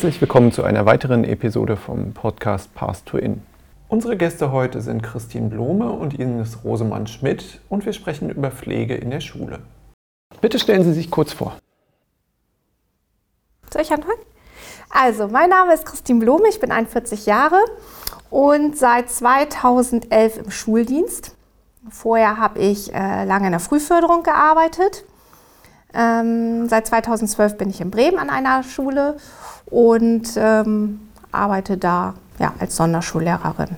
Herzlich 0.00 0.22
willkommen 0.22 0.50
zu 0.50 0.64
einer 0.64 0.86
weiteren 0.86 1.24
Episode 1.24 1.76
vom 1.76 2.14
Podcast 2.14 2.74
Path 2.74 3.04
to 3.04 3.18
In. 3.18 3.42
Unsere 3.86 4.16
Gäste 4.16 4.50
heute 4.50 4.80
sind 4.80 5.02
Christine 5.02 5.50
Blome 5.50 5.90
und 5.90 6.18
Ines 6.18 6.64
Rosemann-Schmidt 6.64 7.60
und 7.68 7.84
wir 7.84 7.92
sprechen 7.92 8.30
über 8.30 8.50
Pflege 8.50 8.94
in 8.94 9.10
der 9.10 9.20
Schule. 9.20 9.58
Bitte 10.40 10.58
stellen 10.58 10.84
Sie 10.84 10.94
sich 10.94 11.10
kurz 11.10 11.34
vor. 11.34 11.54
Soll 13.70 13.82
ich 13.82 13.92
anfangen? 13.92 14.22
Also, 14.88 15.28
mein 15.28 15.50
Name 15.50 15.74
ist 15.74 15.84
Christine 15.84 16.20
Blome, 16.20 16.48
ich 16.48 16.60
bin 16.60 16.72
41 16.72 17.26
Jahre 17.26 17.60
und 18.30 18.78
seit 18.78 19.10
2011 19.10 20.38
im 20.38 20.50
Schuldienst. 20.50 21.36
Vorher 21.90 22.38
habe 22.38 22.58
ich 22.58 22.90
äh, 22.94 23.24
lange 23.26 23.48
in 23.48 23.52
der 23.52 23.60
Frühförderung 23.60 24.22
gearbeitet. 24.22 25.04
Ähm, 25.92 26.68
seit 26.68 26.86
2012 26.86 27.58
bin 27.58 27.68
ich 27.68 27.80
in 27.80 27.90
Bremen 27.90 28.18
an 28.18 28.30
einer 28.30 28.62
Schule 28.62 29.16
und 29.70 30.34
ähm, 30.36 31.00
arbeite 31.32 31.76
da 31.76 32.14
ja, 32.38 32.52
als 32.58 32.76
Sonderschullehrerin. 32.76 33.76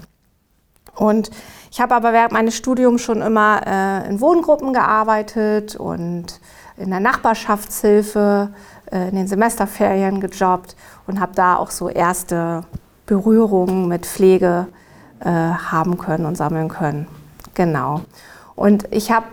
Und 0.95 1.31
ich 1.71 1.81
habe 1.81 1.95
aber 1.95 2.13
während 2.13 2.33
meines 2.33 2.57
Studiums 2.57 3.03
schon 3.03 3.23
immer 3.23 3.61
äh, 3.67 4.09
in 4.09 4.21
Wohngruppen 4.21 4.73
gearbeitet 4.73 5.77
und 5.77 6.41
in 6.77 6.91
der 6.91 7.01
Nachbarschaftshilfe, 7.01 8.51
äh, 8.91 9.09
in 9.09 9.17
den 9.17 9.27
Semesterferien 9.27 10.21
gejobbt 10.21 10.77
und 11.07 11.21
habe 11.21 11.33
da 11.35 11.57
auch 11.57 11.71
so 11.71 11.89
erste 11.89 12.65
Berührungen 13.07 13.89
mit 13.89 14.07
Pflege 14.07 14.69
äh, 15.21 15.29
haben 15.31 15.99
können 15.99 16.27
und 16.27 16.37
sammeln 16.37 16.69
können. 16.69 17.07
Genau. 17.55 18.03
Und 18.55 18.87
ich 18.91 19.11
habe 19.11 19.27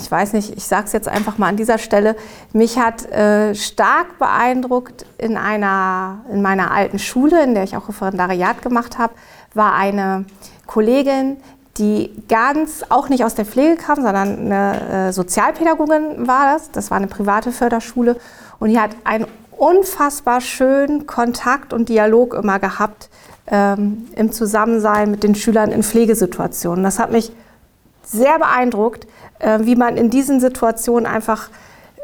ich 0.00 0.10
weiß 0.10 0.32
nicht, 0.32 0.56
ich 0.56 0.64
sage 0.64 0.86
es 0.86 0.92
jetzt 0.92 1.08
einfach 1.08 1.38
mal 1.38 1.48
an 1.48 1.56
dieser 1.56 1.78
Stelle, 1.78 2.16
mich 2.52 2.78
hat 2.78 3.10
äh, 3.10 3.54
stark 3.54 4.18
beeindruckt 4.18 5.04
in, 5.18 5.36
einer, 5.36 6.24
in 6.32 6.42
meiner 6.42 6.70
alten 6.70 6.98
Schule, 6.98 7.42
in 7.42 7.54
der 7.54 7.64
ich 7.64 7.76
auch 7.76 7.88
Referendariat 7.88 8.62
gemacht 8.62 8.98
habe, 8.98 9.14
war 9.54 9.74
eine 9.74 10.24
Kollegin, 10.66 11.38
die 11.78 12.10
ganz, 12.28 12.84
auch 12.88 13.08
nicht 13.08 13.24
aus 13.24 13.34
der 13.34 13.44
Pflege 13.44 13.76
kam, 13.76 13.96
sondern 13.96 14.38
eine 14.38 15.08
äh, 15.08 15.12
Sozialpädagogin 15.12 16.26
war 16.26 16.52
das. 16.52 16.70
Das 16.70 16.90
war 16.90 16.96
eine 16.96 17.06
private 17.06 17.52
Förderschule. 17.52 18.16
Und 18.58 18.70
die 18.70 18.80
hat 18.80 18.90
einen 19.04 19.26
unfassbar 19.56 20.40
schönen 20.40 21.06
Kontakt 21.06 21.72
und 21.72 21.88
Dialog 21.88 22.34
immer 22.34 22.58
gehabt 22.58 23.10
ähm, 23.46 24.06
im 24.16 24.32
Zusammensein 24.32 25.10
mit 25.10 25.22
den 25.22 25.34
Schülern 25.34 25.70
in 25.70 25.82
Pflegesituationen. 25.82 26.84
Das 26.84 26.98
hat 26.98 27.12
mich 27.12 27.32
sehr 28.10 28.38
beeindruckt, 28.38 29.06
äh, 29.38 29.60
wie 29.62 29.76
man 29.76 29.96
in 29.96 30.10
diesen 30.10 30.40
Situationen 30.40 31.06
einfach 31.06 31.50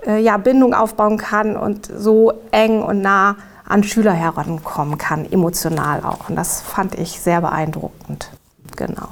äh, 0.06 0.20
ja, 0.20 0.37
Bindung 0.37 0.75
aufbauen 0.75 1.19
kann 1.19 1.56
und 1.56 1.87
so 1.87 2.32
eng 2.50 2.82
und 2.82 3.00
nah 3.00 3.37
an 3.66 3.82
Schüler 3.82 4.12
herankommen 4.12 4.98
kann, 4.98 5.31
emotional 5.31 6.03
auch. 6.04 6.28
Und 6.28 6.37
das 6.37 6.60
fand 6.60 6.98
ich 6.98 7.20
sehr 7.20 7.41
beeindruckend. 7.41 8.31
Genau. 8.76 9.09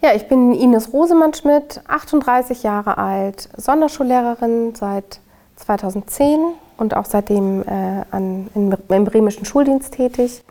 Ja, 0.00 0.14
ich 0.14 0.26
bin 0.26 0.52
Ines 0.52 0.92
Rosemann-Schmidt, 0.92 1.82
38 1.86 2.62
Jahre 2.62 2.98
alt, 2.98 3.48
Sonderschullehrerin 3.56 4.74
seit 4.74 5.20
2010 5.56 6.40
und 6.76 6.96
auch 6.96 7.04
seitdem 7.04 7.62
äh, 7.62 8.04
an, 8.10 8.48
in, 8.54 8.76
im 8.88 9.04
bremischen 9.04 9.44
Schuldienst 9.44 9.94
tätig. 9.94 10.42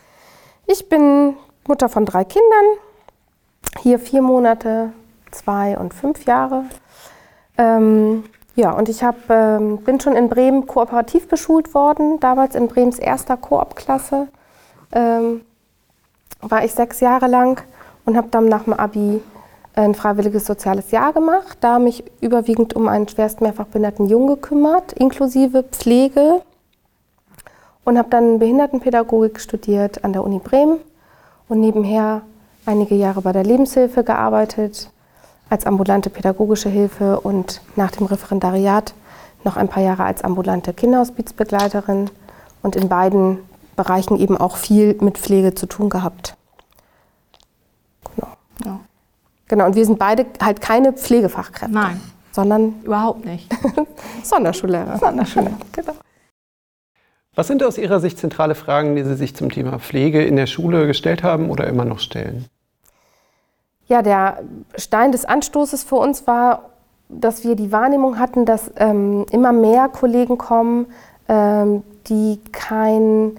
Ich 0.67 0.87
bin 0.87 1.35
Mutter 1.67 1.89
von 1.89 2.05
drei 2.05 2.23
Kindern, 2.23 2.65
hier 3.79 3.99
vier 3.99 4.21
Monate, 4.21 4.91
zwei 5.31 5.77
und 5.77 5.93
fünf 5.93 6.25
Jahre. 6.25 6.65
Ähm, 7.57 8.23
ja, 8.55 8.71
und 8.71 8.89
ich 8.89 9.03
hab, 9.03 9.29
ähm, 9.29 9.77
bin 9.79 9.99
schon 9.99 10.15
in 10.15 10.29
Bremen 10.29 10.67
kooperativ 10.67 11.27
beschult 11.27 11.73
worden, 11.73 12.19
damals 12.19 12.55
in 12.55 12.67
Bremens 12.67 12.99
erster 12.99 13.37
Koop-Klasse. 13.37 14.27
Ähm, 14.91 15.41
war 16.41 16.65
ich 16.65 16.73
sechs 16.73 16.99
Jahre 16.99 17.27
lang 17.27 17.61
und 18.05 18.17
habe 18.17 18.27
dann 18.29 18.49
nach 18.49 18.63
dem 18.63 18.73
Abi 18.73 19.21
ein 19.73 19.95
freiwilliges 19.95 20.45
soziales 20.45 20.91
Jahr 20.91 21.13
gemacht, 21.13 21.57
da 21.61 21.79
mich 21.79 22.03
überwiegend 22.19 22.75
um 22.75 22.87
einen 22.87 23.07
schwerst 23.07 23.41
mehrfach 23.41 23.67
behinderten 23.67 24.07
Jungen 24.07 24.27
gekümmert, 24.27 24.91
inklusive 24.93 25.63
Pflege 25.63 26.41
und 27.85 27.97
habe 27.97 28.09
dann 28.09 28.39
Behindertenpädagogik 28.39 29.39
studiert 29.39 30.03
an 30.03 30.11
der 30.13 30.23
Uni 30.23 30.39
Bremen 30.39 30.79
und 31.47 31.61
nebenher 31.61 32.21
einige 32.65 32.95
Jahre 32.95 33.21
bei 33.21 33.31
der 33.31 33.43
Lebenshilfe 33.43 34.03
gearbeitet, 34.03 34.89
als 35.49 35.65
ambulante 35.65 36.09
pädagogische 36.09 36.69
Hilfe 36.69 37.19
und 37.19 37.61
nach 37.75 37.91
dem 37.91 38.05
Referendariat 38.05 38.93
noch 39.43 39.57
ein 39.57 39.67
paar 39.67 39.83
Jahre 39.83 40.03
als 40.03 40.23
ambulante 40.23 40.73
Kinderhospizbegleiterin 40.73 42.09
und 42.61 42.75
in 42.75 42.89
beiden 42.89 43.39
Bereichen 43.75 44.17
eben 44.17 44.37
auch 44.37 44.57
viel 44.57 44.97
mit 45.01 45.17
Pflege 45.17 45.55
zu 45.55 45.65
tun 45.65 45.89
gehabt. 45.89 46.35
Genau. 48.15 48.27
Ja. 48.65 48.79
Genau, 49.47 49.65
und 49.65 49.75
wir 49.75 49.85
sind 49.85 49.99
beide 49.99 50.25
halt 50.41 50.61
keine 50.61 50.93
Pflegefachkräfte. 50.93 51.73
Nein. 51.73 51.99
Sondern 52.31 52.81
überhaupt 52.83 53.25
nicht. 53.25 53.49
Sonderschullehrer. 54.23 54.97
Sonderschullehrer, 54.97 55.57
genau. 55.71 55.93
Was 57.33 57.47
sind 57.47 57.63
aus 57.63 57.77
Ihrer 57.77 58.01
Sicht 58.01 58.17
zentrale 58.17 58.55
Fragen, 58.55 58.95
die 58.95 59.03
Sie 59.03 59.15
sich 59.15 59.35
zum 59.35 59.49
Thema 59.49 59.79
Pflege 59.79 60.23
in 60.23 60.35
der 60.35 60.47
Schule 60.47 60.85
gestellt 60.85 61.23
haben 61.23 61.49
oder 61.49 61.65
immer 61.67 61.85
noch 61.85 61.99
stellen? 61.99 62.45
Ja, 63.87 64.01
der 64.01 64.43
Stein 64.75 65.13
des 65.13 65.23
Anstoßes 65.23 65.83
für 65.83 65.95
uns 65.95 66.27
war, 66.27 66.71
dass 67.07 67.45
wir 67.45 67.55
die 67.55 67.71
Wahrnehmung 67.71 68.19
hatten, 68.19 68.45
dass 68.45 68.71
ähm, 68.77 69.25
immer 69.31 69.53
mehr 69.53 69.87
Kollegen 69.87 70.37
kommen, 70.37 70.87
ähm, 71.29 71.83
die 72.07 72.39
keinen 72.51 73.37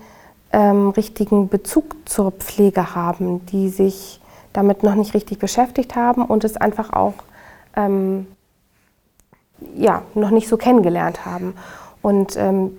ähm, 0.52 0.90
richtigen 0.90 1.48
Bezug 1.48 1.96
zur 2.06 2.32
Pflege 2.32 2.94
haben, 2.94 3.44
die 3.46 3.68
sich 3.68 4.20
damit 4.54 4.82
noch 4.82 4.94
nicht 4.94 5.12
richtig 5.12 5.38
beschäftigt 5.38 5.96
haben 5.96 6.24
und 6.24 6.44
es 6.44 6.56
einfach 6.56 6.92
auch 6.94 7.14
ähm, 7.76 8.26
ja, 9.76 10.02
noch 10.14 10.30
nicht 10.30 10.48
so 10.48 10.56
kennengelernt 10.56 11.26
haben. 11.26 11.54
Und 12.02 12.36
ähm, 12.36 12.76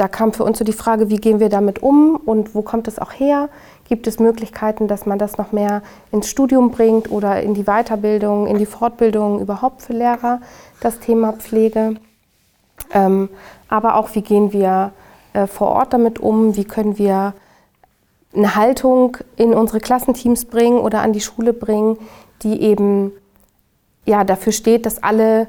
da 0.00 0.08
kam 0.08 0.32
für 0.32 0.44
uns 0.44 0.58
so 0.58 0.64
die 0.64 0.72
Frage, 0.72 1.10
wie 1.10 1.18
gehen 1.18 1.40
wir 1.40 1.50
damit 1.50 1.82
um 1.82 2.16
und 2.16 2.54
wo 2.54 2.62
kommt 2.62 2.88
es 2.88 2.98
auch 2.98 3.12
her? 3.12 3.50
Gibt 3.86 4.06
es 4.06 4.18
Möglichkeiten, 4.18 4.88
dass 4.88 5.04
man 5.04 5.18
das 5.18 5.36
noch 5.36 5.52
mehr 5.52 5.82
ins 6.10 6.30
Studium 6.30 6.70
bringt 6.70 7.10
oder 7.10 7.42
in 7.42 7.52
die 7.52 7.64
Weiterbildung, 7.64 8.46
in 8.46 8.56
die 8.56 8.64
Fortbildung 8.64 9.40
überhaupt 9.40 9.82
für 9.82 9.92
Lehrer, 9.92 10.40
das 10.80 11.00
Thema 11.00 11.34
Pflege? 11.34 11.96
Ähm, 12.94 13.28
aber 13.68 13.96
auch, 13.96 14.14
wie 14.14 14.22
gehen 14.22 14.54
wir 14.54 14.92
äh, 15.34 15.46
vor 15.46 15.68
Ort 15.68 15.92
damit 15.92 16.18
um? 16.18 16.56
Wie 16.56 16.64
können 16.64 16.96
wir 16.96 17.34
eine 18.34 18.54
Haltung 18.56 19.18
in 19.36 19.52
unsere 19.52 19.80
Klassenteams 19.80 20.46
bringen 20.46 20.78
oder 20.78 21.02
an 21.02 21.12
die 21.12 21.20
Schule 21.20 21.52
bringen, 21.52 21.98
die 22.42 22.62
eben 22.62 23.12
ja, 24.06 24.24
dafür 24.24 24.54
steht, 24.54 24.86
dass 24.86 25.02
alle 25.02 25.46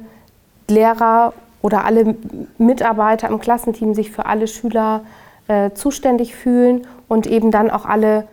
Lehrer 0.67 1.31
oder 1.61 1.85
alle 1.85 2.15
Mitarbeiter 2.57 3.27
im 3.27 3.39
Klassenteam 3.39 3.93
sich 3.93 4.11
für 4.11 4.25
alle 4.25 4.47
Schüler 4.47 5.03
äh, 5.47 5.71
zuständig 5.71 6.35
fühlen 6.35 6.87
und 7.07 7.27
eben 7.27 7.51
dann 7.51 7.69
auch 7.69 7.85
alle 7.85 8.27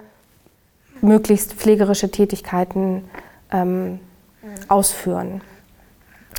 möglichst 1.01 1.55
pflegerische 1.55 2.11
Tätigkeiten 2.11 3.05
ähm, 3.53 4.01
ausführen. 4.69 5.41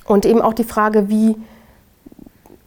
Und 0.05 0.25
eben 0.25 0.41
auch 0.41 0.53
die 0.53 0.63
Frage, 0.63 1.09
wie, 1.09 1.35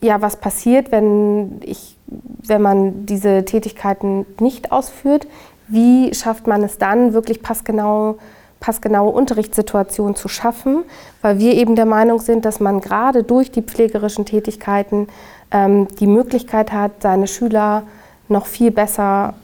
ja, 0.00 0.22
was 0.22 0.36
passiert, 0.36 0.92
wenn, 0.92 1.60
ich, 1.62 1.96
wenn 2.06 2.62
man 2.62 3.06
diese 3.06 3.44
Tätigkeiten 3.44 4.26
nicht 4.40 4.72
ausführt, 4.72 5.26
wie 5.68 6.14
schafft 6.14 6.46
man 6.46 6.62
es 6.62 6.78
dann, 6.78 7.14
wirklich 7.14 7.42
passgenau 7.42 8.18
passgenaue 8.62 9.10
Unterrichtssituation 9.10 10.14
zu 10.14 10.28
schaffen, 10.28 10.84
weil 11.20 11.38
wir 11.38 11.54
eben 11.54 11.74
der 11.76 11.84
Meinung 11.84 12.20
sind, 12.20 12.44
dass 12.46 12.60
man 12.60 12.80
gerade 12.80 13.24
durch 13.24 13.50
die 13.50 13.60
pflegerischen 13.60 14.24
Tätigkeiten 14.24 15.08
ähm, 15.50 15.88
die 15.98 16.06
Möglichkeit 16.06 16.72
hat, 16.72 17.02
seine 17.02 17.26
Schüler 17.26 17.82
noch 18.28 18.46
viel 18.46 18.70
besser 18.70 19.34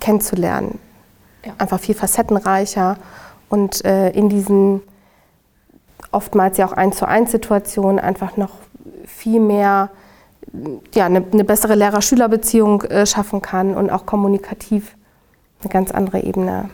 kennenzulernen. 0.00 0.78
Ja. 1.44 1.52
Einfach 1.58 1.78
viel 1.78 1.94
facettenreicher 1.94 2.96
und 3.48 3.84
äh, 3.84 4.10
in 4.10 4.28
diesen 4.28 4.80
oftmals 6.10 6.56
ja 6.56 6.66
auch 6.66 6.72
eins 6.72 6.96
zu 6.96 7.06
eins 7.06 7.30
Situationen 7.30 7.98
einfach 7.98 8.36
noch 8.36 8.52
viel 9.06 9.40
mehr 9.40 9.90
ja, 10.94 11.06
eine, 11.06 11.24
eine 11.32 11.44
bessere 11.44 11.74
Lehrer-Schüler-Beziehung 11.74 12.82
äh, 12.82 13.06
schaffen 13.06 13.42
kann 13.42 13.74
und 13.74 13.90
auch 13.90 14.06
kommunikativ 14.06 14.96
eine 15.60 15.70
ganz 15.70 15.90
andere 15.90 16.20
Ebene 16.20 16.70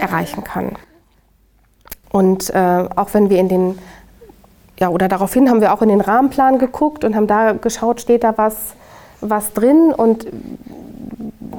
erreichen 0.00 0.44
kann. 0.44 0.72
Und 2.10 2.50
äh, 2.50 2.84
auch 2.96 3.12
wenn 3.12 3.30
wir 3.30 3.38
in 3.38 3.48
den, 3.48 3.78
ja, 4.78 4.88
oder 4.88 5.08
daraufhin 5.08 5.50
haben 5.50 5.60
wir 5.60 5.74
auch 5.74 5.82
in 5.82 5.88
den 5.88 6.00
Rahmenplan 6.00 6.58
geguckt 6.58 7.04
und 7.04 7.14
haben 7.14 7.26
da 7.26 7.52
geschaut, 7.52 8.00
steht 8.00 8.24
da 8.24 8.36
was, 8.36 8.74
was 9.20 9.52
drin. 9.52 9.92
Und 9.96 10.26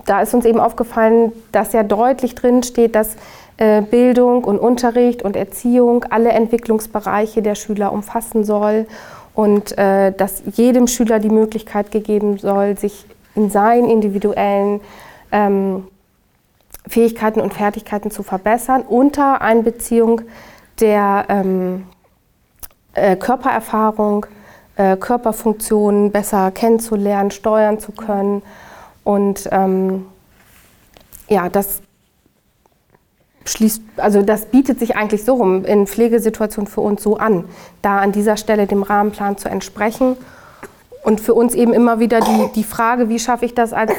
da 0.06 0.22
ist 0.22 0.34
uns 0.34 0.46
eben 0.46 0.60
aufgefallen, 0.60 1.32
dass 1.52 1.74
ja 1.74 1.84
deutlich 1.84 2.36
drin 2.36 2.64
steht, 2.64 2.96
dass 2.96 3.16
äh, 3.58 3.82
Bildung 3.82 4.44
und 4.44 4.60
Unterricht 4.60 5.22
und 5.22 5.36
Erziehung 5.36 6.06
alle 6.10 6.30
Entwicklungsbereiche 6.30 7.42
der 7.42 7.56
Schüler 7.56 7.92
umfassen 7.92 8.44
soll 8.44 8.88
und 9.34 9.78
äh, 9.78 10.12
dass 10.12 10.42
jedem 10.56 10.88
Schüler 10.88 11.20
die 11.20 11.30
Möglichkeit 11.30 11.92
gegeben 11.92 12.38
soll, 12.40 12.78
sich 12.78 13.06
in 13.36 13.50
seinen 13.50 13.90
individuellen 13.90 14.82
ähm, 15.32 15.88
Fähigkeiten 16.88 17.42
und 17.42 17.54
Fertigkeiten 17.54 18.12
zu 18.12 18.24
verbessern 18.24 18.82
unter 18.82 19.42
Einbeziehung 19.42 20.22
der 20.80 21.26
ähm, 21.30 21.86
äh, 22.94 23.16
Körpererfahrung, 23.16 24.26
äh, 24.76 24.96
Körperfunktionen 24.98 26.12
besser 26.12 26.52
kennenzulernen, 26.52 27.32
steuern 27.32 27.80
zu 27.80 27.92
können. 27.92 28.42
Und 29.04 29.48
ähm, 29.52 30.06
ja, 31.28 31.50
das 31.50 31.82
schließt, 33.46 33.82
also 33.98 34.22
das 34.22 34.46
bietet 34.46 34.80
sich 34.80 34.96
eigentlich 34.96 35.24
so 35.24 35.36
rum 35.36 35.66
in 35.66 35.88
Pflegesituationen 35.88 36.68
für 36.68 36.82
uns 36.82 37.02
so 37.02 37.18
an, 37.18 37.46
da 37.82 38.00
an 38.00 38.12
dieser 38.12 38.38
Stelle 38.38 38.68
dem 38.68 38.84
Rahmenplan 38.84 39.38
zu 39.38 39.50
entsprechen. 39.50 40.18
Und 41.04 41.22
für 41.22 41.34
uns 41.34 41.56
eben 41.56 41.74
immer 41.74 42.00
wieder 42.00 42.20
die, 42.20 42.52
die 42.56 42.66
Frage, 42.66 43.08
wie 43.08 43.20
schaffe 43.20 43.46
ich 43.46 43.56
das 43.56 43.72
als 43.72 43.94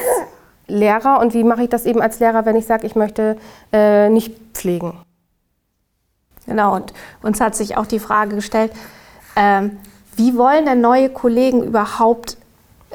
Lehrer 0.69 1.19
und 1.19 1.33
wie 1.33 1.43
mache 1.43 1.63
ich 1.63 1.69
das 1.69 1.85
eben 1.85 2.01
als 2.01 2.19
Lehrer, 2.19 2.45
wenn 2.45 2.55
ich 2.55 2.65
sage, 2.65 2.85
ich 2.85 2.95
möchte 2.95 3.37
äh, 3.73 4.09
nicht 4.09 4.33
pflegen. 4.53 4.93
Genau, 6.45 6.75
und 6.75 6.93
uns 7.21 7.41
hat 7.41 7.55
sich 7.55 7.77
auch 7.77 7.85
die 7.85 7.99
Frage 7.99 8.35
gestellt, 8.35 8.71
ähm, 9.35 9.77
wie 10.15 10.35
wollen 10.35 10.65
denn 10.65 10.81
neue 10.81 11.09
Kollegen 11.09 11.63
überhaupt 11.63 12.37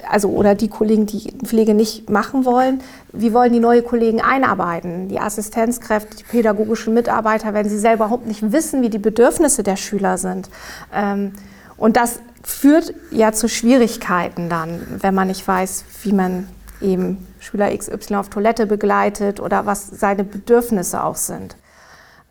also 0.09 0.29
oder 0.29 0.55
die 0.55 0.69
Kollegen, 0.69 1.07
die 1.07 1.33
Pflege 1.45 1.75
nicht 1.75 2.11
machen 2.11 2.45
wollen, 2.45 2.83
wie 3.13 3.33
wollen 3.33 3.53
die 3.53 3.61
neue 3.61 3.83
Kollegen 3.83 4.21
einarbeiten? 4.21 5.09
Die 5.09 5.21
Assistenzkräfte, 5.21 6.17
die 6.17 6.25
pädagogischen 6.25 6.95
Mitarbeiter, 6.95 7.55
wenn 7.55 7.69
sie 7.69 7.79
selber 7.79 8.07
überhaupt 8.07 8.27
nicht 8.27 8.53
wissen, 8.53 8.83
wie 8.83 8.91
die 8.91 8.99
Bedürfnisse 8.99 9.63
der 9.63 9.77
Schüler 9.77 10.19
sind. 10.19 10.51
Ähm, 10.93 11.33
und 11.77 11.97
das 11.97 12.19
führt 12.43 12.93
ja 13.11 13.33
zu 13.33 13.49
Schwierigkeiten 13.49 14.49
dann, 14.49 14.81
wenn 15.01 15.15
man 15.15 15.29
nicht 15.29 15.47
weiß, 15.47 15.85
wie 16.03 16.13
man 16.13 16.49
eben 16.85 17.27
Schüler 17.41 17.77
XY 17.77 18.17
auf 18.17 18.29
Toilette 18.29 18.67
begleitet 18.67 19.41
oder 19.41 19.67
was 19.67 19.89
seine 19.89 20.25
Bedürfnisse 20.25 21.03
auch 21.03 21.17
sind. 21.17 21.57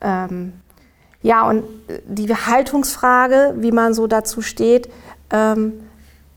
Ähm, 0.02 0.54
ja, 1.22 1.48
und 1.48 1.64
die 2.06 2.34
Haltungsfrage, 2.34 3.56
wie 3.58 3.72
man 3.72 3.94
so 3.94 4.08
dazu 4.08 4.42
steht, 4.42 4.90
ähm, 5.32 5.74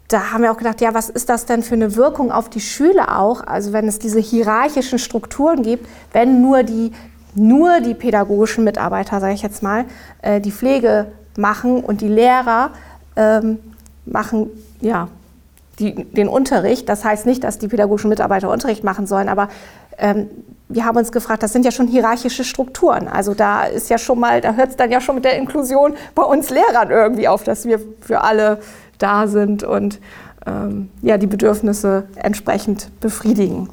da 0.08 0.30
haben 0.30 0.42
wir 0.42 0.52
auch 0.52 0.56
gedacht, 0.56 0.80
ja, 0.80 0.94
was 0.94 1.08
ist 1.08 1.28
das 1.28 1.46
denn 1.46 1.62
für 1.62 1.74
eine 1.74 1.96
Wirkung 1.96 2.30
auf 2.30 2.48
die 2.48 2.60
Schüler 2.60 3.18
auch? 3.18 3.44
Also 3.44 3.72
wenn 3.72 3.88
es 3.88 3.98
diese 3.98 4.20
hierarchischen 4.20 5.00
Strukturen 5.00 5.62
gibt, 5.62 5.88
wenn 6.12 6.40
nur 6.40 6.62
die, 6.62 6.92
nur 7.34 7.80
die 7.80 7.94
pädagogischen 7.94 8.62
Mitarbeiter, 8.62 9.18
sage 9.20 9.34
ich 9.34 9.42
jetzt 9.42 9.62
mal, 9.64 9.84
äh, 10.22 10.40
die 10.40 10.52
Pflege 10.52 11.08
machen 11.36 11.82
und 11.82 12.00
die 12.00 12.08
Lehrer 12.08 12.70
ähm, 13.16 13.58
machen 14.04 14.50
ja, 14.80 15.08
die, 15.78 16.04
den 16.04 16.28
Unterricht. 16.28 16.88
Das 16.88 17.04
heißt 17.04 17.26
nicht, 17.26 17.44
dass 17.44 17.58
die 17.58 17.68
pädagogischen 17.68 18.08
Mitarbeiter 18.08 18.50
Unterricht 18.50 18.84
machen 18.84 19.06
sollen, 19.06 19.28
aber 19.28 19.48
ähm, 19.98 20.28
wir 20.68 20.84
haben 20.84 20.96
uns 20.96 21.12
gefragt, 21.12 21.42
das 21.42 21.52
sind 21.52 21.64
ja 21.64 21.70
schon 21.70 21.86
hierarchische 21.86 22.44
Strukturen. 22.44 23.08
Also 23.08 23.34
da 23.34 23.64
ist 23.64 23.88
ja 23.88 23.98
schon 23.98 24.18
mal, 24.18 24.40
da 24.40 24.54
hört 24.54 24.70
es 24.70 24.76
dann 24.76 24.90
ja 24.90 25.00
schon 25.00 25.14
mit 25.14 25.24
der 25.24 25.36
Inklusion 25.36 25.94
bei 26.14 26.22
uns 26.22 26.50
Lehrern 26.50 26.90
irgendwie 26.90 27.28
auf, 27.28 27.44
dass 27.44 27.66
wir 27.66 27.80
für 28.00 28.22
alle 28.22 28.58
da 28.98 29.28
sind 29.28 29.62
und 29.62 30.00
ähm, 30.46 30.90
ja, 31.02 31.18
die 31.18 31.26
Bedürfnisse 31.26 32.04
entsprechend 32.16 32.90
befriedigen. 33.00 33.70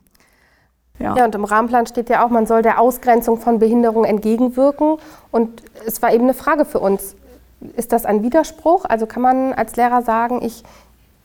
Ja. 1.00 1.16
ja, 1.16 1.26
und 1.26 1.34
im 1.36 1.44
Rahmenplan 1.44 1.88
steht 1.88 2.10
ja 2.10 2.24
auch, 2.26 2.30
man 2.30 2.46
soll 2.46 2.62
der 2.62 2.80
Ausgrenzung 2.80 3.38
von 3.40 3.60
Behinderung 3.60 4.06
entgegenwirken. 4.06 4.98
Und 5.32 5.64
es 5.86 6.02
war 6.02 6.14
eben 6.14 6.24
eine 6.24 6.34
Frage 6.34 6.66
für 6.66 6.80
uns, 6.80 7.16
ist 7.76 7.92
das 7.92 8.06
ein 8.06 8.24
Widerspruch? 8.24 8.86
Also 8.86 9.06
kann 9.06 9.22
man 9.22 9.54
als 9.54 9.76
Lehrer 9.76 10.02
sagen, 10.02 10.42
ich 10.44 10.64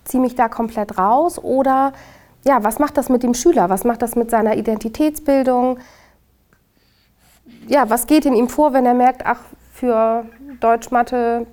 ziehe 0.08 0.20
mich 0.20 0.34
da 0.34 0.48
komplett 0.48 0.98
raus? 0.98 1.38
Oder 1.38 1.92
ja, 2.44 2.64
was 2.64 2.78
macht 2.78 2.96
das 2.96 3.08
mit 3.08 3.22
dem 3.22 3.34
Schüler? 3.34 3.68
Was 3.68 3.84
macht 3.84 4.02
das 4.02 4.16
mit 4.16 4.30
seiner 4.30 4.56
Identitätsbildung? 4.56 5.78
Ja, 7.66 7.88
was 7.90 8.06
geht 8.06 8.26
in 8.26 8.34
ihm 8.34 8.48
vor, 8.48 8.72
wenn 8.72 8.86
er 8.86 8.94
merkt, 8.94 9.24
ach, 9.26 9.40
für 9.72 10.24
Deutsch, 10.60 10.90
Mathe 10.90 11.46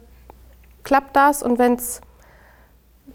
klappt 0.84 1.16
das 1.16 1.44
und 1.44 1.60
wenn 1.60 1.74
es 1.74 2.02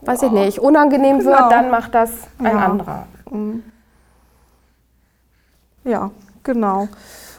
weiß 0.02 0.22
ich 0.22 0.30
nicht, 0.30 0.58
unangenehm 0.58 1.18
genau. 1.18 1.30
wird, 1.30 1.52
dann 1.52 1.70
macht 1.70 1.94
das 1.94 2.10
ein 2.38 2.56
ja. 2.56 2.64
anderer. 2.64 3.06
Mhm. 3.30 3.62
Ja, 5.84 6.10
genau. 6.42 6.88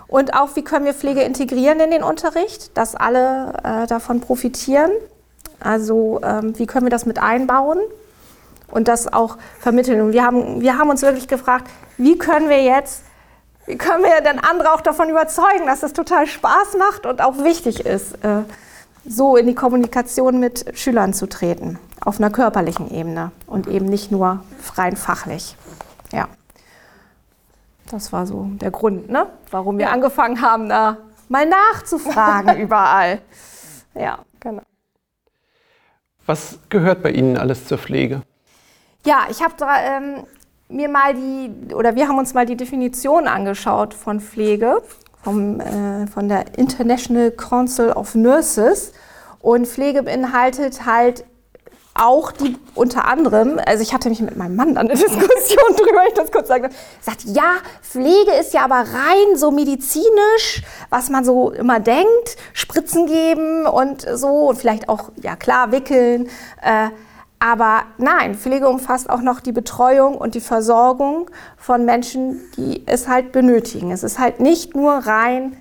Und 0.08 0.34
auch, 0.34 0.56
wie 0.56 0.64
können 0.64 0.86
wir 0.86 0.94
Pflege 0.94 1.22
integrieren 1.22 1.80
in 1.80 1.92
den 1.92 2.04
Unterricht, 2.04 2.78
dass 2.78 2.96
alle 2.96 3.54
äh, 3.64 3.88
davon 3.88 4.20
profitieren? 4.20 4.92
Also, 5.62 6.20
ähm, 6.24 6.58
wie 6.58 6.66
können 6.66 6.86
wir 6.86 6.92
das 6.92 7.06
mit 7.06 7.20
einbauen 7.20 7.80
und 8.68 8.88
das 8.88 9.12
auch 9.12 9.38
vermitteln? 9.60 10.02
Und 10.02 10.14
wir 10.14 10.26
haben, 10.26 10.62
wir 10.62 10.78
haben 10.78 10.90
uns 10.90 11.02
wirklich 11.02 11.28
gefragt, 11.28 11.70
wie 11.98 12.18
können 12.18 12.50
wir 12.50 12.64
jetzt, 12.64 13.04
wie 13.66 13.78
können 13.78 14.04
wir 14.04 14.22
denn 14.22 14.40
andere 14.40 14.74
auch 14.74 14.82
davon 14.82 15.10
überzeugen, 15.10 15.68
dass 15.68 15.82
das 15.82 15.94
total 15.94 16.28
Spaß 16.28 16.78
macht 16.78 17.06
und 17.06 17.22
auch 17.22 17.38
wichtig 17.44 17.86
ist, 17.86 18.14
äh, 18.24 18.44
so 19.06 19.36
in 19.38 19.48
die 19.48 19.56
Kommunikation 19.56 20.40
mit 20.40 20.66
Schülern 20.78 21.14
zu 21.14 21.28
treten? 21.28 21.80
auf 22.04 22.20
einer 22.20 22.32
körperlichen 22.32 22.92
Ebene 22.92 23.32
und 23.48 23.68
eben 23.68 23.86
nicht 23.86 24.12
nur 24.12 24.44
rein 24.76 24.96
fachlich. 24.96 25.56
Ja. 26.12 26.28
Das 27.90 28.12
war 28.12 28.26
so 28.26 28.48
der 28.54 28.72
Grund, 28.72 29.10
ne? 29.10 29.28
warum 29.52 29.78
wir 29.78 29.86
ja. 29.86 29.92
angefangen 29.92 30.42
haben, 30.42 30.70
da 30.70 30.98
mal 31.30 31.46
nachzufragen 31.46 32.58
überall. 32.62 33.22
Ja, 33.94 34.20
genau. 34.40 34.64
Was 36.26 36.60
gehört 36.70 37.04
bei 37.04 37.12
Ihnen 37.12 37.38
alles 37.38 37.66
zur 37.66 37.78
Pflege? 37.78 38.22
Ja, 39.06 39.28
ich 39.30 39.42
habe 39.42 39.56
ähm, 39.62 40.24
mir 40.70 40.90
mal 40.90 41.14
die, 41.14 41.74
oder 41.74 41.96
wir 41.96 42.08
haben 42.08 42.18
uns 42.18 42.34
mal 42.34 42.46
die 42.46 42.58
Definition 42.58 43.28
angeschaut 43.28 43.94
von 43.94 44.20
Pflege 44.20 44.82
vom, 45.24 45.60
äh, 45.60 46.08
von 46.08 46.28
der 46.28 46.58
International 46.58 47.32
Council 47.32 47.92
of 47.92 48.16
Nurses. 48.16 48.94
Und 49.40 49.68
Pflege 49.68 50.04
beinhaltet 50.04 50.86
halt 50.86 51.26
auch 51.94 52.32
die 52.32 52.58
unter 52.74 53.06
anderem, 53.06 53.60
also 53.66 53.84
ich 53.84 53.94
hatte 53.94 54.10
mich 54.10 54.22
mit 54.22 54.38
meinem 54.38 54.56
Mann 54.56 54.76
dann 54.76 54.90
eine 54.90 54.98
Diskussion 54.98 55.76
drüber, 55.78 56.08
ich 56.08 56.14
das 56.14 56.32
kurz 56.32 56.48
sagen 56.48 56.70
sagt, 57.02 57.24
ja, 57.26 57.56
Pflege 57.82 58.32
ist 58.40 58.54
ja 58.54 58.64
aber 58.64 58.76
rein 58.76 59.36
so 59.36 59.52
medizinisch, 59.52 60.64
was 60.90 61.10
man 61.10 61.26
so 61.26 61.52
immer 61.52 61.80
denkt, 61.80 62.38
Spritzen 62.54 63.08
geben 63.08 63.66
und 63.66 64.06
so 64.14 64.50
und 64.50 64.58
vielleicht 64.58 64.88
auch, 64.88 65.12
ja 65.22 65.36
klar, 65.36 65.72
wickeln. 65.72 66.30
Äh, 66.62 66.90
aber 67.40 67.84
nein, 67.98 68.36
Pflege 68.36 68.70
umfasst 68.70 69.10
auch 69.10 69.22
noch 69.22 69.40
die 69.40 69.52
Betreuung 69.52 70.16
und 70.16 70.36
die 70.36 70.42
Versorgung 70.42 71.30
von 71.58 71.86
Menschen, 71.86 72.40
die 72.56 72.84
es 72.86 73.08
halt 73.08 73.32
benötigen. 73.32 73.92
Es 73.92 74.04
ist 74.04 74.20
halt 74.20 74.40
nicht 74.40 74.76
nur 74.76 74.94
rein 74.94 75.58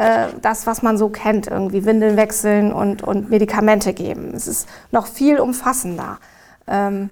äh, 0.00 0.28
das, 0.40 0.66
was 0.66 0.80
man 0.82 0.96
so 0.96 1.10
kennt, 1.10 1.46
irgendwie 1.46 1.84
Windeln 1.84 2.16
wechseln 2.16 2.72
und, 2.72 3.02
und 3.02 3.28
Medikamente 3.28 3.92
geben. 3.92 4.32
Es 4.34 4.46
ist 4.46 4.66
noch 4.92 5.06
viel 5.06 5.38
umfassender. 5.38 6.18
Ähm, 6.66 7.10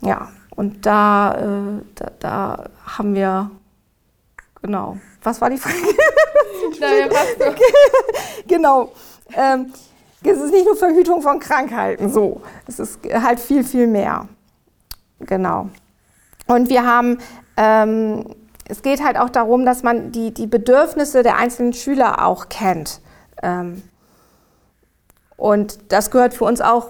ja, 0.00 0.28
und 0.56 0.86
da, 0.86 1.34
äh, 1.34 1.82
da, 1.94 2.10
da, 2.20 2.64
haben 2.86 3.14
wir, 3.14 3.50
genau, 4.62 4.96
was 5.22 5.42
war 5.42 5.50
die 5.50 5.58
Frage? 5.58 5.76
Naja, 6.80 7.06
okay. 7.06 7.62
genau. 8.48 8.92
Ähm, 9.34 9.70
es 10.22 10.38
ist 10.38 10.52
nicht 10.52 10.64
nur 10.64 10.76
Verhütung 10.76 11.20
von 11.20 11.38
Krankheiten, 11.38 12.10
so. 12.10 12.40
Es 12.66 12.78
ist 12.78 13.00
halt 13.12 13.38
viel, 13.38 13.62
viel 13.62 13.86
mehr. 13.86 14.26
Genau. 15.20 15.68
Und 16.46 16.70
wir 16.70 16.86
haben 16.86 17.18
ähm, 17.58 18.24
es 18.66 18.82
geht 18.82 19.04
halt 19.04 19.18
auch 19.18 19.30
darum, 19.30 19.64
dass 19.64 19.82
man 19.82 20.12
die, 20.12 20.32
die 20.32 20.46
Bedürfnisse 20.46 21.22
der 21.22 21.36
einzelnen 21.36 21.72
Schüler 21.72 22.24
auch 22.26 22.48
kennt. 22.48 23.00
Ähm, 23.42 23.82
und 25.36 25.78
das 25.92 26.10
gehört 26.10 26.34
für 26.34 26.44
uns 26.44 26.60
auch 26.60 26.88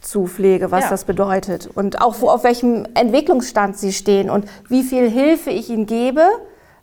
zu 0.00 0.26
Pflege, 0.26 0.70
was 0.70 0.84
ja. 0.84 0.90
das 0.90 1.04
bedeutet. 1.04 1.68
Und 1.72 2.00
auch 2.00 2.20
wo, 2.20 2.28
auf 2.28 2.42
welchem 2.42 2.86
Entwicklungsstand 2.94 3.76
sie 3.76 3.92
stehen 3.92 4.30
und 4.30 4.46
wie 4.68 4.82
viel 4.82 5.08
Hilfe 5.10 5.50
ich 5.50 5.68
ihnen 5.68 5.86
gebe. 5.86 6.22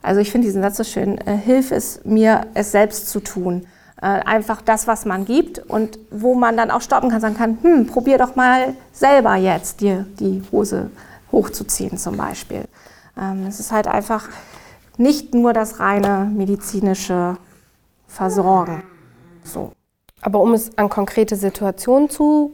Also 0.02 0.22
ich 0.22 0.32
finde 0.32 0.48
diesen 0.48 0.62
Satz 0.62 0.78
so 0.78 0.84
schön, 0.84 1.18
äh, 1.18 1.36
Hilfe 1.36 1.76
ist 1.76 2.06
mir, 2.06 2.48
es 2.54 2.72
selbst 2.72 3.10
zu 3.10 3.20
tun. 3.20 3.68
Äh, 4.00 4.06
einfach 4.06 4.62
das, 4.62 4.88
was 4.88 5.06
man 5.06 5.26
gibt 5.26 5.58
und 5.60 5.98
wo 6.12 6.36
man 6.36 6.56
dann 6.56 6.70
auch 6.70 6.82
stoppen 6.82 7.10
kann, 7.10 7.20
sagen 7.20 7.36
kann, 7.36 7.58
hm, 7.62 7.88
probier 7.88 8.20
doch 8.20 8.36
mal 8.36 8.76
selber 8.94 9.36
jetzt 9.36 9.82
dir 9.82 10.06
die 10.20 10.44
Hose 10.52 10.92
hochzuziehen 11.32 11.98
zum 11.98 12.16
Beispiel. 12.16 12.66
Ähm, 13.20 13.46
es 13.48 13.60
ist 13.60 13.72
halt 13.72 13.88
einfach 13.88 14.30
nicht 14.98 15.34
nur 15.34 15.54
das 15.54 15.80
reine 15.80 16.30
medizinische 16.34 17.38
Versorgen. 18.08 18.84
So. 19.44 19.72
Aber 20.22 20.40
um 20.42 20.54
es 20.54 20.78
an 20.78 20.90
konkrete 20.90 21.36
Situationen 21.36 22.10
zu, 22.10 22.54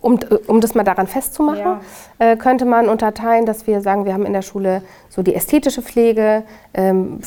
um, 0.00 0.18
um 0.46 0.60
das 0.60 0.74
mal 0.74 0.84
daran 0.84 1.06
festzumachen, 1.06 1.58
ja. 1.58 1.80
äh, 2.18 2.36
könnte 2.36 2.64
man 2.64 2.88
unterteilen, 2.88 3.46
dass 3.46 3.66
wir 3.66 3.80
sagen, 3.82 4.04
wir 4.04 4.14
haben 4.14 4.24
in 4.24 4.32
der 4.32 4.42
Schule 4.42 4.82
so 5.08 5.22
die 5.22 5.34
ästhetische 5.34 5.82
Pflege, 5.82 6.44
ähm, 6.72 7.20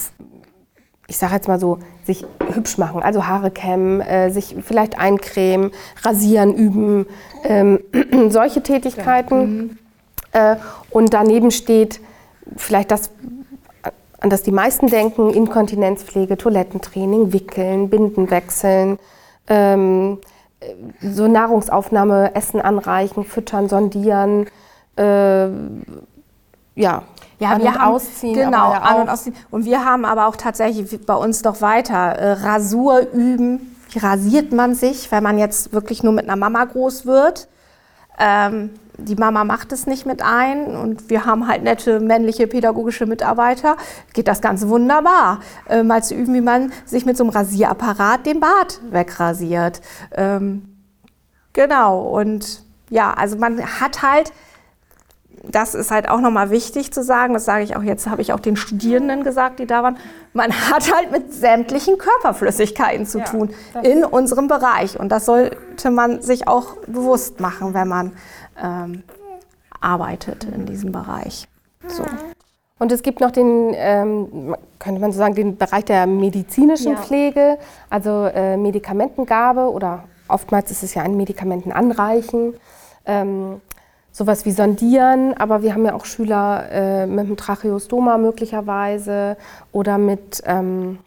ich 1.07 1.17
sage 1.17 1.33
jetzt 1.33 1.47
mal 1.47 1.59
so, 1.59 1.79
sich 2.05 2.25
hübsch 2.53 2.77
machen, 2.77 3.03
also 3.03 3.27
Haare 3.27 3.51
kämmen, 3.51 4.01
äh, 4.01 4.31
sich 4.31 4.55
vielleicht 4.61 4.97
eincremen, 4.97 5.71
rasieren 6.03 6.53
üben, 6.53 7.07
ähm, 7.43 7.79
solche 8.29 8.63
Tätigkeiten. 8.63 9.79
Ja. 10.33 10.51
Mhm. 10.51 10.57
Äh, 10.57 10.59
und 10.91 11.13
daneben 11.13 11.51
steht 11.51 11.99
vielleicht 12.57 12.91
das, 12.91 13.11
an 14.19 14.29
das 14.29 14.43
die 14.43 14.51
meisten 14.51 14.87
denken, 14.87 15.33
Inkontinenzpflege, 15.33 16.37
Toilettentraining, 16.37 17.33
Wickeln, 17.33 17.89
Binden 17.89 18.29
wechseln, 18.29 18.99
ähm, 19.47 20.19
so 21.01 21.27
Nahrungsaufnahme, 21.27 22.35
Essen 22.35 22.61
anreichen, 22.61 23.23
füttern, 23.23 23.69
sondieren, 23.69 24.47
äh, 24.97 25.47
ja, 26.75 27.03
ja, 27.39 27.51
an 27.51 27.61
wir 27.61 27.67
und 27.67 27.79
haben, 27.79 27.93
ausziehen. 27.93 28.33
Genau, 28.33 28.73
ja 28.73 28.81
an 28.81 29.01
und 29.01 29.09
ausziehen. 29.09 29.35
Und 29.49 29.65
wir 29.65 29.85
haben 29.85 30.05
aber 30.05 30.27
auch 30.27 30.35
tatsächlich 30.35 31.05
bei 31.05 31.15
uns 31.15 31.41
doch 31.41 31.61
weiter 31.61 31.95
äh, 31.95 32.31
Rasur 32.33 32.99
üben. 33.13 33.75
Wie 33.91 33.99
rasiert 33.99 34.51
man 34.51 34.75
sich, 34.75 35.11
wenn 35.11 35.23
man 35.23 35.39
jetzt 35.39 35.73
wirklich 35.73 36.03
nur 36.03 36.13
mit 36.13 36.25
einer 36.25 36.35
Mama 36.35 36.65
groß 36.65 37.05
wird? 37.05 37.47
Ähm, 38.19 38.71
die 39.03 39.15
Mama 39.15 39.43
macht 39.43 39.71
es 39.71 39.87
nicht 39.87 40.05
mit 40.05 40.21
ein 40.21 40.65
und 40.65 41.09
wir 41.09 41.25
haben 41.25 41.47
halt 41.47 41.63
nette 41.63 41.99
männliche 41.99 42.47
pädagogische 42.47 43.05
Mitarbeiter, 43.05 43.77
geht 44.13 44.27
das 44.27 44.41
ganz 44.41 44.67
wunderbar, 44.67 45.39
äh, 45.69 45.83
mal 45.83 46.03
zu 46.03 46.15
üben, 46.15 46.33
wie 46.33 46.41
man 46.41 46.71
sich 46.85 47.05
mit 47.05 47.17
so 47.17 47.23
einem 47.23 47.31
Rasierapparat 47.31 48.25
den 48.25 48.39
Bart 48.39 48.81
wegrasiert. 48.91 49.81
Ähm, 50.15 50.77
genau, 51.53 52.01
und 52.01 52.63
ja, 52.89 53.13
also 53.13 53.37
man 53.37 53.61
hat 53.79 54.01
halt 54.01 54.31
das 55.43 55.73
ist 55.75 55.91
halt 55.91 56.09
auch 56.09 56.19
nochmal 56.19 56.49
wichtig 56.49 56.91
zu 56.91 57.03
sagen, 57.03 57.33
das 57.33 57.45
sage 57.45 57.63
ich 57.63 57.75
auch 57.75 57.83
jetzt, 57.83 58.07
habe 58.07 58.21
ich 58.21 58.33
auch 58.33 58.39
den 58.39 58.55
Studierenden 58.55 59.23
gesagt, 59.23 59.59
die 59.59 59.65
da 59.65 59.83
waren, 59.83 59.97
man 60.33 60.51
hat 60.51 60.93
halt 60.93 61.11
mit 61.11 61.33
sämtlichen 61.33 61.97
Körperflüssigkeiten 61.97 63.05
zu 63.05 63.19
ja, 63.19 63.25
tun 63.25 63.49
in 63.83 64.03
unserem 64.03 64.47
Bereich. 64.47 64.99
Und 64.99 65.09
das 65.09 65.25
sollte 65.25 65.91
man 65.91 66.21
sich 66.21 66.47
auch 66.47 66.77
bewusst 66.87 67.39
machen, 67.39 67.73
wenn 67.73 67.87
man 67.87 68.11
ähm, 68.61 69.03
arbeitet 69.79 70.45
in 70.45 70.65
diesem 70.65 70.91
Bereich. 70.91 71.47
So. 71.87 72.03
Und 72.79 72.91
es 72.93 73.03
gibt 73.03 73.19
noch 73.19 73.31
den, 73.31 73.73
ähm, 73.75 74.55
könnte 74.79 75.01
man 75.01 75.11
so 75.11 75.17
sagen, 75.17 75.35
den 75.35 75.57
Bereich 75.57 75.85
der 75.85 76.07
medizinischen 76.07 76.93
ja. 76.93 76.97
Pflege, 76.97 77.57
also 77.89 78.25
äh, 78.25 78.55
Medikamentengabe 78.55 79.69
oder 79.69 80.05
oftmals 80.29 80.71
ist 80.71 80.83
es 80.83 80.93
ja 80.93 81.03
ein 81.03 81.17
Medikamentenanreichen. 81.17 82.53
Ähm, 83.05 83.61
sowas 84.11 84.45
wie 84.45 84.51
sondieren, 84.51 85.33
aber 85.37 85.61
wir 85.61 85.73
haben 85.73 85.85
ja 85.85 85.93
auch 85.93 86.05
Schüler 86.05 86.65
äh, 86.71 87.05
mit 87.05 87.25
einem 87.25 87.37
Tracheostoma 87.37 88.17
möglicherweise 88.17 89.37
oder 89.71 89.97
mit, 89.97 90.41
ähm, 90.45 90.99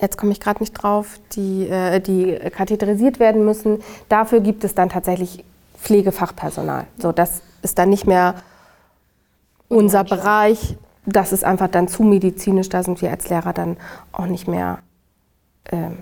jetzt 0.00 0.18
komme 0.18 0.32
ich 0.32 0.40
gerade 0.40 0.60
nicht 0.60 0.72
drauf, 0.72 1.18
die, 1.32 1.68
äh, 1.68 2.00
die 2.00 2.38
katheterisiert 2.50 3.18
werden 3.18 3.44
müssen. 3.44 3.82
Dafür 4.08 4.40
gibt 4.40 4.62
es 4.64 4.74
dann 4.74 4.88
tatsächlich 4.88 5.44
Pflegefachpersonal. 5.82 6.86
So, 6.98 7.12
das 7.12 7.42
ist 7.62 7.78
dann 7.78 7.90
nicht 7.90 8.06
mehr 8.06 8.36
unser 9.68 10.04
Bereich. 10.04 10.76
Das 11.04 11.32
ist 11.32 11.44
einfach 11.44 11.68
dann 11.68 11.88
zu 11.88 12.04
medizinisch. 12.04 12.68
Da 12.68 12.82
sind 12.82 13.02
wir 13.02 13.10
als 13.10 13.28
Lehrer 13.28 13.52
dann 13.52 13.76
auch 14.12 14.26
nicht 14.26 14.46
mehr 14.46 14.78
ähm, 15.70 15.98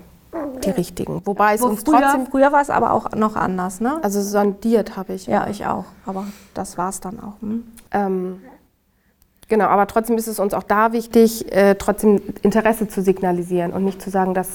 die 0.63 0.69
richtigen. 0.69 1.21
Wobei 1.25 1.55
es 1.55 1.61
Wo 1.61 1.67
uns 1.67 1.81
früher, 1.83 2.01
trotzdem. 2.01 2.27
Früher 2.27 2.51
war 2.51 2.61
es 2.61 2.69
aber 2.69 2.93
auch 2.93 3.11
noch 3.13 3.35
anders, 3.35 3.81
ne? 3.81 3.99
Also 4.03 4.21
sondiert 4.21 4.95
habe 4.95 5.13
ich. 5.13 5.25
Ja, 5.25 5.47
ich 5.47 5.65
auch. 5.65 5.85
Aber 6.05 6.25
das 6.53 6.77
war 6.77 6.89
es 6.89 6.99
dann 6.99 7.19
auch. 7.19 7.41
Hm? 7.41 7.63
Ähm, 7.91 8.41
genau, 9.47 9.65
aber 9.65 9.87
trotzdem 9.87 10.17
ist 10.17 10.27
es 10.27 10.39
uns 10.39 10.53
auch 10.53 10.63
da 10.63 10.93
wichtig, 10.93 11.51
äh, 11.51 11.73
trotzdem 11.75 12.21
Interesse 12.43 12.87
zu 12.87 13.01
signalisieren 13.01 13.73
und 13.73 13.83
nicht 13.83 14.01
zu 14.01 14.11
sagen, 14.11 14.35
das 14.35 14.47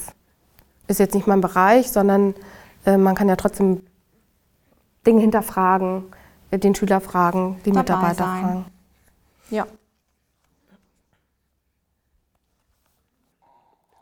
ist 0.87 1.01
jetzt 1.01 1.15
nicht 1.15 1.27
mein 1.27 1.41
Bereich, 1.41 1.91
sondern 1.91 2.35
äh, 2.85 2.97
man 2.97 3.17
kann 3.17 3.29
ja 3.29 3.35
trotzdem 3.35 3.83
Dinge 5.07 5.21
hinterfragen, 5.21 6.05
äh, 6.51 6.59
den 6.59 6.75
Schüler 6.75 7.01
fragen, 7.01 7.61
die 7.65 7.71
Dabei 7.71 7.81
Mitarbeiter 7.81 8.25
sein. 8.25 8.43
fragen. 8.43 8.65
Ja. 9.51 9.67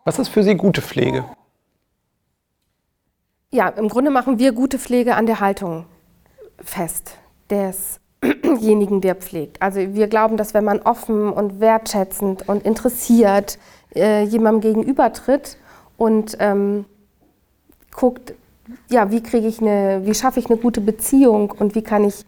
Was 0.04 0.18
ist 0.18 0.28
für 0.28 0.42
Sie 0.42 0.54
gute 0.54 0.82
Pflege? 0.82 1.24
Ja, 3.50 3.68
im 3.68 3.88
Grunde 3.88 4.10
machen 4.10 4.38
wir 4.38 4.52
gute 4.52 4.78
Pflege 4.78 5.14
an 5.14 5.26
der 5.26 5.40
Haltung 5.40 5.86
fest 6.58 7.18
desjenigen, 7.50 9.00
der 9.02 9.14
pflegt. 9.14 9.60
Also 9.62 9.80
wir 9.94 10.08
glauben, 10.08 10.36
dass 10.36 10.54
wenn 10.54 10.64
man 10.64 10.80
offen 10.80 11.30
und 11.30 11.60
wertschätzend 11.60 12.48
und 12.48 12.64
interessiert 12.64 13.58
äh, 13.94 14.24
jemandem 14.24 14.60
gegenübertritt 14.60 15.56
und 15.96 16.36
ähm, 16.40 16.84
guckt, 17.94 18.34
ja, 18.90 19.10
wie 19.10 19.22
kriege 19.22 19.46
ich 19.46 19.60
eine, 19.60 20.02
wie 20.04 20.14
schaffe 20.14 20.40
ich 20.40 20.46
eine 20.46 20.58
gute 20.58 20.80
Beziehung 20.80 21.50
und 21.50 21.74
wie 21.74 21.82
kann 21.82 22.04
ich 22.04 22.24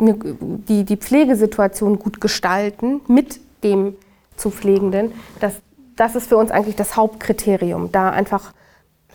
eine, 0.00 0.14
die, 0.14 0.84
die 0.84 0.96
Pflegesituation 0.96 1.98
gut 1.98 2.20
gestalten 2.20 3.00
mit 3.06 3.40
dem 3.62 3.94
zu 4.36 4.50
Pflegenden, 4.50 5.12
das, 5.38 5.54
das 5.96 6.16
ist 6.16 6.28
für 6.28 6.36
uns 6.36 6.50
eigentlich 6.50 6.76
das 6.76 6.96
Hauptkriterium, 6.96 7.92
da 7.92 8.10
einfach 8.10 8.52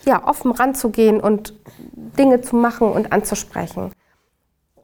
ja, 0.05 0.25
offen 0.27 0.51
ranzugehen 0.51 1.19
und 1.19 1.53
Dinge 2.17 2.41
zu 2.41 2.55
machen 2.55 2.91
und 2.91 3.11
anzusprechen. 3.11 3.91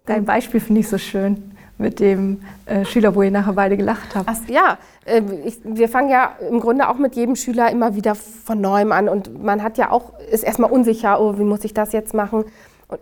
Dein 0.06 0.26
Beispiel 0.26 0.60
finde 0.60 0.82
ich 0.82 0.90
so 0.90 0.98
schön 0.98 1.51
mit 1.82 2.00
dem 2.00 2.42
äh, 2.66 2.86
Schüler, 2.86 3.16
wo 3.16 3.22
ihr 3.24 3.32
nachher 3.32 3.54
beide 3.54 3.76
gelacht 3.76 4.16
habt. 4.16 4.30
Ach, 4.30 4.38
ja, 4.48 4.78
äh, 5.06 5.22
ich, 5.46 5.60
wir 5.64 5.90
fangen 5.90 6.10
ja 6.10 6.34
im 6.50 6.60
Grunde 6.60 6.88
auch 6.88 6.98
mit 6.98 7.16
jedem 7.16 7.36
Schüler 7.36 7.70
immer 7.72 7.96
wieder 7.96 8.16
von 8.16 8.62
neuem 8.62 8.92
an 8.92 9.10
und 9.10 9.44
man 9.44 9.64
hat 9.64 9.78
ja 9.78 9.92
auch, 9.92 10.14
ist 10.32 10.44
erstmal 10.44 10.72
unsicher, 10.72 11.20
oh, 11.20 11.38
wie 11.38 11.44
muss 11.44 11.64
ich 11.66 11.74
das 11.74 11.92
jetzt 11.92 12.14
machen, 12.14 12.46
und 12.88 13.02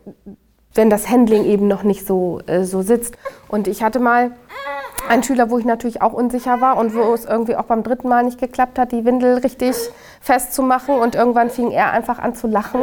wenn 0.74 0.90
das 0.90 1.10
Handling 1.10 1.46
eben 1.46 1.68
noch 1.68 1.84
nicht 1.84 2.06
so, 2.06 2.40
äh, 2.46 2.64
so 2.64 2.82
sitzt. 2.82 3.18
Und 3.48 3.68
ich 3.68 3.84
hatte 3.84 4.00
mal 4.00 4.32
ein 5.08 5.24
Schüler, 5.24 5.50
wo 5.50 5.58
ich 5.58 5.66
natürlich 5.66 6.02
auch 6.02 6.14
unsicher 6.14 6.62
war 6.62 6.78
und 6.78 6.94
wo 6.94 7.14
es 7.14 7.26
irgendwie 7.26 7.56
auch 7.56 7.66
beim 7.66 7.84
dritten 7.84 8.08
Mal 8.08 8.24
nicht 8.24 8.40
geklappt 8.40 8.78
hat, 8.78 8.92
die 8.92 9.06
Windel 9.06 9.40
richtig 9.40 9.76
festzumachen. 10.22 10.96
Und 10.96 11.16
irgendwann 11.16 11.50
fing 11.50 11.72
er 11.72 11.92
einfach 11.92 12.20
an 12.20 12.36
zu 12.36 12.48
lachen. 12.48 12.82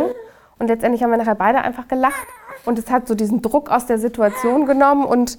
Und 0.58 0.68
letztendlich 0.68 1.02
haben 1.02 1.10
wir 1.10 1.18
nachher 1.18 1.34
beide 1.36 1.58
einfach 1.58 1.86
gelacht. 1.86 2.26
Und 2.64 2.78
es 2.78 2.90
hat 2.90 3.06
so 3.06 3.14
diesen 3.14 3.42
Druck 3.42 3.70
aus 3.70 3.86
der 3.86 3.98
Situation 3.98 4.66
genommen. 4.66 5.04
Und 5.04 5.38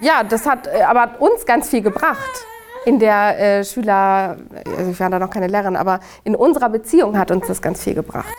ja, 0.00 0.22
das 0.22 0.46
hat 0.46 0.66
äh, 0.66 0.82
aber 0.82 1.20
uns 1.20 1.46
ganz 1.46 1.68
viel 1.68 1.82
gebracht. 1.82 2.46
In 2.84 2.98
der 2.98 3.38
äh, 3.38 3.64
Schüler, 3.64 4.36
also 4.76 4.90
ich 4.90 5.00
war 5.00 5.08
da 5.08 5.18
noch 5.18 5.30
keine 5.30 5.46
Lehrerin, 5.46 5.76
aber 5.76 6.00
in 6.22 6.36
unserer 6.36 6.68
Beziehung 6.68 7.18
hat 7.18 7.30
uns 7.30 7.46
das 7.46 7.62
ganz 7.62 7.82
viel 7.82 7.94
gebracht. 7.94 8.34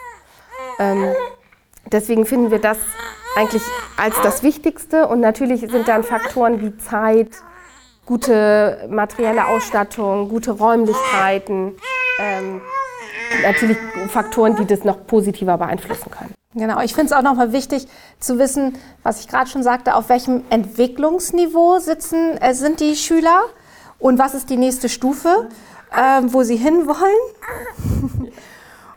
Ähm, 0.78 1.14
deswegen 1.92 2.26
finden 2.26 2.52
wir 2.52 2.60
das 2.60 2.78
eigentlich 3.36 3.64
als 3.98 4.16
das 4.22 4.44
Wichtigste. 4.44 5.08
Und 5.08 5.20
natürlich 5.20 5.62
sind 5.62 5.88
dann 5.88 6.04
Faktoren 6.04 6.62
wie 6.62 6.78
Zeit, 6.78 7.30
gute 8.06 8.88
materielle 8.90 9.48
Ausstattung, 9.48 10.30
gute 10.30 10.52
Räumlichkeiten, 10.52 11.76
ähm, 12.20 12.62
natürlich 13.42 13.78
Faktoren, 14.10 14.56
die 14.56 14.66
das 14.66 14.84
noch 14.84 15.08
positiver 15.08 15.58
beeinflussen 15.58 16.12
können. 16.12 16.34
Genau, 16.58 16.80
ich 16.80 16.94
finde 16.94 17.08
es 17.08 17.12
auch 17.12 17.22
nochmal 17.22 17.52
wichtig 17.52 17.86
zu 18.20 18.40
wissen, 18.40 18.78
was 19.04 19.20
ich 19.20 19.28
gerade 19.28 19.50
schon 19.50 19.62
sagte, 19.62 19.94
auf 19.94 20.08
welchem 20.08 20.46
Entwicklungsniveau 20.50 21.80
sitzen, 21.80 22.38
äh, 22.38 22.54
sind 22.54 22.80
die 22.80 22.96
Schüler 22.96 23.42
und 24.00 24.20
was 24.20 24.34
ist 24.34 24.50
die 24.50 24.56
nächste 24.56 24.88
Stufe, 24.88 25.50
äh, 25.92 26.22
wo 26.24 26.44
sie 26.44 26.56
hinwollen. 26.56 26.96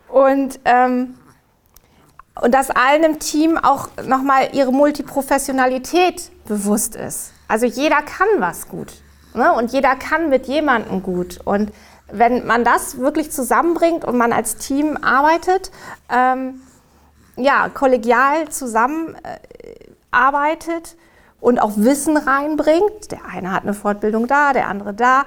und 0.07 0.59
ähm, 0.63 1.15
und 2.41 2.53
dass 2.53 2.69
allen 2.69 3.03
im 3.03 3.19
Team 3.19 3.57
auch 3.57 3.89
nochmal 4.07 4.51
ihre 4.53 4.71
Multiprofessionalität 4.71 6.31
bewusst 6.47 6.95
ist. 6.95 7.33
Also 7.49 7.65
jeder 7.65 8.01
kann 8.01 8.27
was 8.37 8.69
gut 8.69 8.93
ne? 9.33 9.51
und 9.51 9.73
jeder 9.73 9.97
kann 9.97 10.29
mit 10.29 10.47
jemandem 10.47 11.03
gut. 11.03 11.41
Und 11.43 11.73
wenn 12.09 12.47
man 12.47 12.63
das 12.63 12.99
wirklich 12.99 13.31
zusammenbringt 13.31 14.05
und 14.05 14.17
man 14.17 14.31
als 14.31 14.55
Team 14.55 14.97
arbeitet, 15.01 15.71
ähm, 16.09 16.61
ja, 17.39 17.69
kollegial 17.69 18.49
zusammenarbeitet 18.49 19.21
äh, 20.93 20.97
und 21.41 21.59
auch 21.61 21.73
Wissen 21.77 22.17
reinbringt, 22.17 23.11
der 23.11 23.25
eine 23.25 23.51
hat 23.51 23.63
eine 23.63 23.73
Fortbildung 23.73 24.27
da, 24.27 24.53
der 24.53 24.67
andere 24.67 24.93
da, 24.93 25.23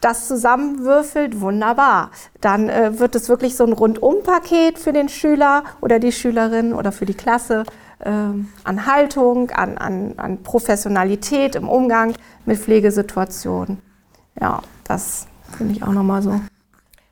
das 0.00 0.28
zusammenwürfelt, 0.28 1.40
wunderbar. 1.40 2.10
Dann 2.40 2.68
äh, 2.68 2.98
wird 2.98 3.14
es 3.14 3.28
wirklich 3.28 3.56
so 3.56 3.64
ein 3.64 3.72
Rundum-Paket 3.72 4.78
für 4.78 4.92
den 4.92 5.08
Schüler 5.08 5.64
oder 5.80 5.98
die 5.98 6.12
Schülerin 6.12 6.72
oder 6.72 6.92
für 6.92 7.06
die 7.06 7.14
Klasse 7.14 7.64
äh, 7.98 8.10
an 8.10 8.86
Haltung, 8.86 9.50
an, 9.50 9.76
an, 9.78 10.14
an 10.16 10.42
Professionalität 10.42 11.56
im 11.56 11.68
Umgang 11.68 12.14
mit 12.44 12.58
Pflegesituationen. 12.58 13.80
Ja, 14.40 14.62
das 14.84 15.26
finde 15.56 15.74
ich 15.74 15.82
auch 15.82 15.92
nochmal 15.92 16.22
so. 16.22 16.40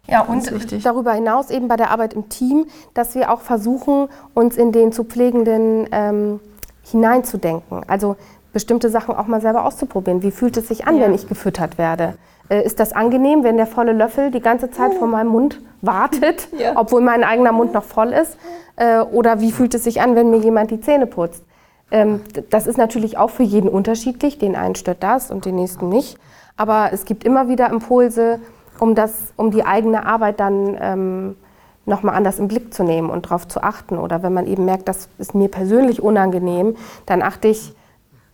Ja, 0.08 0.22
und 0.22 0.50
darüber 0.84 1.12
hinaus 1.12 1.50
eben 1.50 1.68
bei 1.68 1.76
der 1.76 1.90
Arbeit 1.90 2.14
im 2.14 2.28
Team, 2.28 2.66
dass 2.94 3.14
wir 3.14 3.32
auch 3.32 3.40
versuchen, 3.40 4.08
uns 4.34 4.56
in 4.56 4.72
den 4.72 4.92
zu 4.92 5.04
Pflegenden 5.04 5.88
ähm, 5.92 6.40
hineinzudenken. 6.84 7.82
Also 7.88 8.16
bestimmte 8.52 8.88
Sachen 8.88 9.14
auch 9.14 9.26
mal 9.26 9.40
selber 9.40 9.64
auszuprobieren. 9.64 10.22
Wie 10.22 10.30
fühlt 10.30 10.56
es 10.56 10.68
sich 10.68 10.86
an, 10.86 10.96
Ja. 10.96 11.04
wenn 11.04 11.14
ich 11.14 11.28
gefüttert 11.28 11.76
werde? 11.78 12.14
Äh, 12.48 12.64
ist 12.64 12.78
das 12.80 12.92
angenehm, 12.92 13.42
wenn 13.44 13.56
der 13.56 13.66
volle 13.66 13.92
Löffel 13.92 14.30
die 14.30 14.40
ganze 14.40 14.70
Zeit 14.70 14.94
vor 14.94 15.08
meinem 15.08 15.28
Mund 15.28 15.60
wartet, 15.82 16.48
Ja. 16.58 16.72
obwohl 16.76 17.00
mein 17.00 17.25
eigener 17.25 17.52
Mund 17.52 17.75
noch 17.75 17.84
voll 17.84 18.12
ist? 18.12 18.38
Äh, 18.76 19.00
oder 19.00 19.40
wie 19.40 19.52
fühlt 19.52 19.75
es 19.75 19.84
sich 19.84 20.00
an, 20.00 20.14
wenn 20.14 20.30
mir 20.30 20.38
jemand 20.38 20.70
die 20.70 20.80
Zähne 20.80 21.06
putzt? 21.06 21.42
Ähm, 21.90 22.20
das 22.50 22.66
ist 22.66 22.78
natürlich 22.78 23.18
auch 23.18 23.30
für 23.30 23.42
jeden 23.42 23.68
unterschiedlich. 23.68 24.38
Den 24.38 24.56
einen 24.56 24.75
stört 24.76 25.02
das 25.02 25.30
und 25.30 25.44
den 25.44 25.56
nächsten 25.56 25.88
nicht. 25.88 26.16
Aber 26.56 26.90
es 26.92 27.04
gibt 27.04 27.25
immer 27.25 27.48
wieder 27.48 27.68
Impulse, 27.70 28.40
um, 28.80 28.95
das, 28.95 29.12
um 29.37 29.50
die 29.50 29.64
eigene 29.64 30.06
Arbeit 30.06 30.40
dann 30.40 30.76
ähm, 30.80 31.37
nochmal 31.85 32.14
anders 32.16 32.38
im 32.38 32.49
Blick 32.49 32.75
zu 32.75 32.83
nehmen 32.83 33.11
und 33.11 33.26
darauf 33.26 33.47
zu 33.47 33.62
achten. 33.62 33.99
Oder 33.99 34.23
wenn 34.23 34.33
man 34.33 34.47
eben 34.47 34.64
merkt, 34.64 34.88
das 34.88 35.09
ist 35.18 35.35
mir 35.35 35.49
persönlich 35.49 36.02
unangenehm, 36.02 36.76
dann 37.06 37.23
achte 37.23 37.49
ich 37.49 37.75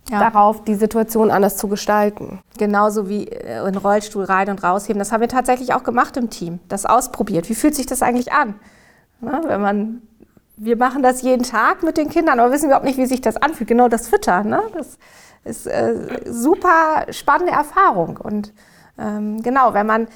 Ja. 0.09 0.19
darauf, 0.19 0.63
die 0.63 0.75
Situation 0.75 1.31
anders 1.31 1.55
zu 1.55 1.67
gestalten. 1.67 2.39
Genauso 2.57 3.07
wie 3.07 3.27
äh, 3.27 3.65
in 3.67 3.77
Rollstuhl 3.77 4.25
rein 4.25 4.49
und 4.49 4.61
rausheben. 4.63 4.99
Das 4.99 5.11
haben 5.11 5.21
wir 5.21 5.29
tatsächlich 5.29 5.73
auch 5.73 5.83
gemacht 5.83 6.17
im 6.17 6.29
Team. 6.29 6.59
Das 6.67 6.85
ausprobiert. 6.85 7.47
Wie 7.47 7.55
fühlt 7.55 7.75
sich 7.75 7.85
das 7.85 8.01
eigentlich 8.01 8.33
an? 8.33 8.55
Na, 9.21 9.41
wenn 9.47 9.61
man, 9.61 10.01
wir 10.57 10.75
machen 10.75 11.03
das 11.03 11.21
jeden 11.21 11.43
Tag 11.43 11.83
mit 11.83 11.95
den 11.97 12.09
Kindern, 12.09 12.39
aber 12.39 12.51
wissen 12.51 12.65
überhaupt 12.65 12.85
nicht, 12.85 12.97
wie 12.97 13.05
sich 13.05 13.21
das 13.21 13.37
anfühlt. 13.37 13.69
Genau 13.69 13.87
das 13.87 14.09
Füttern. 14.09 14.49
Ne? 14.49 14.61
Das 14.75 14.97
ist 15.45 15.67
äh, 15.67 15.93
super 16.25 17.05
spannende 17.11 17.53
Erfahrung. 17.53 18.17
Und 18.17 18.51
ähm, 18.99 19.41
genau, 19.41 19.73
wenn 19.73 19.87
man 19.87 20.07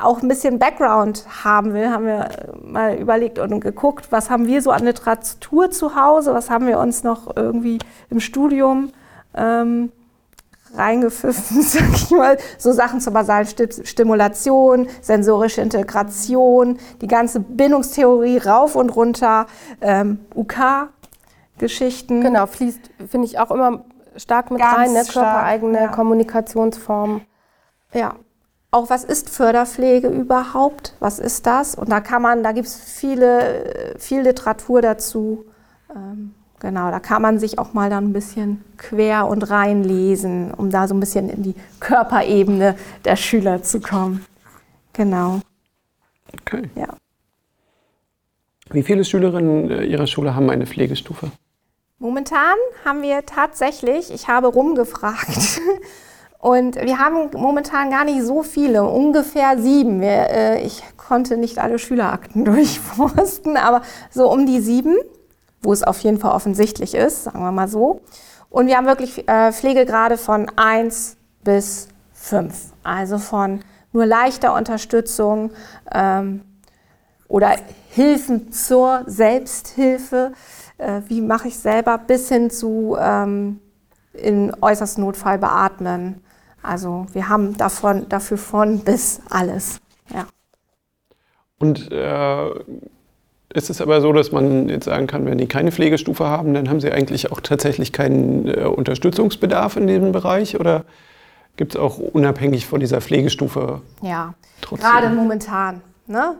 auch 0.00 0.22
ein 0.22 0.28
bisschen 0.28 0.58
Background 0.58 1.24
haben 1.44 1.72
will, 1.74 1.90
haben 1.90 2.06
wir 2.06 2.28
mal 2.62 2.94
überlegt 2.96 3.38
und 3.38 3.60
geguckt, 3.60 4.10
was 4.10 4.30
haben 4.30 4.46
wir 4.46 4.62
so 4.62 4.70
an 4.70 4.84
Literatur 4.84 5.70
zu 5.70 5.94
Hause, 5.94 6.34
was 6.34 6.50
haben 6.50 6.66
wir 6.66 6.78
uns 6.78 7.02
noch 7.02 7.34
irgendwie 7.36 7.78
im 8.10 8.20
Studium 8.20 8.92
ähm, 9.34 9.90
reingepfiffen, 10.74 11.62
sag 11.62 11.88
ich 11.94 12.10
mal. 12.10 12.38
So 12.58 12.72
Sachen 12.72 13.00
zur 13.00 13.12
basalen 13.12 13.46
Sti- 13.46 13.84
Stimulation, 13.86 14.88
sensorische 15.00 15.60
Integration, 15.60 16.78
die 17.00 17.06
ganze 17.08 17.40
Bindungstheorie 17.40 18.38
rauf 18.38 18.76
und 18.76 18.90
runter, 18.90 19.46
ähm, 19.80 20.20
UK-Geschichten. 20.34 22.20
Genau, 22.22 22.46
fließt, 22.46 22.90
finde 23.08 23.26
ich, 23.26 23.38
auch 23.38 23.50
immer 23.50 23.84
stark 24.16 24.50
mit 24.50 24.60
Ganz 24.60 24.76
rein, 24.76 24.92
ne? 24.92 25.04
stark, 25.04 25.14
körpereigene 25.32 25.80
ja. 25.82 25.88
Kommunikationsform. 25.88 27.22
Ja. 27.92 28.14
Auch 28.72 28.88
was 28.88 29.02
ist 29.04 29.30
Förderpflege 29.30 30.08
überhaupt? 30.08 30.94
Was 31.00 31.18
ist 31.18 31.46
das? 31.46 31.74
Und 31.74 31.90
da 31.90 32.00
kann 32.00 32.22
man, 32.22 32.42
da 32.42 32.52
gibt 32.52 32.68
es 32.68 32.76
viele, 32.76 33.94
viel 33.98 34.20
Literatur 34.22 34.80
dazu. 34.80 35.44
Ähm, 35.94 36.34
genau, 36.60 36.90
da 36.92 37.00
kann 37.00 37.20
man 37.20 37.40
sich 37.40 37.58
auch 37.58 37.72
mal 37.72 37.90
dann 37.90 38.10
ein 38.10 38.12
bisschen 38.12 38.64
quer 38.76 39.26
und 39.26 39.50
reinlesen, 39.50 40.54
um 40.54 40.70
da 40.70 40.86
so 40.86 40.94
ein 40.94 41.00
bisschen 41.00 41.28
in 41.30 41.42
die 41.42 41.54
Körperebene 41.80 42.76
der 43.04 43.16
Schüler 43.16 43.62
zu 43.62 43.80
kommen. 43.80 44.24
Genau, 44.92 45.40
Okay. 46.46 46.70
ja. 46.76 46.86
Wie 48.70 48.84
viele 48.84 49.04
Schülerinnen 49.04 49.68
äh, 49.70 49.84
Ihrer 49.84 50.06
Schule 50.06 50.36
haben 50.36 50.48
eine 50.48 50.64
Pflegestufe? 50.66 51.32
Momentan 51.98 52.54
haben 52.84 53.02
wir 53.02 53.26
tatsächlich, 53.26 54.12
ich 54.12 54.28
habe 54.28 54.46
rumgefragt, 54.46 55.60
und 56.40 56.76
wir 56.76 56.98
haben 56.98 57.30
momentan 57.34 57.90
gar 57.90 58.04
nicht 58.04 58.22
so 58.22 58.42
viele, 58.42 58.84
ungefähr 58.84 59.58
sieben. 59.58 60.00
Wir, 60.00 60.30
äh, 60.30 60.62
ich 60.62 60.82
konnte 60.96 61.36
nicht 61.36 61.58
alle 61.58 61.78
Schülerakten 61.78 62.44
durchforsten, 62.46 63.58
aber 63.58 63.82
so 64.10 64.30
um 64.30 64.46
die 64.46 64.60
sieben, 64.60 64.96
wo 65.62 65.72
es 65.72 65.82
auf 65.82 65.98
jeden 66.00 66.18
Fall 66.18 66.32
offensichtlich 66.32 66.94
ist, 66.94 67.24
sagen 67.24 67.40
wir 67.40 67.52
mal 67.52 67.68
so. 67.68 68.00
Und 68.48 68.68
wir 68.68 68.78
haben 68.78 68.86
wirklich 68.86 69.28
äh, 69.28 69.52
Pflegegrade 69.52 70.16
von 70.16 70.50
1 70.56 71.18
bis 71.44 71.88
5, 72.14 72.54
also 72.82 73.18
von 73.18 73.60
nur 73.92 74.06
leichter 74.06 74.54
Unterstützung 74.54 75.50
ähm, 75.92 76.40
oder 77.28 77.54
Hilfen 77.90 78.50
zur 78.50 79.02
Selbsthilfe, 79.06 80.32
äh, 80.78 81.02
wie 81.08 81.20
mache 81.20 81.48
ich 81.48 81.58
selber, 81.58 81.98
bis 81.98 82.28
hin 82.28 82.50
zu 82.50 82.96
ähm, 82.98 83.60
in 84.14 84.54
äußersten 84.60 85.04
Notfall 85.04 85.38
beatmen. 85.38 86.22
Also 86.62 87.06
wir 87.12 87.28
haben 87.28 87.56
davon, 87.56 88.08
dafür 88.08 88.38
von 88.38 88.80
bis 88.80 89.20
alles. 89.30 89.80
Ja. 90.12 90.26
Und 91.58 91.90
äh, 91.90 92.50
ist 93.52 93.70
es 93.70 93.80
aber 93.80 94.00
so, 94.00 94.12
dass 94.12 94.32
man 94.32 94.68
jetzt 94.68 94.84
sagen 94.84 95.06
kann, 95.06 95.26
wenn 95.26 95.38
die 95.38 95.46
keine 95.46 95.72
Pflegestufe 95.72 96.24
haben, 96.24 96.54
dann 96.54 96.68
haben 96.68 96.80
sie 96.80 96.92
eigentlich 96.92 97.32
auch 97.32 97.40
tatsächlich 97.40 97.92
keinen 97.92 98.46
äh, 98.46 98.64
Unterstützungsbedarf 98.64 99.76
in 99.76 99.86
diesem 99.86 100.12
Bereich? 100.12 100.58
Oder 100.58 100.84
gibt 101.56 101.74
es 101.74 101.80
auch 101.80 101.98
unabhängig 101.98 102.66
von 102.66 102.80
dieser 102.80 103.00
Pflegestufe 103.00 103.82
ja. 104.02 104.34
trotzdem? 104.60 104.88
Gerade 104.88 105.10
momentan, 105.10 105.80
ne? 106.06 106.36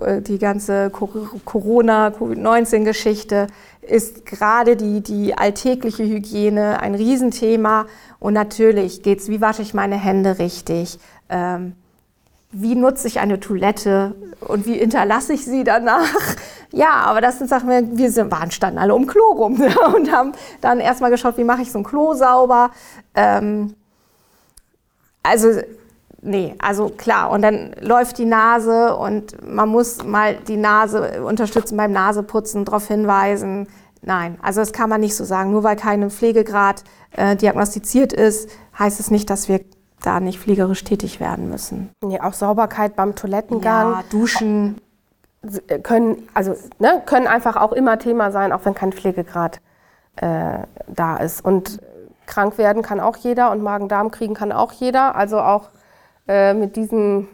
Äh, 0.00 0.20
die 0.22 0.38
ganze 0.38 0.90
Co- 0.90 1.08
Corona, 1.44 2.10
Covid-19-Geschichte 2.10 3.46
ist 3.82 4.24
gerade 4.26 4.76
die, 4.76 5.00
die 5.00 5.36
alltägliche 5.36 6.04
Hygiene 6.04 6.80
ein 6.80 6.94
Riesenthema. 6.94 7.86
Und 8.20 8.34
natürlich 8.34 9.02
geht 9.02 9.20
es, 9.20 9.28
wie 9.28 9.40
wasche 9.40 9.62
ich 9.62 9.74
meine 9.74 9.96
Hände 9.96 10.38
richtig? 10.38 10.98
Ähm, 11.28 11.74
wie 12.52 12.74
nutze 12.74 13.08
ich 13.08 13.18
eine 13.18 13.40
Toilette 13.40 14.14
und 14.46 14.66
wie 14.66 14.74
hinterlasse 14.74 15.32
ich 15.32 15.44
sie 15.44 15.64
danach? 15.64 16.06
Ja, 16.74 17.02
aber 17.04 17.20
das 17.20 17.36
sind 17.36 17.48
Sachen, 17.50 17.68
wir- 17.68 17.98
wir 17.98 18.10
sind, 18.10 18.30
waren, 18.30 18.50
standen 18.50 18.78
alle 18.78 18.94
um 18.94 19.06
Klo 19.06 19.32
rum 19.32 19.54
ne? 19.58 19.74
und 19.94 20.10
haben 20.10 20.32
dann 20.62 20.80
erstmal 20.80 21.10
geschaut, 21.10 21.36
wie 21.36 21.44
mache 21.44 21.60
ich 21.60 21.70
so 21.70 21.78
ein 21.78 21.84
Klo 21.84 22.14
sauber. 22.14 22.70
Ähm, 23.14 23.74
also, 25.22 25.50
nee, 26.22 26.54
also 26.58 26.88
klar. 26.88 27.30
Und 27.30 27.42
dann 27.42 27.74
läuft 27.80 28.18
die 28.18 28.24
Nase 28.24 28.96
und 28.96 29.36
man 29.46 29.68
muss 29.68 30.02
mal 30.04 30.36
die 30.36 30.56
Nase 30.56 31.22
unterstützen 31.24 31.76
beim 31.76 31.92
Naseputzen, 31.92 32.64
darauf 32.64 32.88
hinweisen. 32.88 33.68
Nein, 34.00 34.38
also 34.42 34.60
das 34.60 34.72
kann 34.72 34.88
man 34.88 35.00
nicht 35.00 35.14
so 35.14 35.24
sagen. 35.24 35.50
Nur 35.52 35.62
weil 35.62 35.76
kein 35.76 36.10
Pflegegrad 36.10 36.82
äh, 37.12 37.36
diagnostiziert 37.36 38.12
ist, 38.12 38.50
heißt 38.78 38.98
es 38.98 39.10
nicht, 39.10 39.30
dass 39.30 39.48
wir 39.48 39.60
da 40.02 40.18
nicht 40.18 40.40
pflegerisch 40.40 40.82
tätig 40.82 41.20
werden 41.20 41.48
müssen. 41.50 41.90
Nee, 42.02 42.18
auch 42.20 42.32
Sauberkeit 42.32 42.96
beim 42.96 43.14
Toilettengang 43.14 43.92
Ja, 43.92 44.04
duschen. 44.10 44.80
äh, 45.68 45.78
können, 45.78 46.28
also, 46.34 46.54
ne, 46.80 47.02
können 47.06 47.28
einfach 47.28 47.56
auch 47.56 47.72
immer 47.72 47.98
Thema 47.98 48.32
sein, 48.32 48.52
auch 48.52 48.64
wenn 48.64 48.74
kein 48.74 48.92
Pflegegrad 48.92 49.60
äh, 50.16 50.58
da 50.88 51.16
ist. 51.18 51.44
Und 51.44 51.80
krank 52.26 52.58
werden 52.58 52.82
kann 52.82 52.98
auch 52.98 53.16
jeder 53.16 53.52
und 53.52 53.62
Magen-Darm 53.62 54.10
kriegen 54.10 54.34
kann 54.34 54.50
auch 54.50 54.72
jeder. 54.72 55.14
Also 55.14 55.38
auch 55.40 55.70
äh, 56.28 56.54
mit 56.54 56.76
diesen 56.76 57.28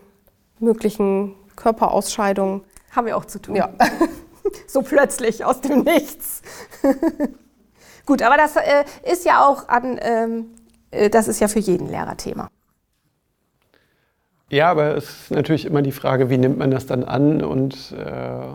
möglichen 0.59 1.35
Körperausscheidungen. 1.57 2.63
Haben 2.91 3.07
wir 3.07 3.17
auch 3.17 3.25
zu 3.25 3.41
tun. 3.41 3.57
Ja. 3.57 3.71
so 4.67 4.83
plötzlich 4.83 5.45
aus 5.45 5.61
dem 5.61 5.83
Nichts. 5.83 6.43
Gut, 8.07 8.23
aber 8.23 8.37
das 8.37 8.57
äh, 8.57 8.85
ist 9.11 9.25
ja 9.25 9.47
auch 9.47 9.69
an, 9.69 9.99
ähm, 10.01 10.47
äh, 10.91 11.11
das 11.11 11.29
ist 11.29 11.41
ja 11.41 11.49
für 11.49 11.59
jeden 11.59 11.89
Lehrer 11.89 12.17
Thema. 12.17 12.49
Ja, 14.51 14.71
aber 14.71 14.97
es 14.97 15.05
ist 15.05 15.31
natürlich 15.31 15.67
immer 15.67 15.83
die 15.83 15.93
Frage, 15.93 16.31
wie 16.31 16.39
nimmt 16.39 16.57
man 16.57 16.71
das 16.71 16.87
dann 16.87 17.05
an 17.05 17.43
und 17.43 17.93
äh, 17.93 18.49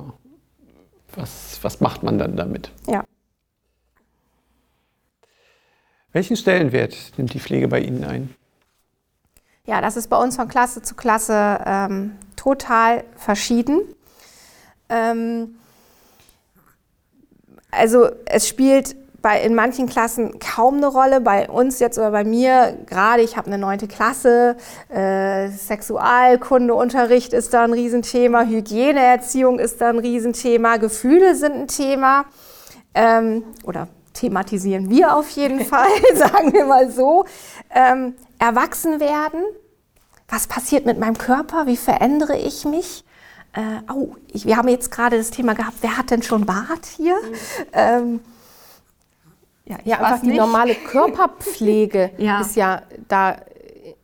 was, 1.15 1.59
was 1.61 1.81
macht 1.81 2.01
man 2.01 2.17
dann 2.17 2.35
damit? 2.35 2.71
Ja. 2.87 3.03
Welchen 6.11 6.35
Stellenwert 6.35 7.11
nimmt 7.17 7.33
die 7.33 7.39
Pflege 7.39 7.67
bei 7.67 7.79
Ihnen 7.79 8.03
ein? 8.03 8.35
Ja, 9.65 9.79
das 9.79 9.95
ist 9.95 10.09
bei 10.09 10.17
uns 10.17 10.35
von 10.35 10.49
Klasse 10.49 10.81
zu 10.81 10.93
Klasse 10.93 11.61
ähm, 11.65 12.17
total 12.35 13.05
verschieden. 13.15 13.79
Ähm, 14.89 15.55
also 17.71 18.09
es 18.25 18.45
spielt 18.45 18.97
bei, 19.21 19.41
in 19.41 19.55
manchen 19.55 19.87
Klassen 19.87 20.37
kaum 20.39 20.75
eine 20.77 20.87
Rolle. 20.87 21.21
Bei 21.21 21.49
uns 21.49 21.79
jetzt 21.79 21.97
oder 21.97 22.11
bei 22.11 22.25
mir 22.25 22.77
gerade, 22.87 23.21
ich 23.21 23.37
habe 23.37 23.47
eine 23.47 23.57
neunte 23.57 23.87
Klasse, 23.87 24.57
äh, 24.89 25.47
Sexualkundeunterricht 25.47 27.31
ist 27.31 27.53
da 27.53 27.63
ein 27.63 27.71
Riesenthema, 27.71 28.43
Hygieneerziehung 28.43 29.59
ist 29.59 29.79
da 29.79 29.91
ein 29.91 29.99
Riesenthema, 29.99 30.75
Gefühle 30.75 31.35
sind 31.35 31.53
ein 31.53 31.67
Thema. 31.69 32.25
Ähm, 32.93 33.45
oder 33.63 33.87
thematisieren 34.13 34.89
wir 34.89 35.15
auf 35.15 35.29
jeden 35.29 35.61
Fall, 35.65 35.87
sagen 36.15 36.51
wir 36.51 36.65
mal 36.65 36.91
so. 36.91 37.23
Ähm, 37.73 38.15
erwachsen 38.43 38.99
werden, 38.99 39.41
was 40.27 40.47
passiert 40.47 40.85
mit 40.85 40.99
meinem 40.99 41.17
Körper, 41.17 41.65
wie 41.65 41.77
verändere 41.77 42.37
ich 42.37 42.65
mich? 42.65 43.05
Äh, 43.53 43.61
oh, 43.93 44.15
ich, 44.27 44.45
wir 44.45 44.57
haben 44.57 44.67
jetzt 44.67 44.91
gerade 44.91 45.17
das 45.17 45.31
Thema 45.31 45.53
gehabt, 45.53 45.77
wer 45.81 45.97
hat 45.97 46.09
denn 46.11 46.23
schon 46.23 46.45
Bart 46.45 46.85
hier? 46.97 47.15
Ähm, 47.71 48.19
ja, 49.65 49.77
Ja, 49.85 49.99
einfach 49.99 50.19
die 50.21 50.27
nicht. 50.27 50.39
normale 50.39 50.75
Körperpflege 50.91 52.11
Ja. 52.17 52.41
ist 52.41 52.55
ja 52.55 52.81
da 53.07 53.31
äh, 53.33 53.95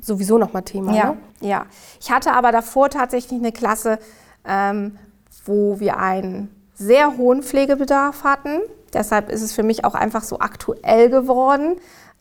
sowieso 0.00 0.38
nochmal 0.38 0.62
Thema. 0.62 0.94
Ja, 0.94 1.10
Ne? 1.10 1.18
ja. 1.40 1.66
Ich 2.00 2.10
hatte 2.10 2.32
aber 2.32 2.52
davor 2.52 2.88
tatsächlich 2.88 3.38
eine 3.38 3.52
Klasse, 3.52 3.98
ähm, 4.46 4.96
wo 5.44 5.78
wir 5.80 5.98
einen 5.98 6.48
sehr 6.74 7.16
hohen 7.18 7.42
Pflegebedarf 7.42 8.24
hatten. 8.24 8.60
Deshalb 8.94 9.28
ist 9.30 9.42
es 9.42 9.52
für 9.52 9.62
mich 9.64 9.84
auch 9.84 9.94
einfach 9.94 10.22
so 10.22 10.38
aktuell 10.38 11.10
geworden. 11.10 11.76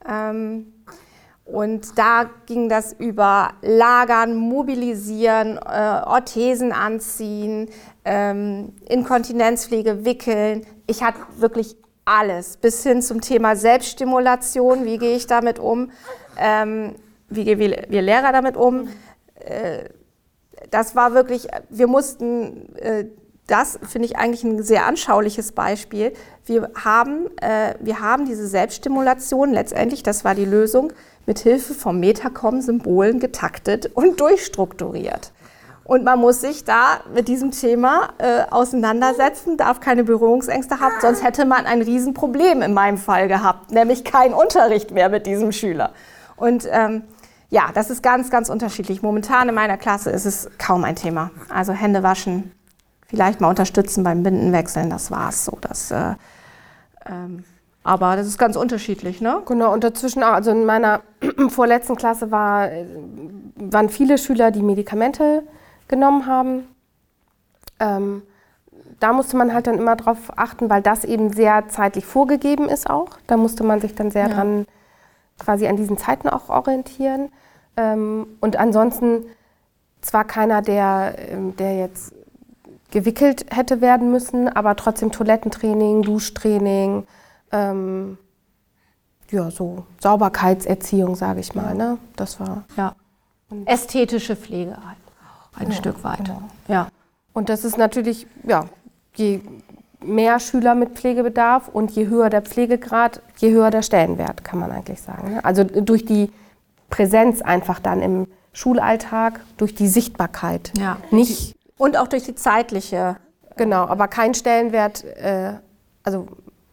Ähm, 0.10 0.74
und 1.46 1.98
da 1.98 2.30
ging 2.46 2.70
das 2.70 2.94
über 2.94 3.54
Lagern, 3.62 4.36
Mobilisieren, 4.36 5.58
äh, 5.58 6.02
Orthesen 6.06 6.72
anziehen, 6.72 7.70
ähm, 8.06 8.74
Inkontinenzpflege, 8.88 10.06
Wickeln. 10.06 10.66
Ich 10.88 11.04
hatte 11.04 11.20
wirklich 11.38 11.76
alles, 12.06 12.58
bis 12.58 12.84
hin 12.84 13.02
zum 13.02 13.20
Thema 13.22 13.56
Selbststimulation. 13.56 14.86
Wie 14.86 14.98
gehe 14.98 15.16
ich 15.16 15.28
damit 15.28 15.60
um? 15.60 15.92
Ähm, 16.38 16.96
wie 17.30 17.44
gehen 17.44 17.60
wir, 17.60 18.02
Lehrer 18.02 18.32
damit 18.32 18.56
um? 18.56 18.88
Äh, 19.36 19.90
das 20.72 20.96
war 20.96 21.14
wirklich, 21.14 21.48
wir 21.70 21.88
mussten, 21.88 22.76
äh, 22.78 23.06
das 23.48 23.78
finde 23.84 24.08
ich 24.08 24.18
eigentlich 24.18 24.44
ein 24.44 24.64
sehr 24.64 24.86
anschauliches 24.86 25.52
Beispiel. 25.52 26.14
Wir 26.46 26.72
haben, 26.84 27.28
äh, 27.42 27.76
wir 27.80 28.00
haben 28.00 28.26
diese 28.26 28.48
Selbststimulation 28.48 29.52
letztendlich, 29.52 30.04
das 30.04 30.24
war 30.24 30.34
die 30.34 30.46
Lösung, 30.46 30.94
mit 31.26 31.40
Hilfe 31.40 31.74
von 31.74 32.00
Metacom-Symbolen 32.00 33.20
getaktet 33.20 33.92
und 33.94 34.20
durchstrukturiert. 34.20 35.32
Und 35.86 36.06
man 36.06 36.20
muss 36.20 36.40
sich 36.40 36.64
da 36.64 37.02
mit 37.14 37.28
diesem 37.28 37.52
Thema 37.52 38.14
äh, 38.18 38.44
auseinandersetzen, 38.50 39.58
darf 39.58 39.82
keine 39.82 40.06
Berührungsängste 40.06 40.80
haben, 40.80 40.94
sonst 41.02 41.24
hätte 41.24 41.46
man 41.46 41.66
ein 41.66 41.82
Riesenproblem 41.82 42.62
in 42.62 42.74
meinem 42.74 42.98
Fall 42.98 43.28
gehabt, 43.28 43.72
nämlich 43.72 44.06
kein 44.06 44.34
Unterricht 44.34 44.92
mehr 44.92 45.10
mit 45.10 45.28
diesem 45.28 45.52
Schüler. 45.52 45.92
Und 46.38 46.68
ähm, 46.72 47.04
ja, 47.50 47.70
das 47.74 47.90
ist 47.90 48.02
ganz, 48.02 48.30
ganz 48.30 48.50
unterschiedlich. 48.50 49.02
Momentan 49.02 49.50
in 49.50 49.56
meiner 49.56 49.78
Klasse 49.78 50.10
ist 50.10 50.26
es 50.26 50.50
kaum 50.58 50.86
ein 50.86 50.96
Thema. 50.96 51.32
Also 51.50 51.74
Hände 51.74 52.02
waschen, 52.02 52.52
vielleicht 53.14 53.42
mal 53.42 53.50
unterstützen 53.50 54.04
beim 54.04 54.24
Bindenwechseln, 54.24 54.90
das 54.90 55.12
war's 55.12 55.46
so. 55.46 55.60
Das, 55.62 55.92
äh, 55.92 56.16
ähm, 57.06 57.44
aber 57.84 58.16
das 58.16 58.26
ist 58.26 58.40
ganz 58.40 58.56
unterschiedlich, 58.56 59.22
ne? 59.22 59.44
Genau, 59.46 59.72
und 59.72 59.84
dazwischen, 59.84 60.24
also 60.24 60.50
in 60.50 60.66
meiner 60.66 61.02
vorletzten 61.50 61.96
Klasse 61.96 62.32
war, 62.32 62.70
waren 63.56 63.90
viele 63.90 64.18
Schüler, 64.18 64.50
die 64.50 64.64
Medikamente 64.64 65.44
genommen 65.88 66.26
haben. 66.26 66.68
Ähm, 67.80 68.24
da 69.00 69.14
musste 69.14 69.38
man 69.38 69.54
halt 69.54 69.68
dann 69.68 69.78
immer 69.78 69.96
drauf 69.96 70.18
achten, 70.36 70.72
weil 70.72 70.82
das 70.82 71.06
eben 71.06 71.32
sehr 71.32 71.68
zeitlich 71.68 72.08
vorgegeben 72.08 72.68
ist 72.68 72.90
auch. 72.90 73.20
Da 73.28 73.38
musste 73.38 73.64
man 73.64 73.80
sich 73.80 73.94
dann 73.94 74.10
sehr 74.10 74.28
ja. 74.28 74.34
dran 74.34 74.66
quasi 75.38 75.68
an 75.68 75.78
diesen 75.78 76.00
Zeiten 76.00 76.30
auch 76.30 76.50
orientieren. 76.50 77.30
Ähm, 77.78 78.26
und 78.40 78.56
ansonsten 78.56 79.26
zwar 80.02 80.26
keiner, 80.26 80.64
der, 80.64 81.14
ähm, 81.30 81.56
der 81.58 81.78
jetzt 81.78 82.16
gewickelt 82.94 83.48
hätte 83.50 83.82
werden 83.82 84.12
müssen, 84.12 84.48
aber 84.48 84.76
trotzdem 84.76 85.12
Toilettentraining, 85.12 86.04
Duschtraining, 86.04 87.08
ähm, 87.52 88.20
ja, 89.32 89.50
so 89.50 89.86
Sauberkeitserziehung, 90.00 91.16
sage 91.16 91.40
ich 91.40 91.56
mal. 91.56 91.74
Ne? 91.74 91.98
Das 92.16 92.40
war. 92.40 92.66
Ja. 92.78 92.96
Ästhetische 93.66 94.36
Pflege 94.36 94.78
halt. 94.78 94.98
Ein 95.56 95.72
ja, 95.72 95.74
Stück 95.74 96.04
weit. 96.04 96.20
Genau. 96.20 96.44
Ja. 96.68 96.88
Und 97.34 97.50
das 97.50 97.66
ist 97.66 97.80
natürlich, 97.80 98.28
ja, 98.48 98.66
je 99.16 99.42
mehr 100.04 100.40
Schüler 100.40 100.76
mit 100.76 100.92
Pflegebedarf 100.92 101.70
und 101.70 101.92
je 101.92 102.08
höher 102.08 102.30
der 102.30 102.44
Pflegegrad, 102.44 103.24
je 103.38 103.52
höher 103.52 103.72
der 103.72 103.82
Stellenwert, 103.82 104.44
kann 104.44 104.60
man 104.60 104.72
eigentlich 104.72 105.02
sagen. 105.02 105.34
Ne? 105.34 105.46
Also 105.46 105.64
durch 105.64 106.06
die 106.06 106.32
Präsenz 106.92 107.42
einfach 107.42 107.80
dann 107.80 108.04
im 108.04 108.28
Schulalltag, 108.52 109.40
durch 109.58 109.74
die 109.74 109.88
Sichtbarkeit. 109.88 110.72
Ja. 110.78 110.98
Nicht 111.10 111.56
und 111.78 111.98
auch 111.98 112.08
durch 112.08 112.24
die 112.24 112.36
zeitliche. 112.36 113.18
Genau, 113.56 113.86
aber 113.86 114.08
kein 114.08 114.34
Stellenwert, 114.34 115.04
äh, 115.04 115.54
also 116.04 116.28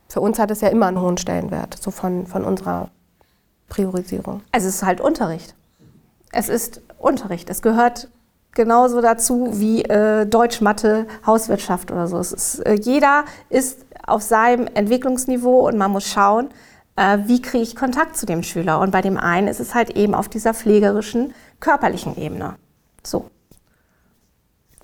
für 0.09 0.21
uns 0.21 0.39
hat 0.39 0.51
es 0.51 0.61
ja 0.61 0.69
immer 0.69 0.87
einen 0.87 1.01
hohen 1.01 1.19
Stellenwert, 1.19 1.77
so 1.81 1.91
von, 1.91 2.27
von 2.27 2.45
unserer 2.45 2.91
Priorisierung. 3.69 4.43
Also 4.53 4.69
es 4.69 4.77
ist 4.77 4.83
halt 4.83 5.01
Unterricht. 5.01 5.55
Es 6.33 6.49
ist 6.49 6.81
Unterricht. 6.99 7.51
Es 7.51 7.63
gehört 7.63 8.09
genauso 8.53 9.01
dazu 9.01 9.49
wie 9.53 9.83
äh, 9.85 10.27
Deutsch, 10.27 10.61
Mathe, 10.61 11.07
Hauswirtschaft 11.27 11.91
oder 11.91 12.07
so. 12.07 12.19
Ist, 12.19 12.61
äh, 12.67 12.75
jeder 12.75 13.25
ist 13.49 13.85
auf 14.07 14.23
seinem 14.23 14.67
Entwicklungsniveau 14.67 15.67
und 15.69 15.79
man 15.79 15.93
muss 15.93 16.07
schauen, 16.07 16.51
äh, 16.97 17.19
wie 17.27 17.41
kriege 17.41 17.63
ich 17.63 17.77
Kontakt 17.77 18.17
zu 18.17 18.27
dem 18.27 18.43
Schüler. 18.43 18.81
Und 18.81 18.91
bei 18.91 19.03
dem 19.03 19.17
einen 19.17 19.49
ist 19.49 19.61
es 19.61 19.75
halt 19.75 19.91
eben 19.91 20.15
auf 20.15 20.29
dieser 20.29 20.55
pflegerischen, 20.55 21.35
körperlichen 21.61 22.17
Ebene. 22.17 22.57
So. 23.05 23.31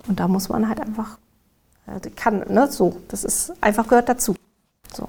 Und 0.08 0.20
da 0.20 0.28
muss 0.28 0.48
man 0.48 0.68
halt 0.68 0.80
einfach, 0.80 1.18
äh, 1.86 2.10
kann, 2.10 2.44
ne, 2.48 2.68
so, 2.70 2.96
das 3.08 3.24
ist 3.24 3.52
einfach 3.60 3.88
gehört 3.88 4.08
dazu. 4.08 4.34
So. 4.92 5.08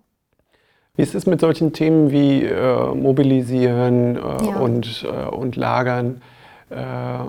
Wie 0.95 1.03
ist 1.03 1.15
es 1.15 1.25
mit 1.25 1.39
solchen 1.39 1.73
Themen 1.73 2.11
wie 2.11 2.43
äh, 2.43 2.93
Mobilisieren 2.95 4.15
äh, 4.15 4.19
ja. 4.19 4.57
und, 4.57 5.05
äh, 5.05 5.27
und 5.27 5.55
Lagern? 5.55 6.21
Äh, 6.69 7.19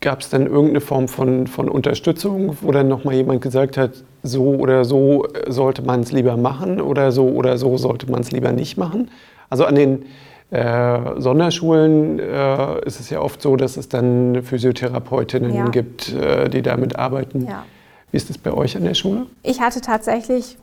Gab 0.00 0.20
es 0.20 0.28
dann 0.28 0.46
irgendeine 0.46 0.82
Form 0.82 1.08
von, 1.08 1.46
von 1.46 1.66
Unterstützung, 1.66 2.58
wo 2.60 2.72
dann 2.72 2.88
nochmal 2.88 3.14
jemand 3.14 3.40
gesagt 3.40 3.78
hat, 3.78 4.04
so 4.22 4.50
oder 4.50 4.84
so 4.84 5.26
sollte 5.48 5.80
man 5.80 6.00
es 6.00 6.12
lieber 6.12 6.36
machen 6.36 6.78
oder 6.82 7.10
so 7.10 7.26
oder 7.28 7.56
so 7.56 7.78
sollte 7.78 8.10
man 8.10 8.20
es 8.20 8.30
lieber 8.30 8.52
nicht 8.52 8.76
machen? 8.76 9.10
Also 9.48 9.64
an 9.64 9.76
den 9.76 10.04
äh, 10.54 11.20
Sonderschulen 11.20 12.20
äh, 12.20 12.86
ist 12.86 13.00
es 13.00 13.10
ja 13.10 13.20
oft 13.20 13.42
so, 13.42 13.56
dass 13.56 13.76
es 13.76 13.88
dann 13.88 14.42
Physiotherapeutinnen 14.44 15.52
ja. 15.52 15.64
gibt, 15.66 16.12
äh, 16.12 16.48
die 16.48 16.62
damit 16.62 16.96
arbeiten. 16.96 17.46
Ja. 17.46 17.64
Wie 18.12 18.16
ist 18.16 18.30
es 18.30 18.38
bei 18.38 18.52
euch 18.52 18.76
an 18.76 18.84
der 18.84 18.94
Schule? 18.94 19.26
Ich 19.42 19.60
hatte 19.60 19.80
tatsächlich, 19.80 20.56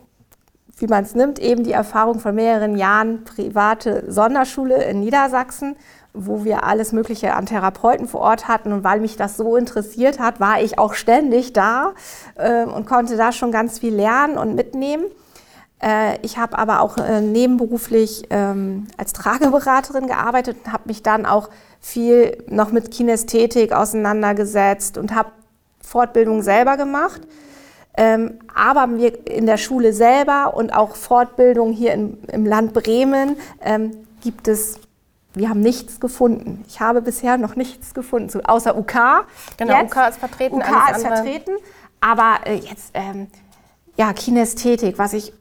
wie 0.77 0.87
man 0.87 1.03
es 1.03 1.13
nimmt, 1.13 1.39
eben 1.39 1.65
die 1.65 1.73
Erfahrung 1.73 2.19
von 2.19 2.33
mehreren 2.35 2.77
Jahren 2.77 3.25
private 3.25 4.05
Sonderschule 4.07 4.81
in 4.85 5.01
Niedersachsen 5.01 5.75
wo 6.13 6.43
wir 6.43 6.65
alles 6.65 6.91
Mögliche 6.91 7.35
an 7.35 7.45
Therapeuten 7.45 8.05
vor 8.05 8.19
Ort 8.19 8.49
hatten. 8.49 8.73
Und 8.73 8.83
weil 8.83 8.99
mich 8.99 9.15
das 9.15 9.37
so 9.37 9.55
interessiert 9.55 10.19
hat, 10.19 10.41
war 10.41 10.61
ich 10.61 10.77
auch 10.77 10.93
ständig 10.93 11.53
da 11.53 11.93
äh, 12.35 12.65
und 12.65 12.85
konnte 12.85 13.15
da 13.15 13.31
schon 13.31 13.53
ganz 13.53 13.79
viel 13.79 13.95
lernen 13.95 14.37
und 14.37 14.55
mitnehmen. 14.55 15.05
Äh, 15.81 16.19
ich 16.21 16.37
habe 16.37 16.57
aber 16.57 16.81
auch 16.81 16.97
äh, 16.97 17.21
nebenberuflich 17.21 18.23
ähm, 18.29 18.87
als 18.97 19.13
Trageberaterin 19.13 20.07
gearbeitet 20.07 20.57
und 20.63 20.73
habe 20.73 20.83
mich 20.85 21.03
dann 21.03 21.25
auch 21.25 21.49
viel 21.79 22.43
noch 22.47 22.71
mit 22.71 22.91
Kinästhetik 22.91 23.73
auseinandergesetzt 23.73 24.97
und 24.97 25.15
habe 25.15 25.31
Fortbildung 25.81 26.43
selber 26.43 26.77
gemacht. 26.77 27.21
Ähm, 27.97 28.39
aber 28.55 28.97
wir 28.97 29.27
in 29.27 29.45
der 29.45 29.57
Schule 29.57 29.91
selber 29.91 30.53
und 30.55 30.71
auch 30.71 30.95
Fortbildung 30.95 31.73
hier 31.73 31.93
im 31.93 32.45
Land 32.45 32.73
Bremen 32.73 33.35
ähm, 33.61 33.91
gibt 34.21 34.47
es 34.47 34.79
wir 35.33 35.49
haben 35.49 35.61
nichts 35.61 35.99
gefunden. 35.99 36.63
Ich 36.67 36.81
habe 36.81 37.01
bisher 37.01 37.37
noch 37.37 37.55
nichts 37.55 37.93
gefunden, 37.93 38.45
außer 38.45 38.77
UK. 38.77 39.25
Genau, 39.57 39.81
jetzt. 39.81 39.95
UK 39.95 40.09
ist 40.09 40.19
vertreten. 40.19 40.55
UK 40.57 40.95
ist 40.95 41.07
vertreten. 41.07 41.51
Aber 42.01 42.39
äh, 42.45 42.55
jetzt, 42.55 42.91
ähm, 42.93 43.27
ja, 43.95 44.11
Kinästhetik, 44.11 44.97
was 44.97 45.13
ich 45.13 45.31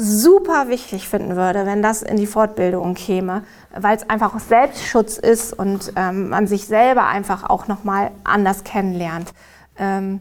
super 0.00 0.68
wichtig 0.68 1.08
finden 1.08 1.34
würde, 1.34 1.66
wenn 1.66 1.82
das 1.82 2.02
in 2.02 2.16
die 2.16 2.26
Fortbildung 2.26 2.94
käme, 2.94 3.42
weil 3.76 3.96
es 3.96 4.08
einfach 4.08 4.34
auch 4.34 4.40
Selbstschutz 4.40 5.18
ist 5.18 5.52
und 5.52 5.92
ähm, 5.96 6.28
man 6.28 6.46
sich 6.46 6.66
selber 6.66 7.06
einfach 7.06 7.50
auch 7.50 7.66
nochmal 7.66 8.12
anders 8.22 8.62
kennenlernt. 8.64 9.34
Ähm, 9.76 10.20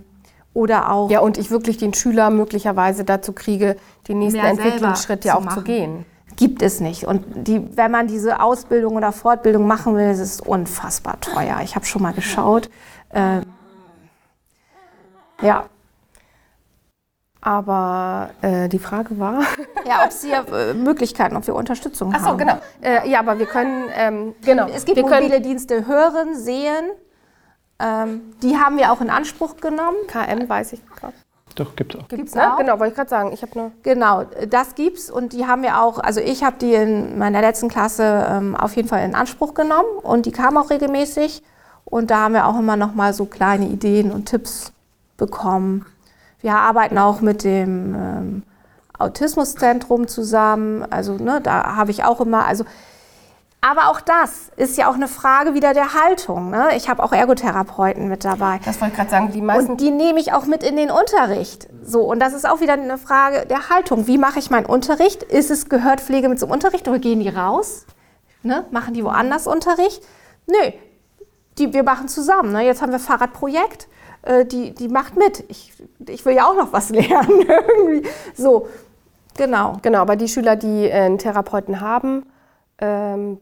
oder 0.54 0.92
auch. 0.92 1.12
Ja, 1.12 1.20
und 1.20 1.38
ich 1.38 1.52
wirklich 1.52 1.78
den 1.78 1.94
Schüler 1.94 2.32
möglicherweise 2.32 3.04
dazu 3.04 3.34
kriege, 3.34 3.76
den 4.08 4.18
nächsten 4.20 4.40
Entwicklungsschritt 4.40 5.24
ja 5.24 5.36
auch 5.36 5.48
zu 5.54 5.62
gehen 5.62 6.06
gibt 6.38 6.62
es 6.62 6.80
nicht. 6.80 7.04
Und 7.04 7.48
die, 7.48 7.76
wenn 7.76 7.92
man 7.92 8.08
diese 8.08 8.40
Ausbildung 8.42 8.96
oder 8.96 9.12
Fortbildung 9.12 9.68
machen 9.68 9.96
will, 9.96 10.10
ist 10.10 10.20
es 10.20 10.40
unfassbar 10.40 11.20
teuer. 11.20 11.60
Ich 11.63 11.76
habe 11.76 11.86
schon 11.86 12.04
mal 12.04 12.13
geschaut. 12.13 12.70
Äh, 13.10 13.42
ja. 15.42 15.66
Aber 17.48 18.32
äh, 18.42 18.68
die 18.68 18.78
Frage 18.78 19.18
war. 19.20 19.42
Ja, 19.88 20.04
ob 20.04 20.12
Sie 20.12 20.32
äh, 20.32 20.74
Möglichkeiten, 20.74 21.38
ob 21.38 21.48
wir 21.48 21.56
Unterstützung 21.56 22.12
Ach 22.14 22.20
so, 22.20 22.26
haben. 22.26 22.40
genau. 22.40 22.58
Äh, 22.82 23.10
ja, 23.10 23.20
aber 23.20 23.40
wir 23.40 23.46
können. 23.46 23.86
Ähm, 23.96 24.36
genau. 24.44 24.68
Es 24.68 24.84
gibt 24.84 24.98
wir 24.98 25.04
mobile 25.04 25.40
Dienste 25.40 25.88
hören, 25.88 26.36
sehen. 26.36 26.92
Ähm, 27.80 28.34
die 28.44 28.58
haben 28.58 28.78
wir 28.78 28.92
auch 28.92 29.00
in 29.00 29.10
Anspruch 29.10 29.56
genommen. 29.62 29.96
KM 30.08 30.50
weiß 30.50 30.74
ich 30.74 30.82
gerade. 30.90 31.14
Doch, 31.56 31.74
gibt 31.78 31.96
es 31.96 32.02
auch. 32.02 32.08
Gibt's 32.10 32.36
ne? 32.36 32.54
auch? 32.54 32.58
Genau, 32.58 32.80
wollte 32.80 32.90
ich 32.90 32.96
gerade 32.96 33.10
sagen. 33.10 33.32
Ich 33.32 33.56
nur 33.56 33.72
genau, 33.82 34.26
das 34.50 34.76
gibt's 34.76 35.10
und 35.10 35.32
die 35.32 35.48
haben 35.48 35.64
wir 35.64 35.82
auch, 35.82 36.00
also 36.00 36.20
ich 36.20 36.44
habe 36.44 36.58
die 36.60 36.74
in 36.74 37.18
meiner 37.18 37.40
letzten 37.40 37.70
Klasse 37.70 38.28
ähm, 38.30 38.58
auf 38.58 38.76
jeden 38.76 38.90
Fall 38.90 39.06
in 39.06 39.16
Anspruch 39.16 39.54
genommen 39.54 40.00
und 40.04 40.26
die 40.26 40.34
kamen 40.34 40.58
auch 40.58 40.70
regelmäßig 40.70 41.44
und 41.86 42.12
da 42.12 42.24
haben 42.24 42.34
wir 42.34 42.46
auch 42.46 42.60
immer 42.60 42.76
noch 42.76 42.94
mal 42.94 43.14
so 43.14 43.24
kleine 43.24 43.68
Ideen 43.68 44.12
und 44.12 44.26
Tipps 44.26 44.74
bekommen. 45.16 45.86
Wir 46.41 46.56
arbeiten 46.56 46.97
auch 46.97 47.21
mit 47.21 47.43
dem 47.43 47.95
ähm, 47.95 48.43
Autismuszentrum 48.97 50.08
zusammen, 50.08 50.86
also 50.89 51.13
ne, 51.13 51.39
da 51.41 51.76
habe 51.76 51.91
ich 51.91 52.04
auch 52.04 52.21
immer, 52.21 52.45
also 52.45 52.65
Aber 53.62 53.89
auch 53.89 54.02
das 54.02 54.50
ist 54.56 54.78
ja 54.78 54.89
auch 54.89 54.93
eine 54.93 55.08
Frage 55.08 55.54
wieder 55.54 55.73
der 55.73 55.93
Haltung. 55.93 56.52
Ne? 56.52 56.69
Ich 56.76 56.89
habe 56.89 57.04
auch 57.04 57.12
Ergotherapeuten 57.12 58.08
mit 58.08 58.23
dabei. 58.23 58.60
Das 58.63 58.80
wollte 58.80 58.93
ich 58.93 58.97
gerade 58.97 59.10
sagen, 59.10 59.32
die 59.32 59.41
meisten. 59.41 59.71
Und 59.71 59.82
die 59.82 59.89
nehme 59.91 60.19
ich 60.19 60.32
auch 60.32 60.45
mit 60.45 60.63
in 60.63 60.76
den 60.76 60.91
Unterricht. 60.91 61.67
So, 61.84 62.02
und 62.02 62.19
das 62.19 62.34
ist 62.34 62.47
auch 62.47 62.62
wieder 62.62 62.73
eine 62.73 62.97
Frage 62.97 63.45
der 63.47 63.69
Haltung. 63.69 64.08
Wie 64.08 64.17
mache 64.17 64.39
ich 64.39 64.52
meinen 64.52 64.67
Unterricht? 64.67 65.23
Ist 65.23 65.50
es, 65.50 65.69
gehört 65.69 66.02
Pflege 66.02 66.30
mit 66.30 66.39
zum 66.39 66.52
Unterricht 66.52 66.88
oder 66.88 67.00
gehen 67.00 67.19
die 67.19 67.30
raus? 67.30 67.86
Ne? 68.43 68.65
Machen 68.71 68.93
die 68.93 69.04
woanders 69.04 69.47
Unterricht? 69.47 70.04
Nö, 70.45 70.71
die, 71.58 71.73
wir 71.73 71.84
machen 71.84 72.08
zusammen. 72.08 72.52
Ne? 72.52 72.62
Jetzt 72.63 72.82
haben 72.82 72.91
wir 72.91 73.00
Fahrradprojekt, 73.00 73.88
äh, 74.28 74.46
die, 74.46 74.74
die 74.74 74.88
macht 74.88 75.16
mit. 75.18 75.44
Ich, 75.48 75.74
ich 76.08 76.26
will 76.26 76.36
ja 76.36 76.46
auch 76.48 76.56
noch 76.56 76.74
was 76.74 76.90
lernen. 77.00 77.46
irgendwie. 77.48 78.08
So, 78.36 78.68
genau. 79.38 79.78
Genau, 79.82 80.00
aber 80.00 80.16
die 80.16 80.28
Schüler, 80.28 80.56
die 80.56 80.86
äh, 80.86 80.92
einen 80.94 81.18
Therapeuten 81.18 81.82
haben, 81.82 82.26
ähm, 82.80 83.40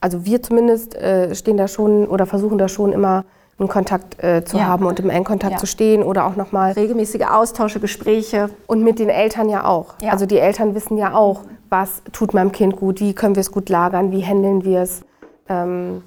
also 0.00 0.24
wir 0.24 0.42
zumindest 0.42 0.94
äh, 0.96 1.34
stehen 1.34 1.56
da 1.56 1.68
schon 1.68 2.06
oder 2.08 2.26
versuchen 2.26 2.58
da 2.58 2.68
schon 2.68 2.92
immer 2.92 3.24
einen 3.58 3.68
Kontakt 3.68 4.20
äh, 4.24 4.44
zu 4.44 4.56
Ja. 4.56 4.64
haben 4.64 4.86
und 4.86 4.98
im 4.98 5.10
engen 5.10 5.24
Kontakt 5.24 5.52
Ja. 5.52 5.58
zu 5.58 5.66
stehen 5.66 6.02
oder 6.02 6.26
auch 6.26 6.34
nochmal 6.34 6.72
Regelmäßige 6.72 7.26
Austausche, 7.30 7.78
Gespräche. 7.78 8.50
und 8.66 8.82
mit 8.82 8.98
den 8.98 9.08
Eltern 9.10 9.48
ja 9.48 9.64
auch. 9.64 9.94
Ja. 10.00 10.10
Also 10.10 10.26
die 10.26 10.38
Eltern 10.38 10.74
wissen 10.74 10.96
ja 10.96 11.14
auch, 11.14 11.42
was 11.68 12.02
tut 12.12 12.34
meinem 12.34 12.50
Kind 12.50 12.76
gut, 12.76 12.98
wie 13.00 13.14
können 13.14 13.36
wir 13.36 13.40
es 13.42 13.52
gut 13.52 13.68
lagern, 13.68 14.10
wie 14.10 14.24
handeln 14.24 14.64
wir 14.64 14.80
es. 14.80 15.02
Ähm, 15.48 16.02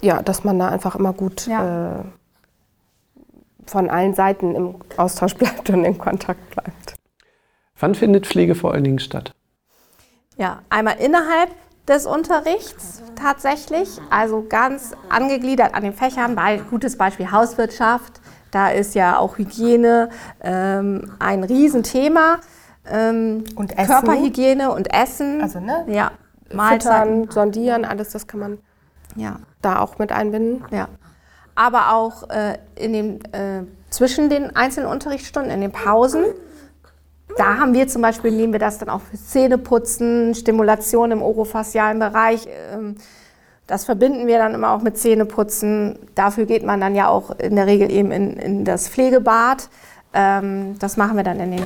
ja, 0.00 0.22
dass 0.22 0.44
man 0.44 0.58
da 0.58 0.68
einfach 0.68 0.94
immer 0.94 1.12
gut 1.12 1.46
äh, 1.48 1.50
von 3.66 3.90
allen 3.90 4.14
Seiten 4.14 4.54
im 4.54 4.74
Austausch 4.96 5.34
bleibt 5.34 5.70
und 5.70 5.84
in 5.84 5.98
Kontakt 5.98 6.50
bleibt. 6.50 6.94
Wann 7.78 7.94
findet 7.94 8.26
Pflege 8.26 8.54
vor 8.54 8.72
allen 8.72 8.84
Dingen 8.84 8.98
statt? 8.98 9.34
Ja, 10.36 10.60
einmal 10.70 10.96
innerhalb 10.98 11.50
des 11.88 12.06
Unterrichts 12.06 13.02
tatsächlich, 13.14 13.88
also 14.10 14.44
ganz 14.48 14.94
angegliedert 15.08 15.74
an 15.74 15.82
den 15.84 15.92
Fächern. 15.92 16.34
Bei, 16.34 16.56
gutes 16.58 16.98
Beispiel 16.98 17.30
Hauswirtschaft, 17.30 18.20
da 18.50 18.70
ist 18.70 18.94
ja 18.94 19.18
auch 19.18 19.38
Hygiene 19.38 20.08
ähm, 20.42 21.12
ein 21.18 21.44
Riesenthema. 21.44 22.38
Ähm, 22.90 23.44
Und 23.56 23.76
Essen. 23.78 23.86
Körperhygiene 23.88 24.70
und 24.72 24.92
Essen. 24.92 25.42
Also, 25.42 25.60
ne? 25.60 25.84
Ja, 25.88 26.12
Mahlzeiten. 26.52 27.22
Füttern, 27.22 27.30
sondieren, 27.32 27.84
alles 27.84 28.10
das 28.10 28.26
kann 28.26 28.40
man 28.40 28.58
Ja, 29.16 29.40
da 29.62 29.80
auch 29.80 29.98
mit 29.98 30.12
einbinden. 30.12 30.64
ja. 30.70 30.88
Aber 31.56 31.92
auch 31.92 32.30
äh, 32.30 32.58
in 32.76 32.92
den, 32.92 33.24
äh, 33.32 33.64
zwischen 33.90 34.30
den 34.30 34.54
einzelnen 34.54 34.88
Unterrichtsstunden, 34.88 35.50
in 35.50 35.60
den 35.60 35.72
Pausen. 35.72 36.24
Da 37.36 37.58
haben 37.58 37.74
wir 37.74 37.88
zum 37.88 38.02
Beispiel, 38.02 38.30
nehmen 38.30 38.52
wir 38.52 38.60
das 38.60 38.78
dann 38.78 38.88
auch 38.88 39.00
für 39.00 39.16
Zähneputzen, 39.16 40.34
Stimulation 40.34 41.10
im 41.10 41.22
orofacialen 41.22 41.98
Bereich. 41.98 42.46
Ähm, 42.72 42.96
das 43.66 43.84
verbinden 43.84 44.28
wir 44.28 44.38
dann 44.38 44.54
immer 44.54 44.70
auch 44.70 44.82
mit 44.82 44.96
Zähneputzen. 44.96 45.98
Dafür 46.14 46.46
geht 46.46 46.64
man 46.64 46.80
dann 46.80 46.94
ja 46.94 47.08
auch 47.08 47.36
in 47.38 47.56
der 47.56 47.66
Regel 47.66 47.90
eben 47.90 48.12
in, 48.12 48.36
in 48.36 48.64
das 48.64 48.88
Pflegebad. 48.88 49.68
Ähm, 50.14 50.78
das 50.78 50.96
machen 50.96 51.16
wir 51.16 51.24
dann 51.24 51.40
in 51.40 51.50
den, 51.52 51.64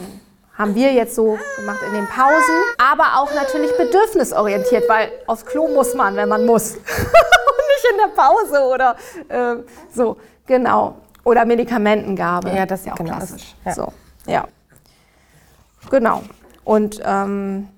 haben 0.61 0.75
wir 0.75 0.93
jetzt 0.93 1.15
so 1.15 1.39
gemacht 1.57 1.81
in 1.87 1.95
den 1.95 2.07
Pausen. 2.07 2.55
Aber 2.79 3.19
auch 3.19 3.35
natürlich 3.35 3.75
bedürfnisorientiert, 3.77 4.89
weil 4.89 5.11
aufs 5.27 5.47
Klo 5.47 5.69
muss 5.69 5.95
man, 5.95 6.15
wenn 6.17 6.29
man 6.29 6.45
muss. 6.45 6.75
Und 6.75 6.83
nicht 6.83 7.87
in 7.91 7.97
der 7.97 8.23
Pause 8.23 8.63
oder 8.69 8.97
ähm, 9.31 9.65
so, 9.93 10.19
genau. 10.47 10.97
Oder 11.25 11.47
Medikamentengabe. 11.47 12.51
Ja, 12.51 12.67
das 12.67 12.81
ist 12.81 12.87
ja 12.87 12.93
auch 12.93 12.97
genau, 12.97 13.17
klassisch. 13.17 13.55
ja. 13.65 13.73
So, 13.73 13.93
ja. 14.27 14.45
Genau. 15.91 16.23
Und 16.65 17.01
ähm, 17.05 17.69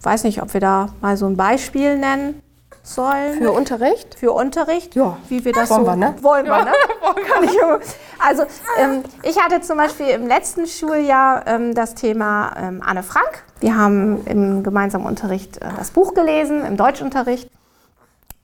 weiß 0.00 0.24
nicht, 0.24 0.42
ob 0.42 0.52
wir 0.52 0.60
da 0.60 0.88
mal 1.00 1.16
so 1.16 1.26
ein 1.26 1.36
Beispiel 1.36 1.96
nennen 1.96 2.42
sollen. 2.84 3.38
Für 3.38 3.50
Unterricht? 3.50 4.14
Für 4.14 4.32
Unterricht? 4.32 4.94
Ja. 4.94 5.16
Wie 5.28 5.44
wir 5.44 5.52
das 5.52 5.70
Wollen 5.70 5.84
so 5.84 5.90
wir, 5.90 5.96
ne? 5.96 6.14
wollen 6.20 6.46
wir, 6.46 6.64
ne? 6.64 6.72
Kann 7.26 7.44
ich 7.44 7.58
immer. 7.58 7.80
Also 8.18 8.44
ähm, 8.78 9.02
ich 9.22 9.42
hatte 9.42 9.60
zum 9.62 9.78
Beispiel 9.78 10.08
im 10.08 10.26
letzten 10.26 10.66
Schuljahr 10.66 11.46
ähm, 11.46 11.74
das 11.74 11.94
Thema 11.94 12.54
ähm, 12.56 12.82
Anne 12.84 13.02
Frank. 13.02 13.44
Wir 13.60 13.76
haben 13.76 14.24
im 14.26 14.62
gemeinsamen 14.62 15.06
Unterricht 15.06 15.56
äh, 15.56 15.68
das 15.76 15.90
Buch 15.90 16.14
gelesen, 16.14 16.64
im 16.64 16.76
Deutschunterricht. 16.76 17.50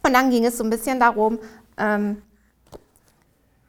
Und 0.02 0.14
dann 0.14 0.30
ging 0.30 0.46
es 0.46 0.56
so 0.56 0.64
ein 0.64 0.70
bisschen 0.70 0.98
darum, 0.98 1.38
ähm, 1.76 2.22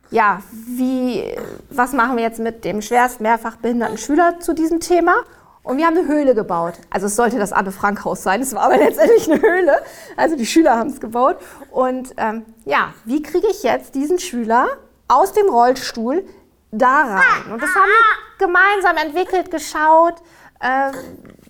ja, 0.10 0.42
wie, 0.52 1.24
was 1.70 1.94
machen 1.94 2.18
wir 2.18 2.24
jetzt 2.24 2.40
mit 2.40 2.66
dem 2.66 2.82
schwerst 2.82 3.22
mehrfach 3.22 3.58
behinderten 3.58 3.98
Schüler 3.98 4.40
zu 4.40 4.54
diesem 4.54 4.80
Thema? 4.80 5.14
Und 5.63 5.78
wir 5.78 5.86
haben 5.86 5.97
eine 5.97 6.08
Höhle 6.08 6.34
gebaut. 6.34 6.74
Also 6.89 7.06
es 7.06 7.15
sollte 7.15 7.38
das 7.38 7.52
Anne-Frank-Haus 7.54 8.24
sein, 8.24 8.41
es 8.41 8.54
war 8.56 8.63
aber 8.63 8.78
letztendlich 8.84 9.32
eine 9.32 9.41
Höhle. 9.41 9.82
Also 10.17 10.36
die 10.36 10.45
Schüler 10.45 10.78
haben 10.78 10.89
es 10.89 11.00
gebaut. 11.00 11.38
Und 11.69 12.13
ähm, 12.17 12.45
ja, 12.65 12.93
wie 13.06 13.21
kriege 13.21 13.47
ich 13.47 13.63
jetzt 13.63 13.95
diesen 13.95 14.19
Schüler 14.19 14.67
aus 15.08 15.34
dem 15.34 15.47
Rollstuhl 15.50 16.26
da 16.71 17.02
rein? 17.02 17.54
Und 17.54 17.62
das 17.62 17.69
haben 17.76 17.89
wir 17.89 18.47
gemeinsam 18.47 18.97
entwickelt, 18.97 19.52
geschaut, 19.52 20.15
äh, 20.60 20.91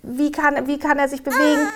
wie, 0.02 0.30
kann, 0.30 0.66
wie 0.66 0.78
kann 0.78 0.98
er 0.98 1.08
sich 1.08 1.22
bewegen, 1.22 1.68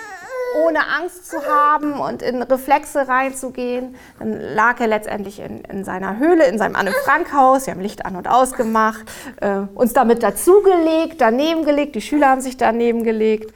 ohne 0.55 0.79
Angst 0.99 1.29
zu 1.29 1.37
haben 1.45 1.93
und 1.99 2.21
in 2.21 2.41
Reflexe 2.41 3.07
reinzugehen. 3.07 3.95
Dann 4.19 4.39
lag 4.39 4.79
er 4.79 4.87
letztendlich 4.87 5.39
in, 5.39 5.61
in 5.61 5.83
seiner 5.83 6.17
Höhle, 6.17 6.45
in 6.45 6.57
seinem 6.57 6.75
Anne-Frank-Haus. 6.75 7.67
Wir 7.67 7.73
haben 7.73 7.81
Licht 7.81 8.05
an 8.05 8.15
und 8.15 8.27
ausgemacht, 8.27 9.05
äh, 9.41 9.59
uns 9.73 9.93
damit 9.93 10.23
dazugelegt, 10.23 11.19
daneben 11.19 11.65
gelegt. 11.65 11.95
Die 11.95 12.01
Schüler 12.01 12.29
haben 12.29 12.41
sich 12.41 12.57
daneben 12.57 13.03
gelegt. 13.03 13.53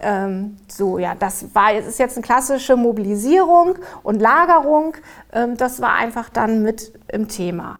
Ähm, 0.00 0.56
so, 0.68 0.98
ja, 0.98 1.14
das 1.14 1.54
war 1.54 1.72
es 1.72 1.86
ist 1.86 1.98
jetzt 1.98 2.16
eine 2.16 2.24
klassische 2.24 2.76
Mobilisierung 2.76 3.76
und 4.02 4.20
Lagerung. 4.20 4.94
Ähm, 5.32 5.56
das 5.56 5.80
war 5.80 5.94
einfach 5.94 6.28
dann 6.28 6.62
mit 6.62 6.92
im 7.08 7.28
Thema, 7.28 7.78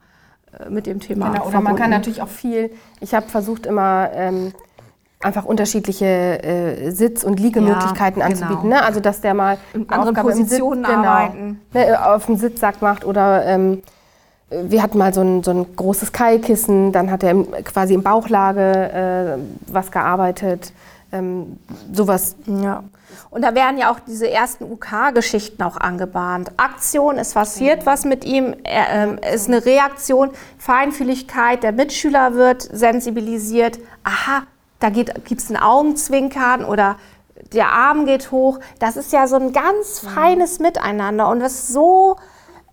äh, 0.59 0.71
mit 0.71 0.87
dem 0.87 1.01
Thema. 1.01 1.31
Genau, 1.31 1.47
oder 1.47 1.61
man 1.61 1.65
kann 1.65 1.77
verbunden. 1.77 1.91
natürlich 1.91 2.23
auch 2.23 2.29
viel, 2.29 2.71
ich 3.01 3.15
habe 3.15 3.29
versucht 3.29 3.67
immer 3.67 4.11
ähm, 4.15 4.55
einfach 5.25 5.45
unterschiedliche 5.45 6.05
äh, 6.05 6.91
Sitz- 6.91 7.25
und 7.25 7.41
Liegemöglichkeiten 7.41 8.21
Ja, 8.21 8.27
anzubieten. 8.27 8.63
genau. 8.65 8.77
Ne? 8.77 8.85
Also 8.85 9.01
dass 9.01 9.21
der 9.21 9.35
mal 9.35 9.59
In 9.73 9.89
anderen 9.89 10.15
Positionen 10.15 10.85
Sitz, 10.85 10.95
arbeiten. 10.95 11.61
Genau, 11.73 11.87
ne, 11.87 12.07
auf 12.15 12.27
dem 12.27 12.37
Sitzsack 12.37 12.83
macht 12.83 13.05
oder 13.05 13.45
ähm, 13.47 13.83
wir 14.51 14.83
hatten 14.83 14.99
mal 14.99 15.13
so 15.13 15.23
ein, 15.23 15.43
so 15.43 15.51
ein 15.51 15.75
großes 15.75 16.13
Keilkissen, 16.13 16.93
dann 16.93 17.11
hat 17.11 17.23
er 17.23 17.31
im, 17.31 17.51
quasi 17.65 17.95
in 17.95 18.03
Bauchlage 18.03 19.39
äh, 19.41 19.73
was 19.73 19.91
gearbeitet. 19.91 20.73
Ähm, 21.13 21.59
sowas 21.93 22.37
Ja. 22.47 22.85
Und 23.31 23.43
da 23.43 23.55
werden 23.55 23.79
ja 23.79 23.91
auch 23.93 23.99
diese 24.01 24.31
ersten 24.31 24.65
UK-Geschichten 24.65 25.63
auch 25.63 25.77
angebahnt. 25.77 26.53
Aktion, 26.57 27.17
es 27.19 27.35
passiert 27.35 27.87
was 27.87 28.05
mit 28.05 28.25
ihm, 28.25 28.55
er, 28.65 28.91
ähm, 28.91 29.19
ist 29.35 29.49
eine 29.49 29.65
Reaktion, 29.65 30.31
Feinfühligkeit, 30.59 31.63
der 31.63 31.73
Mitschüler 31.73 32.35
wird 32.35 32.63
sensibilisiert. 32.63 33.79
Aha, 34.05 34.43
da 34.85 34.91
gibt 34.91 35.41
es 35.41 35.49
ein 35.49 35.57
Augenzwinkern 35.57 36.65
oder 36.65 36.97
der 37.55 37.71
Arm 37.71 38.05
geht 38.05 38.31
hoch. 38.31 38.61
Das 38.79 38.97
ist 38.97 39.13
ja 39.13 39.27
so 39.27 39.37
ein 39.37 39.53
ganz 39.53 40.01
feines 40.01 40.59
Miteinander 40.59 41.29
und 41.31 41.43
was 41.43 41.69
so 41.69 42.17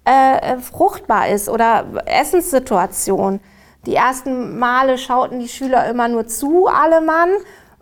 äh, 0.03 0.57
fruchtbar 0.57 1.29
ist 1.29 1.47
oder 1.47 1.85
Essenssituation. 2.05 3.39
Die 3.85 3.95
ersten 3.95 4.59
Male 4.59 4.97
schauten 4.97 5.39
die 5.39 5.47
Schüler 5.47 5.87
immer 5.89 6.07
nur 6.07 6.27
zu, 6.27 6.67
alle 6.67 7.01
Mann. 7.01 7.29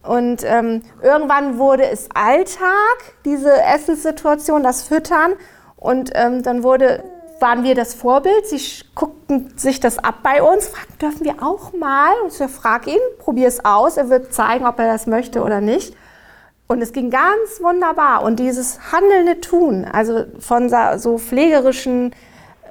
Und 0.03 0.43
ähm, 0.45 0.83
irgendwann 1.01 1.57
wurde 1.57 1.89
es 1.89 2.07
Alltag, 2.13 2.97
diese 3.25 3.61
Essenssituation, 3.63 4.63
das 4.63 4.83
Füttern. 4.83 5.33
Und 5.75 6.11
ähm, 6.13 6.43
dann 6.43 6.63
wurde, 6.63 7.03
waren 7.41 7.63
wir 7.63 7.75
das 7.75 7.93
Vorbild. 7.93 8.47
Sie 8.47 8.62
guckten 8.95 9.58
sich 9.58 9.80
das 9.80 9.97
ab 9.97 10.19
bei 10.23 10.41
uns, 10.41 10.67
fragten, 10.67 10.97
dürfen 10.99 11.25
wir 11.25 11.43
auch 11.43 11.73
mal? 11.73 12.12
Und 12.23 12.39
ich 12.39 12.52
frag 12.52 12.88
ihn, 12.88 12.99
probier 13.19 13.47
es 13.47 13.63
aus. 13.63 13.97
Er 13.97 14.10
wird 14.10 14.34
zeigen, 14.34 14.65
ob 14.65 14.80
er 14.80 14.91
das 14.91 15.08
möchte 15.08 15.41
oder 15.43 15.62
nicht. 15.62 15.95
Und 16.67 16.82
es 16.82 16.93
ging 16.93 17.10
ganz 17.10 17.62
wunderbar. 17.62 18.23
Und 18.23 18.39
dieses 18.39 18.91
handelnde 18.91 19.41
Tun, 19.41 19.86
also 19.86 20.25
von 20.39 20.69
so 20.99 21.17
pflegerischen 21.17 22.13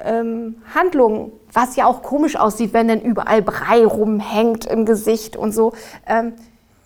ähm, 0.04 0.62
Handlungen, 0.74 1.32
was 1.52 1.76
ja 1.76 1.86
auch 1.86 2.02
komisch 2.02 2.36
aussieht, 2.36 2.72
wenn 2.72 2.88
dann 2.88 3.00
überall 3.00 3.42
Brei 3.42 3.84
rumhängt 3.84 4.66
im 4.66 4.86
Gesicht 4.86 5.36
und 5.36 5.52
so. 5.52 5.72
Ähm, 6.06 6.34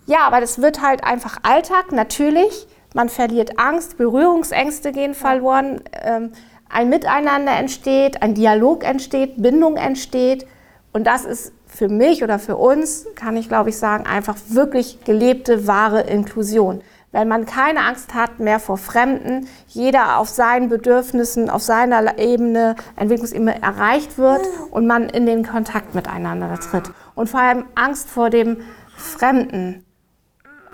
ja, 0.06 0.20
aber 0.20 0.40
das 0.40 0.62
wird 0.62 0.82
halt 0.82 1.04
einfach 1.04 1.38
Alltag, 1.42 1.92
natürlich. 1.92 2.66
Man 2.94 3.08
verliert 3.08 3.58
Angst, 3.58 3.96
Berührungsängste 3.96 4.92
gehen 4.92 5.14
verloren, 5.14 5.82
ähm, 6.02 6.32
ein 6.72 6.88
Miteinander 6.88 7.52
entsteht, 7.52 8.22
ein 8.22 8.34
Dialog 8.34 8.82
entsteht, 8.84 9.40
Bindung 9.40 9.76
entsteht. 9.76 10.46
Und 10.92 11.06
das 11.06 11.24
ist 11.24 11.52
für 11.66 11.88
mich 11.88 12.22
oder 12.22 12.38
für 12.38 12.56
uns, 12.56 13.06
kann 13.14 13.36
ich 13.36 13.48
glaube 13.48 13.70
ich 13.70 13.78
sagen, 13.78 14.06
einfach 14.06 14.36
wirklich 14.48 15.04
gelebte, 15.04 15.66
wahre 15.66 16.02
Inklusion. 16.02 16.82
Wenn 17.12 17.28
man 17.28 17.44
keine 17.44 17.80
Angst 17.80 18.14
hat 18.14 18.40
mehr 18.40 18.58
vor 18.58 18.78
Fremden, 18.78 19.46
jeder 19.68 20.16
auf 20.16 20.30
seinen 20.30 20.70
Bedürfnissen, 20.70 21.50
auf 21.50 21.62
seiner 21.62 22.18
Ebene, 22.18 22.74
Entwicklungsebene 22.96 23.60
erreicht 23.60 24.16
wird 24.16 24.40
und 24.70 24.86
man 24.86 25.10
in 25.10 25.26
den 25.26 25.46
Kontakt 25.46 25.94
miteinander 25.94 26.58
tritt. 26.58 26.90
Und 27.14 27.28
vor 27.28 27.40
allem 27.40 27.66
Angst 27.74 28.08
vor 28.08 28.30
dem 28.30 28.62
Fremden, 28.96 29.84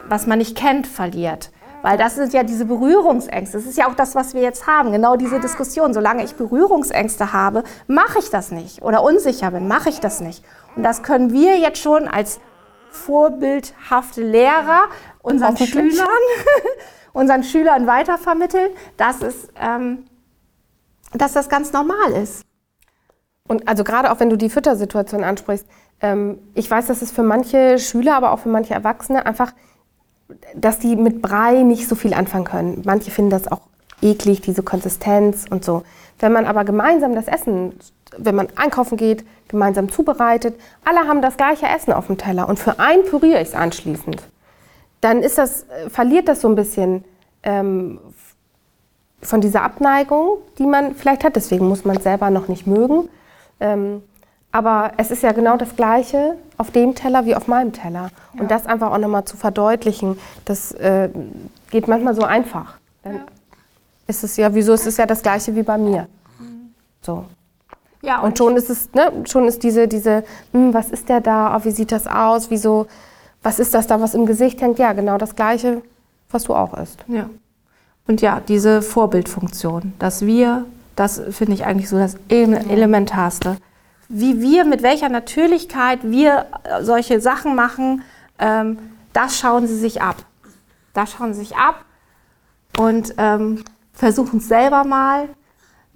was 0.08 0.28
man 0.28 0.38
nicht 0.38 0.56
kennt, 0.56 0.86
verliert. 0.86 1.50
Weil 1.88 1.96
das 1.96 2.16
sind 2.16 2.34
ja 2.34 2.42
diese 2.42 2.66
Berührungsängste. 2.66 3.56
Das 3.56 3.66
ist 3.66 3.78
ja 3.78 3.88
auch 3.88 3.94
das, 3.94 4.14
was 4.14 4.34
wir 4.34 4.42
jetzt 4.42 4.66
haben. 4.66 4.92
Genau 4.92 5.16
diese 5.16 5.40
Diskussion. 5.40 5.94
Solange 5.94 6.22
ich 6.22 6.34
Berührungsängste 6.34 7.32
habe, 7.32 7.64
mache 7.86 8.18
ich 8.18 8.28
das 8.28 8.50
nicht. 8.50 8.82
Oder 8.82 9.02
unsicher 9.02 9.52
bin, 9.52 9.68
mache 9.68 9.88
ich 9.88 9.98
das 9.98 10.20
nicht. 10.20 10.44
Und 10.76 10.82
das 10.82 11.02
können 11.02 11.32
wir 11.32 11.56
jetzt 11.56 11.80
schon 11.80 12.06
als 12.06 12.40
vorbildhafte 12.90 14.22
Lehrer 14.22 14.82
unseren 15.22 15.56
Schülern, 15.56 16.06
unseren 17.14 17.42
Schülern 17.42 17.86
weitervermitteln, 17.86 18.68
dass, 18.98 19.22
es, 19.22 19.48
ähm, 19.58 20.04
dass 21.14 21.32
das 21.32 21.48
ganz 21.48 21.72
normal 21.72 22.12
ist. 22.22 22.42
Und 23.48 23.66
also 23.66 23.82
gerade 23.82 24.12
auch 24.12 24.20
wenn 24.20 24.28
du 24.28 24.36
die 24.36 24.50
Füttersituation 24.50 25.24
ansprichst, 25.24 25.66
ähm, 26.02 26.38
ich 26.52 26.70
weiß, 26.70 26.88
dass 26.88 27.00
es 27.00 27.10
für 27.12 27.22
manche 27.22 27.78
Schüler, 27.78 28.14
aber 28.14 28.32
auch 28.32 28.40
für 28.40 28.50
manche 28.50 28.74
Erwachsene 28.74 29.24
einfach, 29.24 29.54
dass 30.54 30.78
die 30.78 30.96
mit 30.96 31.22
Brei 31.22 31.62
nicht 31.62 31.88
so 31.88 31.94
viel 31.94 32.14
anfangen 32.14 32.44
können. 32.44 32.82
Manche 32.84 33.10
finden 33.10 33.30
das 33.30 33.50
auch 33.50 33.60
eklig, 34.02 34.40
diese 34.40 34.62
Konsistenz 34.62 35.46
und 35.48 35.64
so. 35.64 35.82
Wenn 36.18 36.32
man 36.32 36.46
aber 36.46 36.64
gemeinsam 36.64 37.14
das 37.14 37.28
Essen, 37.28 37.74
wenn 38.16 38.34
man 38.34 38.48
einkaufen 38.56 38.96
geht, 38.96 39.24
gemeinsam 39.48 39.90
zubereitet, 39.90 40.58
alle 40.84 41.08
haben 41.08 41.22
das 41.22 41.36
gleiche 41.36 41.66
Essen 41.66 41.92
auf 41.92 42.06
dem 42.06 42.18
Teller 42.18 42.48
und 42.48 42.58
für 42.58 42.78
einen 42.78 43.04
püriere 43.04 43.40
ich 43.40 43.48
es 43.48 43.54
anschließend, 43.54 44.22
dann 45.00 45.22
ist 45.22 45.38
das, 45.38 45.62
äh, 45.64 45.88
verliert 45.90 46.28
das 46.28 46.40
so 46.40 46.48
ein 46.48 46.54
bisschen 46.54 47.04
ähm, 47.42 48.00
von 49.22 49.40
dieser 49.40 49.62
Abneigung, 49.62 50.38
die 50.58 50.66
man 50.66 50.94
vielleicht 50.94 51.24
hat. 51.24 51.36
Deswegen 51.36 51.68
muss 51.68 51.84
man 51.84 51.96
es 51.96 52.02
selber 52.02 52.30
noch 52.30 52.48
nicht 52.48 52.66
mögen. 52.66 53.08
Ähm, 53.60 54.02
aber 54.58 54.90
es 54.96 55.12
ist 55.12 55.22
ja 55.22 55.30
genau 55.30 55.56
das 55.56 55.76
Gleiche 55.76 56.34
auf 56.56 56.72
dem 56.72 56.96
Teller 56.96 57.24
wie 57.26 57.36
auf 57.36 57.46
meinem 57.46 57.72
Teller. 57.72 58.10
Ja. 58.34 58.40
Und 58.40 58.50
das 58.50 58.66
einfach 58.66 58.90
auch 58.90 58.98
nochmal 58.98 59.24
zu 59.24 59.36
verdeutlichen, 59.36 60.18
das 60.46 60.72
äh, 60.72 61.10
geht 61.70 61.86
manchmal 61.86 62.16
so 62.16 62.24
einfach. 62.24 62.74
Dann 63.04 63.14
ja. 63.14 63.20
ist 64.08 64.24
es 64.24 64.36
ja, 64.36 64.52
wieso 64.52 64.72
ist 64.72 64.84
es 64.84 64.96
ja 64.96 65.06
das 65.06 65.22
Gleiche 65.22 65.54
wie 65.54 65.62
bei 65.62 65.78
mir. 65.78 66.08
Mhm. 66.40 66.74
So. 67.02 67.24
Ja, 68.02 68.18
und, 68.18 68.30
und 68.30 68.38
schon 68.38 68.56
ist 68.56 68.68
es, 68.68 68.92
ne, 68.94 69.12
schon 69.26 69.46
ist 69.46 69.62
diese, 69.62 69.86
diese, 69.86 70.24
hm, 70.50 70.74
was 70.74 70.90
ist 70.90 71.08
der 71.08 71.20
da, 71.20 71.56
oh, 71.56 71.64
wie 71.64 71.70
sieht 71.70 71.92
das 71.92 72.08
aus, 72.08 72.50
wieso, 72.50 72.88
was 73.44 73.60
ist 73.60 73.74
das 73.74 73.86
da, 73.86 74.00
was 74.00 74.14
im 74.14 74.26
Gesicht 74.26 74.60
hängt? 74.60 74.80
Ja, 74.80 74.92
genau 74.92 75.18
das 75.18 75.36
Gleiche, 75.36 75.82
was 76.32 76.42
du 76.42 76.54
auch 76.56 76.76
isst. 76.76 77.04
Ja. 77.06 77.30
Und 78.08 78.22
ja, 78.22 78.42
diese 78.48 78.82
Vorbildfunktion, 78.82 79.92
dass 80.00 80.26
wir, 80.26 80.64
das 80.96 81.22
finde 81.30 81.52
ich 81.52 81.64
eigentlich 81.64 81.88
so 81.88 81.96
das 81.96 82.16
Elementarste 82.28 83.56
wie 84.08 84.40
wir, 84.40 84.64
mit 84.64 84.82
welcher 84.82 85.08
Natürlichkeit 85.08 86.00
wir 86.02 86.46
äh, 86.64 86.82
solche 86.82 87.20
Sachen 87.20 87.54
machen, 87.54 88.02
ähm, 88.38 88.78
das 89.12 89.38
schauen 89.38 89.66
sie 89.66 89.76
sich 89.76 90.00
ab. 90.00 90.16
Das 90.94 91.12
schauen 91.12 91.34
sie 91.34 91.40
sich 91.40 91.56
ab 91.56 91.84
und 92.78 93.14
ähm, 93.18 93.64
versuchen 93.92 94.38
es 94.38 94.48
selber 94.48 94.84
mal. 94.84 95.28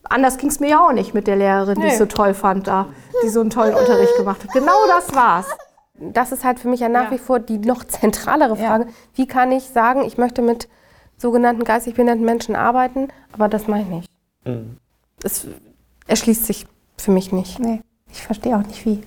Anders 0.05 0.37
ging 0.37 0.51
es 0.51 0.61
mir 0.61 0.71
ja 0.71 0.87
auch 0.87 0.93
nicht 0.93 1.15
mit 1.15 1.27
der 1.27 1.37
Lehrerin, 1.37 1.79
nee. 1.79 1.87
die 1.87 1.93
ich 1.93 1.99
so 1.99 2.07
toll 2.07 2.35
fand, 2.35 2.67
da, 2.67 2.87
die 3.25 3.29
so 3.29 3.41
einen 3.41 3.51
tollen 3.51 3.75
Unterricht 3.75 4.17
gemacht 4.17 4.43
hat. 4.43 4.53
Genau 4.53 4.87
das 4.89 5.15
war's. 5.15 5.47
Das 5.95 6.33
ist 6.33 6.45
halt 6.45 6.59
für 6.59 6.69
mich 6.69 6.81
ja 6.81 6.89
nach 6.89 7.05
ja. 7.05 7.11
wie 7.13 7.19
vor 7.19 7.39
die 7.39 7.59
noch 7.59 7.85
zentralere 7.85 8.57
Frage. 8.57 8.85
Ja. 8.85 8.91
Wie 9.15 9.27
kann 9.27 9.53
ich 9.53 9.65
sagen, 9.65 10.03
ich 10.03 10.19
möchte 10.19 10.43
mit 10.43 10.69
sogenannten 11.17 11.63
geistig 11.65 11.95
behinderten 11.95 12.25
Menschen 12.25 12.57
arbeiten, 12.57 13.09
aber 13.33 13.49
das 13.49 13.69
mache 13.69 13.83
ich 13.83 13.87
nicht. 13.89 14.09
Mhm. 14.45 14.79
Es 15.23 15.47
erschließt 16.09 16.45
sich 16.47 16.67
für 16.99 17.13
mich 17.13 17.31
nicht. 17.31 17.61
Nee. 17.61 17.81
Ich 18.13 18.23
verstehe 18.23 18.57
auch 18.57 18.63
nicht, 18.67 18.85
wie 18.85 19.03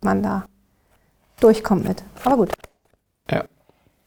man 0.00 0.22
da 0.22 0.46
durchkommt 1.40 1.86
mit. 1.86 2.02
Aber 2.24 2.36
gut. 2.36 2.52
Ja, 3.30 3.44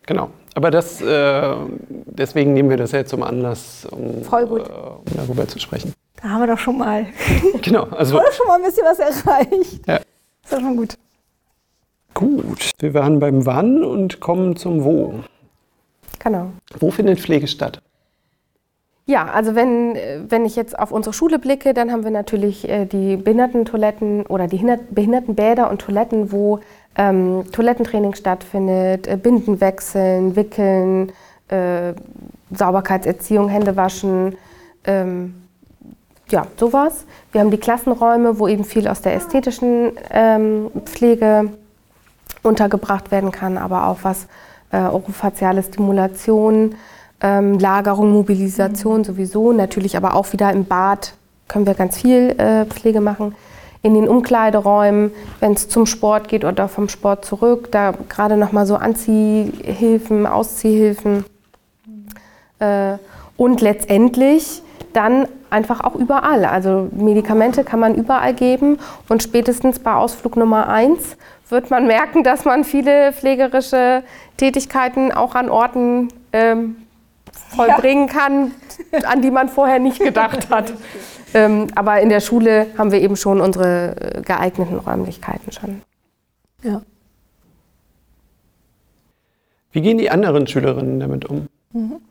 genau. 0.06 0.32
Aber 0.56 0.72
das, 0.72 1.02
äh, 1.02 1.56
deswegen 1.90 2.54
nehmen 2.54 2.70
wir 2.70 2.78
das 2.78 2.92
jetzt 2.92 3.10
zum 3.10 3.24
Anlass, 3.24 3.86
um, 3.86 4.24
Voll 4.24 4.48
gut. 4.48 4.68
Äh, 4.68 4.72
um 4.72 5.04
darüber 5.16 5.48
zu 5.48 5.60
sprechen. 5.60 5.94
Da 6.22 6.30
haben 6.30 6.42
wir 6.42 6.48
doch 6.48 6.60
schon 6.60 6.78
mal. 6.78 7.06
genau. 7.62 7.84
Also, 7.86 8.18
Oder 8.18 8.32
schon 8.32 8.48
mal 8.48 8.56
ein 8.56 8.64
bisschen 8.64 8.84
was 8.86 9.00
erreicht. 9.00 9.88
Ja. 9.88 9.96
Ist 9.96 10.52
doch 10.52 10.60
schon 10.60 10.76
gut. 10.78 10.98
Gut. 12.14 12.72
Wir 12.80 12.94
waren 12.94 13.20
beim 13.20 13.46
Wann 13.46 13.84
und 13.84 14.20
kommen 14.20 14.56
zum 14.56 14.84
Wo. 14.84 15.24
Genau. 16.20 16.52
Wo 16.80 16.92
findet 16.92 17.20
Pflege 17.20 17.48
statt? 17.48 17.82
Ja, 19.06 19.26
also 19.26 19.56
wenn, 19.56 19.98
wenn 20.30 20.46
ich 20.46 20.56
jetzt 20.56 20.78
auf 20.78 20.92
unsere 20.92 21.14
Schule 21.14 21.40
blicke, 21.40 21.74
dann 21.74 21.92
haben 21.92 22.04
wir 22.04 22.12
natürlich 22.12 22.70
äh, 22.70 22.86
die 22.86 23.18
Behindertentoiletten 23.18 24.26
oder 24.28 24.48
die 24.48 24.64
Behindertenbäder 24.92 25.70
und 25.70 25.82
Toiletten, 25.82 26.32
wo 26.32 26.60
ähm, 26.96 27.44
Toilettentraining 27.52 28.14
stattfindet, 28.14 29.08
äh, 29.08 29.18
Binden 29.18 29.60
wechseln, 29.60 30.36
wickeln, 30.36 31.12
äh, 31.48 31.94
Sauberkeitserziehung, 32.52 33.50
Hände 33.50 33.76
waschen, 33.76 34.38
ähm, 34.86 35.36
ja, 36.30 36.48
sowas. 36.58 37.06
Wir 37.32 37.42
haben 37.42 37.52
die 37.52 37.58
Klassenräume, 37.58 38.40
wo 38.40 38.48
eben 38.48 38.64
viel 38.64 38.88
aus 38.88 39.02
der 39.02 39.16
ästhetischen 39.16 39.92
ähm, 40.10 40.72
Pflege 40.86 41.50
untergebracht 42.44 43.12
werden 43.12 43.32
kann, 43.32 43.58
aber 43.58 43.88
auch 43.88 44.00
was 44.04 44.28
äh, 44.72 44.80
orofaziale 44.80 45.64
Stimulation, 45.64 46.76
ähm, 47.22 47.60
Lagerung, 47.60 48.12
Mobilisation 48.12 49.00
mhm. 49.00 49.04
sowieso, 49.04 49.52
natürlich 49.54 49.98
aber 49.98 50.16
auch 50.16 50.34
wieder 50.34 50.52
im 50.52 50.66
Bad 50.66 51.14
können 51.48 51.66
wir 51.66 51.74
ganz 51.74 51.98
viel 51.98 52.30
äh, 52.38 52.66
Pflege 52.66 53.02
machen. 53.02 53.36
In 53.84 53.94
den 53.94 54.08
Umkleideräumen, 54.08 55.12
wenn 55.40 55.54
es 55.54 55.68
zum 55.68 55.86
Sport 55.86 56.28
geht 56.28 56.46
oder 56.46 56.68
vom 56.68 56.88
Sport 56.88 57.26
zurück, 57.26 57.70
da 57.72 57.94
gerade 58.10 58.38
nochmal 58.38 58.66
so 58.66 58.76
Anziehhilfen, 58.76 60.28
Ausziehhilfen. 60.28 61.26
Äh, 62.60 62.94
und 63.38 63.60
letztendlich 63.60 64.62
dann 64.94 65.28
einfach 65.50 65.82
auch 65.82 65.96
überall. 65.96 66.46
Also 66.46 66.90
Medikamente 66.92 67.64
kann 67.64 67.80
man 67.80 67.96
überall 67.96 68.34
geben 68.34 68.78
und 69.10 69.24
spätestens 69.24 69.80
bei 69.80 69.94
Ausflug 69.94 70.38
Nummer 70.38 70.70
eins 70.70 71.18
wird 71.50 71.70
man 71.70 71.88
merken, 71.88 72.24
dass 72.24 72.46
man 72.46 72.64
viele 72.64 73.12
pflegerische 73.14 74.04
Tätigkeiten 74.38 75.12
auch 75.12 75.36
an 75.36 75.50
Orten 75.50 76.10
ähm, 76.34 76.78
vollbringen 77.56 78.08
ja. 78.08 78.14
kann, 78.14 78.52
an 79.06 79.22
die 79.22 79.32
man 79.32 79.50
vorher 79.50 79.80
nicht 79.80 80.00
gedacht 80.00 80.50
hat. 80.50 80.74
ähm, 81.34 81.68
aber 81.76 82.02
in 82.02 82.10
der 82.10 82.20
Schule 82.20 82.68
haben 82.78 82.92
wir 82.92 83.02
eben 83.02 83.16
schon 83.16 83.42
unsere 83.42 83.96
äh, 84.00 84.22
geeigneten 84.22 84.78
Räumlichkeiten 84.78 85.52
schon. 85.52 85.82
Ja. 86.64 86.82
Wie 89.72 89.82
gehen 89.82 89.98
die 89.98 90.10
anderen 90.10 90.48
Schülerinnen 90.48 91.00
damit 91.00 91.26
um? 91.26 91.48
Mhm. 91.74 92.02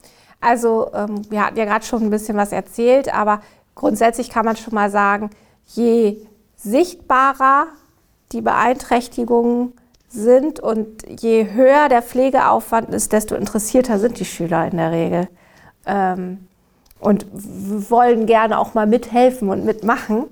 Also, 0.40 0.90
ähm, 0.94 1.22
wir 1.31 1.44
hatten 1.44 1.59
ja 1.59 1.66
gerade 1.66 1.85
schon 1.85 2.03
ein 2.03 2.11
bisschen 2.11 2.37
was 2.37 2.53
erzählt, 2.53 3.12
aber 3.12 3.42
grundsätzlich 3.74 4.31
kann 4.31 4.46
man 4.46 4.57
schon 4.57 4.74
mal 4.74 4.90
sagen, 4.90 5.31
je 5.66 6.16
sichtbarer 6.57 7.66
die 8.33 8.40
Beeinträchtigungen 8.40 9.75
sind 10.11 10.61
und 10.61 11.04
je 11.21 11.52
höher 11.52 11.88
der 11.88 12.02
Pflegeaufwand 12.02 12.92
ist, 12.92 13.13
desto 13.13 13.35
interessierter 13.35 13.98
sind 13.98 14.19
die 14.19 14.25
Schüler 14.25 14.67
in 14.67 14.77
der 14.77 14.90
Regel. 14.90 15.29
Ähm, 15.87 16.46
und 17.00 17.27
wollen 17.33 18.27
gerne 18.27 18.58
auch 18.58 18.75
mal 18.75 18.87
mithelfen 18.87 19.48
und 19.48 19.65
mitmachen. 19.65 20.27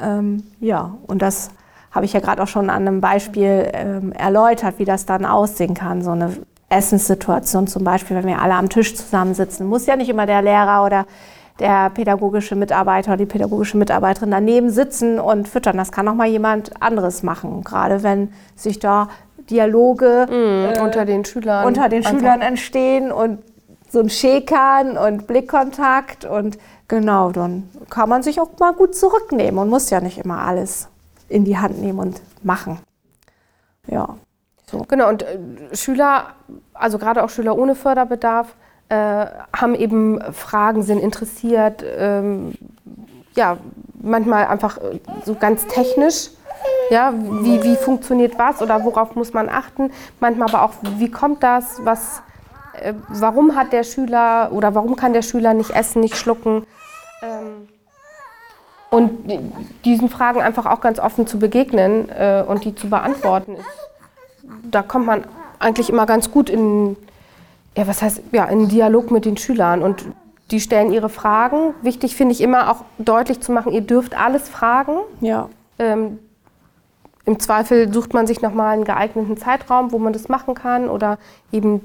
Ähm, 0.00 0.44
ja, 0.60 0.96
und 1.06 1.20
das 1.20 1.50
habe 1.90 2.06
ich 2.06 2.12
ja 2.12 2.20
gerade 2.20 2.42
auch 2.42 2.48
schon 2.48 2.70
an 2.70 2.88
einem 2.88 3.00
Beispiel 3.00 3.70
ähm, 3.72 4.12
erläutert, 4.12 4.78
wie 4.78 4.84
das 4.84 5.06
dann 5.06 5.26
aussehen 5.26 5.74
kann. 5.74 6.02
So 6.02 6.10
eine 6.10 6.32
Essenssituation 6.68 7.66
zum 7.66 7.84
Beispiel, 7.84 8.16
wenn 8.16 8.26
wir 8.26 8.40
alle 8.40 8.54
am 8.54 8.68
Tisch 8.68 8.96
zusammensitzen. 8.96 9.66
Muss 9.66 9.86
ja 9.86 9.96
nicht 9.96 10.08
immer 10.08 10.26
der 10.26 10.42
Lehrer 10.42 10.84
oder 10.84 11.06
der 11.60 11.90
pädagogische 11.90 12.56
Mitarbeiter 12.56 13.10
oder 13.10 13.18
die 13.18 13.26
pädagogische 13.26 13.76
Mitarbeiterin 13.76 14.32
daneben 14.32 14.70
sitzen 14.70 15.20
und 15.20 15.46
füttern. 15.46 15.76
Das 15.76 15.92
kann 15.92 16.08
auch 16.08 16.14
mal 16.14 16.26
jemand 16.26 16.82
anderes 16.82 17.22
machen, 17.22 17.62
gerade 17.62 18.02
wenn 18.02 18.32
sich 18.56 18.80
da 18.80 19.08
Dialoge 19.50 20.26
mm, 20.28 20.74
äh, 20.74 20.80
unter 20.80 21.04
den 21.04 21.24
Schülern, 21.24 21.66
unter 21.66 21.88
den 21.88 22.02
Schülern 22.02 22.40
entstehen 22.40 23.12
und 23.12 23.42
so 23.90 24.00
ein 24.00 24.10
Schäkern 24.10 24.96
und 24.98 25.26
Blickkontakt 25.26 26.24
und 26.24 26.58
genau, 26.88 27.30
dann 27.30 27.68
kann 27.90 28.08
man 28.08 28.22
sich 28.22 28.40
auch 28.40 28.50
mal 28.58 28.72
gut 28.72 28.94
zurücknehmen 28.94 29.58
und 29.58 29.68
muss 29.68 29.90
ja 29.90 30.00
nicht 30.00 30.18
immer 30.18 30.38
alles 30.38 30.88
in 31.28 31.44
die 31.44 31.58
Hand 31.58 31.80
nehmen 31.80 31.98
und 31.98 32.20
machen. 32.42 32.78
Ja. 33.86 34.16
So. 34.70 34.84
Genau, 34.88 35.08
und 35.08 35.22
äh, 35.22 35.38
Schüler, 35.72 36.26
also 36.72 36.98
gerade 36.98 37.22
auch 37.22 37.30
Schüler 37.30 37.56
ohne 37.56 37.74
Förderbedarf, 37.74 38.54
äh, 38.88 39.26
haben 39.56 39.74
eben 39.74 40.20
Fragen, 40.32 40.82
sind 40.82 40.98
interessiert, 40.98 41.84
ähm, 41.96 42.54
ja, 43.34 43.58
manchmal 43.94 44.46
einfach 44.46 44.78
äh, 44.78 45.00
so 45.24 45.34
ganz 45.34 45.66
technisch 45.66 46.30
ja, 46.90 47.12
wie, 47.14 47.62
wie 47.62 47.76
funktioniert 47.76 48.38
was 48.38 48.62
oder 48.62 48.84
worauf 48.84 49.14
muss 49.14 49.32
man 49.32 49.48
achten? 49.48 49.90
Manchmal 50.20 50.48
aber 50.48 50.62
auch, 50.62 50.72
wie 50.98 51.10
kommt 51.10 51.42
das? 51.42 51.80
Was, 51.84 52.22
äh, 52.80 52.94
warum 53.08 53.56
hat 53.56 53.72
der 53.72 53.84
Schüler 53.84 54.50
oder 54.52 54.74
warum 54.74 54.96
kann 54.96 55.12
der 55.12 55.22
Schüler 55.22 55.54
nicht 55.54 55.70
essen, 55.70 56.00
nicht 56.00 56.16
schlucken? 56.16 56.66
Ähm, 57.22 57.68
und 58.90 59.28
diesen 59.84 60.08
Fragen 60.08 60.40
einfach 60.40 60.66
auch 60.66 60.80
ganz 60.80 61.00
offen 61.00 61.26
zu 61.26 61.38
begegnen 61.38 62.08
äh, 62.10 62.44
und 62.46 62.64
die 62.64 62.74
zu 62.74 62.88
beantworten, 62.88 63.56
ist, 63.56 63.66
da 64.70 64.82
kommt 64.82 65.06
man 65.06 65.24
eigentlich 65.58 65.90
immer 65.90 66.06
ganz 66.06 66.30
gut 66.30 66.48
in, 66.48 66.96
ja, 67.76 67.88
was 67.88 68.02
heißt, 68.02 68.22
ja, 68.30 68.44
in 68.44 68.68
Dialog 68.68 69.10
mit 69.10 69.24
den 69.24 69.36
Schülern 69.36 69.82
und 69.82 70.04
die 70.50 70.60
stellen 70.60 70.92
ihre 70.92 71.08
Fragen. 71.08 71.74
Wichtig 71.82 72.14
finde 72.14 72.34
ich 72.34 72.40
immer 72.40 72.70
auch 72.70 72.84
deutlich 72.98 73.40
zu 73.40 73.50
machen, 73.50 73.72
ihr 73.72 73.80
dürft 73.80 74.16
alles 74.16 74.48
fragen. 74.48 74.98
Ja. 75.20 75.48
Ähm, 75.78 76.18
Im 77.26 77.40
Zweifel 77.40 77.92
sucht 77.92 78.12
man 78.12 78.26
sich 78.26 78.42
nochmal 78.42 78.74
einen 78.74 78.84
geeigneten 78.84 79.36
Zeitraum, 79.36 79.92
wo 79.92 79.98
man 79.98 80.12
das 80.12 80.28
machen 80.28 80.54
kann 80.54 80.88
oder 80.88 81.18
eben 81.52 81.80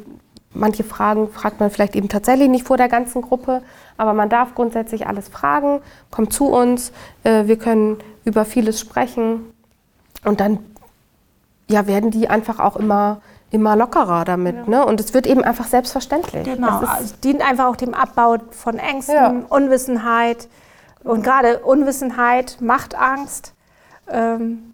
manche 0.54 0.84
Fragen 0.84 1.30
fragt 1.30 1.60
man 1.60 1.70
vielleicht 1.70 1.96
eben 1.96 2.10
tatsächlich 2.10 2.50
nicht 2.50 2.68
vor 2.68 2.78
der 2.78 2.90
ganzen 2.90 3.22
Gruppe, 3.22 3.62
aber 3.98 4.14
man 4.14 4.30
darf 4.30 4.56
grundsätzlich 4.56 5.08
alles 5.08 5.30
fragen, 5.30 5.82
kommt 6.12 6.34
zu 6.34 6.48
uns, 6.48 6.92
äh, 7.24 7.46
wir 7.46 7.58
können 7.58 7.98
über 8.26 8.46
vieles 8.46 8.80
sprechen 8.80 9.54
und 10.26 10.40
dann 10.40 10.60
ja, 11.70 11.88
werden 11.88 12.12
die 12.12 12.30
einfach 12.30 12.60
auch 12.60 12.76
immer 12.76 13.22
immer 13.52 13.76
lockerer 13.76 14.26
damit. 14.26 14.56
Ja. 14.56 14.64
Ne? 14.68 14.86
Und 14.86 15.00
es 15.00 15.14
wird 15.14 15.26
eben 15.26 15.44
einfach 15.44 15.66
selbstverständlich. 15.66 16.44
Genau, 16.44 16.82
es 16.84 16.90
also 16.90 17.16
dient 17.24 17.42
einfach 17.42 17.66
auch 17.66 17.76
dem 17.76 17.94
Abbau 17.94 18.38
von 18.52 18.78
Ängsten, 18.78 19.16
ja. 19.16 19.34
Unwissenheit. 19.50 20.48
Und 21.04 21.24
gerade 21.24 21.60
Unwissenheit 21.60 22.58
macht 22.60 22.96
Angst. 22.96 23.54
Ähm, 24.08 24.69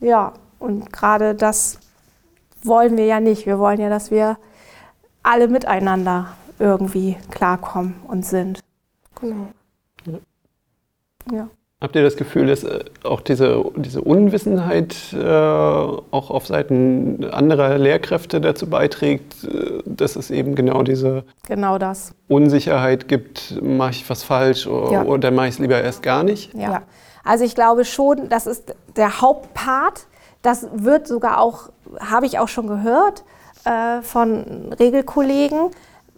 ja, 0.00 0.32
und 0.58 0.92
gerade 0.92 1.34
das 1.34 1.78
wollen 2.62 2.96
wir 2.96 3.06
ja 3.06 3.20
nicht. 3.20 3.46
Wir 3.46 3.58
wollen 3.58 3.80
ja, 3.80 3.88
dass 3.88 4.10
wir 4.10 4.36
alle 5.22 5.48
miteinander 5.48 6.28
irgendwie 6.58 7.16
klarkommen 7.30 7.94
und 8.08 8.24
sind. 8.24 8.60
Genau. 9.20 9.48
Ja. 11.30 11.48
Habt 11.80 11.94
ihr 11.94 12.02
das 12.02 12.16
Gefühl, 12.16 12.48
dass 12.48 12.64
äh, 12.64 12.84
auch 13.04 13.20
diese, 13.20 13.64
diese 13.76 14.00
Unwissenheit 14.00 14.96
äh, 15.12 15.18
auch 15.22 16.30
auf 16.30 16.44
Seiten 16.44 17.24
anderer 17.30 17.78
Lehrkräfte 17.78 18.40
dazu 18.40 18.68
beiträgt, 18.68 19.44
äh, 19.44 19.82
dass 19.86 20.16
es 20.16 20.32
eben 20.32 20.56
genau 20.56 20.82
diese 20.82 21.22
genau 21.46 21.78
das. 21.78 22.14
Unsicherheit 22.26 23.06
gibt, 23.06 23.62
mache 23.62 23.92
ich 23.92 24.10
was 24.10 24.24
falsch 24.24 24.66
oder, 24.66 24.92
ja. 24.92 25.04
oder 25.04 25.30
mache 25.30 25.46
ich 25.48 25.54
es 25.54 25.58
lieber 25.60 25.80
erst 25.80 26.02
gar 26.02 26.24
nicht? 26.24 26.52
Ja. 26.54 26.72
ja, 26.72 26.82
also 27.28 27.44
ich 27.44 27.54
glaube 27.54 27.84
schon, 27.84 28.30
das 28.30 28.46
ist 28.46 28.74
der 28.96 29.20
Hauptpart. 29.20 30.06
Das 30.40 30.66
wird 30.72 31.06
sogar 31.06 31.40
auch, 31.40 31.68
habe 32.00 32.24
ich 32.24 32.38
auch 32.38 32.48
schon 32.48 32.66
gehört 32.66 33.22
äh, 33.64 34.00
von 34.00 34.72
Regelkollegen, 34.72 35.70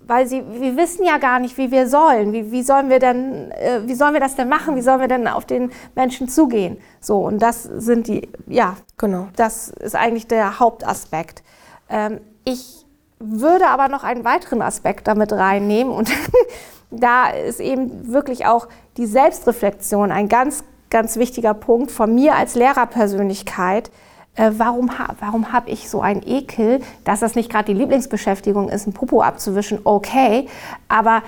weil 0.07 0.29
sie, 0.29 0.45
wir 0.49 0.77
wissen 0.77 1.05
ja 1.05 1.19
gar 1.19 1.41
nicht, 1.41 1.59
wie 1.59 1.73
wir 1.73 1.89
sollen. 1.89 2.33
Wie, 2.33 2.53
wie, 2.53 2.63
sollen 2.63 2.91
wir 2.91 3.01
denn, 3.01 3.51
äh, 3.51 3.81
wie 3.87 3.95
sollen 3.97 4.13
wir 4.13 4.21
das 4.21 4.37
denn 4.37 4.49
machen? 4.49 4.77
Wie 4.77 4.83
sollen 4.83 5.01
wir 5.01 5.09
denn 5.09 5.27
auf 5.27 5.47
den 5.47 5.73
Menschen 5.97 6.29
zugehen? 6.29 6.79
So, 7.01 7.19
und 7.27 7.41
das 7.41 7.65
sind 7.65 8.07
die, 8.07 8.29
ja, 8.47 8.77
genau. 8.97 9.27
Das 9.35 9.69
ist 9.69 9.97
eigentlich 9.97 10.29
der 10.29 10.61
Hauptaspekt. 10.61 11.43
Ähm, 11.89 12.21
ich 12.45 12.87
würde 13.19 13.67
aber 13.67 13.89
noch 13.89 14.05
einen 14.05 14.25
weiteren 14.25 14.63
Aspekt 14.63 15.09
damit 15.09 15.33
reinnehmen 15.33 15.93
und 15.93 16.09
da 16.93 17.31
ist 17.31 17.59
eben 17.59 18.13
wirklich 18.13 18.47
auch 18.47 18.69
die 18.97 19.07
Selbstreflexion 19.07 20.13
ein 20.13 20.29
ganz, 20.29 20.63
ganz 20.91 21.17
wichtiger 21.17 21.55
Punkt 21.55 21.91
von 21.91 22.15
mir 22.15 22.35
als 22.35 22.55
Lehrerpersönlichkeit 22.55 23.91
äh, 24.37 24.53
warum, 24.59 24.91
warum 25.19 25.53
habe 25.53 25.71
ich 25.71 25.91
so 25.91 26.01
einen 26.01 26.23
Ekel, 26.23 26.81
dass 27.05 27.21
das 27.21 27.35
nicht 27.35 27.51
gerade 27.51 27.73
die 27.73 27.79
Lieblingsbeschäftigung 27.79 28.69
ist, 28.69 28.87
ein 28.87 28.93
Popo 28.93 29.23
abzuwischen, 29.23 29.81
okay, 29.85 30.49
aber 30.89 31.23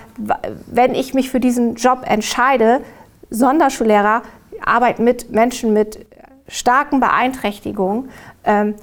wenn 0.66 0.94
ich 0.94 1.12
mich 1.12 1.28
für 1.28 1.40
diesen 1.40 1.74
Job 1.74 2.02
entscheide, 2.04 2.80
Sonderschullehrer, 3.28 4.22
Arbeit 4.64 5.00
mit 5.00 5.30
Menschen 5.32 5.72
mit 5.72 6.06
starken 6.46 7.00
Beeinträchtigungen, 7.00 8.10
ähm, 8.44 8.76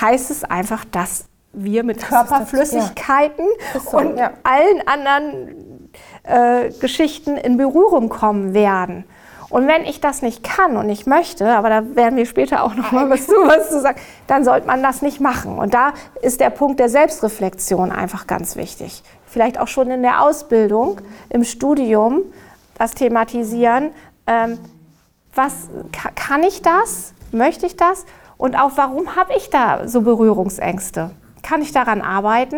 heißt 0.00 0.30
es 0.30 0.44
einfach, 0.44 0.84
dass 0.84 1.26
wir 1.52 1.84
mit 1.84 2.02
das 2.02 2.08
Körperflüssigkeiten 2.08 3.46
das, 3.74 3.84
ja. 3.84 3.90
so, 3.90 3.96
und 3.98 4.16
ja. 4.16 4.32
allen 4.42 4.88
anderen 4.88 5.90
äh, 6.24 6.70
Geschichten 6.80 7.36
in 7.36 7.58
Berührung 7.58 8.08
kommen 8.08 8.54
werden. 8.54 9.04
Und 9.52 9.68
wenn 9.68 9.84
ich 9.84 10.00
das 10.00 10.22
nicht 10.22 10.42
kann 10.42 10.78
und 10.78 10.86
nicht 10.86 11.06
möchte, 11.06 11.46
aber 11.46 11.68
da 11.68 11.94
werden 11.94 12.16
wir 12.16 12.24
später 12.24 12.64
auch 12.64 12.74
noch 12.74 12.90
mal 12.90 13.10
was 13.10 13.26
zu, 13.26 13.34
was 13.34 13.68
zu 13.68 13.82
sagen, 13.82 14.00
dann 14.26 14.44
sollte 14.44 14.66
man 14.66 14.82
das 14.82 15.02
nicht 15.02 15.20
machen. 15.20 15.58
Und 15.58 15.74
da 15.74 15.92
ist 16.22 16.40
der 16.40 16.48
Punkt 16.48 16.80
der 16.80 16.88
Selbstreflexion 16.88 17.92
einfach 17.92 18.26
ganz 18.26 18.56
wichtig. 18.56 19.02
Vielleicht 19.26 19.60
auch 19.60 19.68
schon 19.68 19.90
in 19.90 20.00
der 20.00 20.22
Ausbildung, 20.22 21.02
im 21.28 21.44
Studium, 21.44 22.22
das 22.78 22.92
thematisieren. 22.92 23.90
Ähm, 24.26 24.58
was 25.34 25.68
kann 26.14 26.42
ich 26.44 26.62
das? 26.62 27.12
Möchte 27.30 27.66
ich 27.66 27.76
das? 27.76 28.06
Und 28.38 28.56
auch 28.56 28.70
warum 28.76 29.16
habe 29.16 29.34
ich 29.36 29.50
da 29.50 29.86
so 29.86 30.00
Berührungsängste? 30.00 31.10
Kann 31.42 31.60
ich 31.60 31.72
daran 31.72 32.00
arbeiten? 32.00 32.56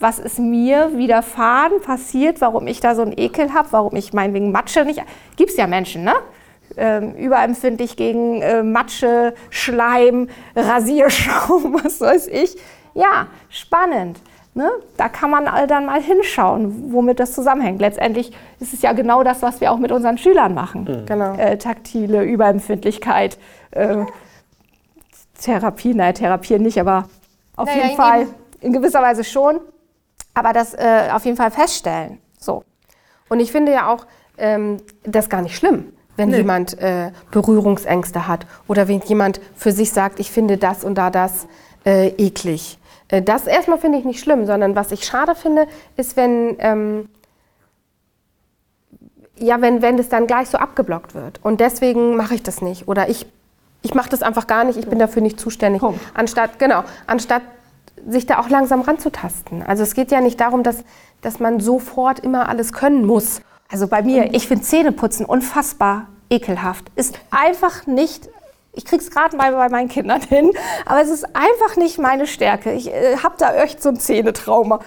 Was 0.00 0.18
ist 0.18 0.38
mir 0.38 0.96
widerfahren, 0.96 1.80
passiert, 1.80 2.40
warum 2.40 2.66
ich 2.66 2.80
da 2.80 2.94
so 2.94 3.02
einen 3.02 3.16
Ekel 3.16 3.52
habe, 3.52 3.68
warum 3.72 3.96
ich 3.96 4.12
meinetwegen 4.12 4.52
Matsche 4.52 4.84
nicht. 4.84 5.02
Gibt 5.36 5.50
es 5.50 5.56
ja 5.56 5.66
Menschen, 5.66 6.04
ne? 6.04 6.14
Ähm, 6.76 7.14
überempfindlich 7.14 7.96
gegen 7.96 8.42
äh, 8.42 8.62
Matsche, 8.62 9.34
Schleim, 9.50 10.28
Rasierschaum, 10.54 11.74
was 11.82 12.00
weiß 12.00 12.28
ich. 12.28 12.56
Ja, 12.94 13.28
spannend. 13.48 14.20
Ne? 14.54 14.70
Da 14.96 15.08
kann 15.08 15.30
man 15.30 15.44
dann 15.68 15.86
mal 15.86 16.00
hinschauen, 16.00 16.92
womit 16.92 17.20
das 17.20 17.32
zusammenhängt. 17.32 17.80
Letztendlich 17.80 18.32
ist 18.60 18.74
es 18.74 18.82
ja 18.82 18.92
genau 18.92 19.22
das, 19.22 19.40
was 19.40 19.60
wir 19.60 19.72
auch 19.72 19.78
mit 19.78 19.92
unseren 19.92 20.18
Schülern 20.18 20.52
machen. 20.52 20.82
Mhm. 20.82 21.06
Genau. 21.06 21.34
Äh, 21.34 21.58
taktile 21.58 22.24
Überempfindlichkeit, 22.24 23.38
äh, 23.70 24.04
Therapie, 25.40 25.94
naja, 25.94 26.12
Therapie 26.12 26.58
nicht, 26.58 26.80
aber 26.80 27.08
auf 27.56 27.68
naja, 27.68 27.84
jeden 27.84 27.96
Fall 27.96 28.26
in 28.60 28.72
gewisser 28.72 29.00
Weise 29.00 29.24
schon 29.24 29.60
aber 30.34 30.52
das 30.52 30.74
äh, 30.74 31.08
auf 31.12 31.24
jeden 31.24 31.36
Fall 31.36 31.50
feststellen. 31.50 32.20
So. 32.38 32.64
Und 33.28 33.40
ich 33.40 33.52
finde 33.52 33.72
ja 33.72 33.92
auch 33.92 34.06
ähm, 34.38 34.78
das 35.02 35.28
gar 35.28 35.42
nicht 35.42 35.56
schlimm, 35.56 35.92
wenn 36.16 36.30
nee. 36.30 36.38
jemand 36.38 36.78
äh, 36.78 37.10
Berührungsängste 37.30 38.26
hat 38.26 38.46
oder 38.66 38.88
wenn 38.88 39.00
jemand 39.00 39.40
für 39.56 39.72
sich 39.72 39.92
sagt, 39.92 40.20
ich 40.20 40.30
finde 40.30 40.56
das 40.56 40.84
und 40.84 40.96
da 40.96 41.10
das 41.10 41.46
äh, 41.84 42.08
eklig. 42.16 42.78
Äh, 43.08 43.22
das 43.22 43.46
erstmal 43.46 43.78
finde 43.78 43.98
ich 43.98 44.04
nicht 44.04 44.20
schlimm, 44.20 44.46
sondern 44.46 44.76
was 44.76 44.92
ich 44.92 45.04
schade 45.04 45.34
finde, 45.34 45.66
ist, 45.96 46.16
wenn, 46.16 46.56
ähm, 46.60 47.08
ja, 49.38 49.60
wenn, 49.60 49.82
wenn 49.82 49.96
das 49.96 50.08
dann 50.08 50.26
gleich 50.26 50.48
so 50.48 50.58
abgeblockt 50.58 51.14
wird. 51.14 51.40
Und 51.42 51.60
deswegen 51.60 52.16
mache 52.16 52.34
ich 52.34 52.42
das 52.42 52.60
nicht. 52.60 52.88
Oder 52.88 53.08
ich, 53.08 53.26
ich 53.82 53.94
mache 53.94 54.10
das 54.10 54.22
einfach 54.22 54.46
gar 54.46 54.64
nicht, 54.64 54.78
ich 54.78 54.88
bin 54.88 54.98
dafür 54.98 55.22
nicht 55.22 55.38
zuständig. 55.38 55.80
Punkt. 55.80 56.00
Anstatt, 56.14 56.58
genau, 56.58 56.84
anstatt 57.06 57.42
sich 58.08 58.26
da 58.26 58.38
auch 58.38 58.48
langsam 58.48 58.80
ranzutasten. 58.80 59.62
Also 59.62 59.82
es 59.82 59.94
geht 59.94 60.10
ja 60.10 60.20
nicht 60.20 60.40
darum, 60.40 60.62
dass, 60.62 60.84
dass 61.20 61.40
man 61.40 61.60
sofort 61.60 62.20
immer 62.20 62.48
alles 62.48 62.72
können 62.72 63.04
muss. 63.06 63.40
Also 63.70 63.86
bei 63.86 64.02
mir, 64.02 64.34
ich 64.34 64.48
finde 64.48 64.64
Zähneputzen 64.64 65.26
unfassbar 65.26 66.06
ekelhaft. 66.30 66.90
Ist 66.96 67.18
einfach 67.30 67.86
nicht, 67.86 68.28
ich 68.72 68.84
krieg's 68.84 69.10
gerade 69.10 69.36
mal 69.36 69.52
bei 69.52 69.68
meinen 69.68 69.88
Kindern 69.88 70.20
hin, 70.22 70.52
aber 70.86 71.02
es 71.02 71.10
ist 71.10 71.24
einfach 71.36 71.76
nicht 71.76 71.98
meine 71.98 72.26
Stärke. 72.26 72.72
Ich 72.72 72.92
äh, 72.92 73.18
habe 73.18 73.34
da 73.38 73.54
echt 73.54 73.82
so 73.82 73.90
ein 73.90 74.00
Zähnetrauma. 74.00 74.80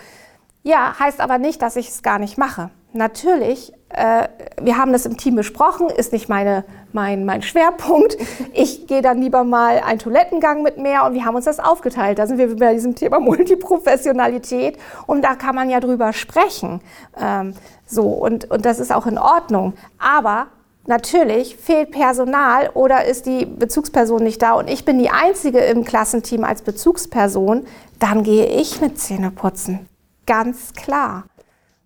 Ja, 0.63 0.95
heißt 0.99 1.19
aber 1.21 1.37
nicht, 1.37 1.61
dass 1.61 1.75
ich 1.75 1.89
es 1.89 2.03
gar 2.03 2.19
nicht 2.19 2.37
mache. 2.37 2.69
Natürlich, 2.93 3.71
äh, 3.89 4.27
wir 4.61 4.77
haben 4.77 4.91
das 4.91 5.05
im 5.05 5.15
Team 5.15 5.35
besprochen, 5.35 5.89
ist 5.89 6.11
nicht 6.11 6.27
meine, 6.27 6.65
mein, 6.91 7.25
mein 7.25 7.41
Schwerpunkt. 7.41 8.17
Ich 8.53 8.85
gehe 8.85 9.01
dann 9.01 9.21
lieber 9.21 9.45
mal 9.45 9.79
einen 9.79 9.99
Toilettengang 9.99 10.61
mit 10.61 10.77
mehr 10.77 11.05
und 11.05 11.13
wir 11.13 11.23
haben 11.23 11.35
uns 11.35 11.45
das 11.45 11.59
aufgeteilt. 11.59 12.19
Da 12.19 12.27
sind 12.27 12.37
wir 12.37 12.53
bei 12.57 12.73
diesem 12.73 12.95
Thema 12.95 13.19
Multiprofessionalität 13.21 14.77
und 15.07 15.23
da 15.23 15.35
kann 15.35 15.55
man 15.55 15.69
ja 15.69 15.79
drüber 15.79 16.11
sprechen. 16.11 16.81
Ähm, 17.19 17.53
so, 17.85 18.07
und, 18.07 18.51
und 18.51 18.65
das 18.65 18.79
ist 18.79 18.93
auch 18.93 19.07
in 19.07 19.17
Ordnung. 19.17 19.73
Aber 19.97 20.47
natürlich 20.85 21.55
fehlt 21.55 21.91
Personal 21.91 22.69
oder 22.73 23.05
ist 23.05 23.25
die 23.25 23.45
Bezugsperson 23.45 24.21
nicht 24.21 24.41
da 24.41 24.53
und 24.53 24.69
ich 24.69 24.83
bin 24.83 24.99
die 24.99 25.09
Einzige 25.09 25.59
im 25.59 25.85
Klassenteam 25.85 26.43
als 26.43 26.61
Bezugsperson, 26.61 27.65
dann 27.99 28.23
gehe 28.23 28.47
ich 28.47 28.81
mit 28.81 28.99
Zähne 28.99 29.31
putzen. 29.31 29.87
Ganz 30.25 30.73
klar. 30.73 31.23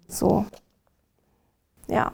So. 0.07 0.45
Ja. 1.87 2.13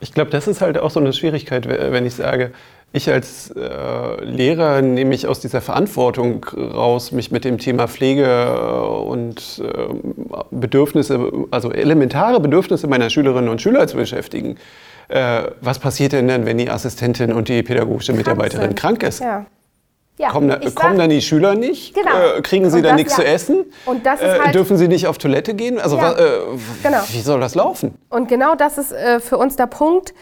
Ich 0.00 0.14
glaube, 0.14 0.30
das 0.30 0.48
ist 0.48 0.60
halt 0.62 0.78
auch 0.78 0.90
so 0.90 1.00
eine 1.00 1.12
Schwierigkeit, 1.12 1.68
wenn 1.68 2.06
ich 2.06 2.14
sage, 2.14 2.52
ich 2.92 3.10
als 3.10 3.50
äh, 3.50 4.24
Lehrer 4.24 4.82
nehme 4.82 5.10
mich 5.10 5.26
aus 5.28 5.38
dieser 5.40 5.60
Verantwortung 5.60 6.44
raus, 6.56 7.12
mich 7.12 7.30
mit 7.30 7.44
dem 7.44 7.58
Thema 7.58 7.86
Pflege 7.86 8.24
äh, 8.24 8.86
und 9.06 9.62
äh, 9.64 9.94
Bedürfnisse, 10.50 11.30
also 11.52 11.70
elementare 11.70 12.40
Bedürfnisse 12.40 12.88
meiner 12.88 13.08
Schülerinnen 13.08 13.48
und 13.48 13.62
Schüler 13.62 13.86
zu 13.86 13.96
beschäftigen. 13.96 14.56
Äh, 15.08 15.42
was 15.60 15.78
passiert 15.78 16.12
denn 16.12 16.26
dann, 16.26 16.46
wenn 16.46 16.58
die 16.58 16.70
Assistentin 16.70 17.32
und 17.32 17.48
die 17.48 17.62
pädagogische 17.62 18.12
Mitarbeiterin 18.12 18.74
krank, 18.74 19.00
krank 19.00 19.02
ist? 19.04 19.20
Ja. 19.20 19.46
Ja, 20.20 20.28
kommen, 20.28 20.48
da, 20.48 20.58
kommen 20.74 20.98
dann 20.98 21.08
die 21.08 21.22
Schüler 21.22 21.54
nicht? 21.54 21.94
Genau. 21.94 22.36
Äh, 22.36 22.42
kriegen 22.42 22.68
sie 22.68 22.82
dann 22.82 22.92
das, 22.92 22.96
nichts 22.98 23.16
ja. 23.16 23.24
zu 23.24 23.24
essen? 23.24 23.64
Und 23.86 24.04
das 24.04 24.20
ist 24.20 24.26
äh, 24.26 24.40
halt 24.40 24.54
dürfen 24.54 24.76
sie 24.76 24.86
nicht 24.86 25.06
auf 25.06 25.16
Toilette 25.16 25.54
gehen? 25.54 25.80
Also 25.80 25.96
ja. 25.96 26.12
äh, 26.12 26.40
genau. 26.82 26.98
wie 27.08 27.20
soll 27.22 27.40
das 27.40 27.54
laufen? 27.54 27.94
Und 28.10 28.28
genau 28.28 28.54
das 28.54 28.76
ist 28.76 28.92
äh, 28.92 29.18
für 29.18 29.38
uns 29.38 29.56
der 29.56 29.66
Punkt, 29.66 30.12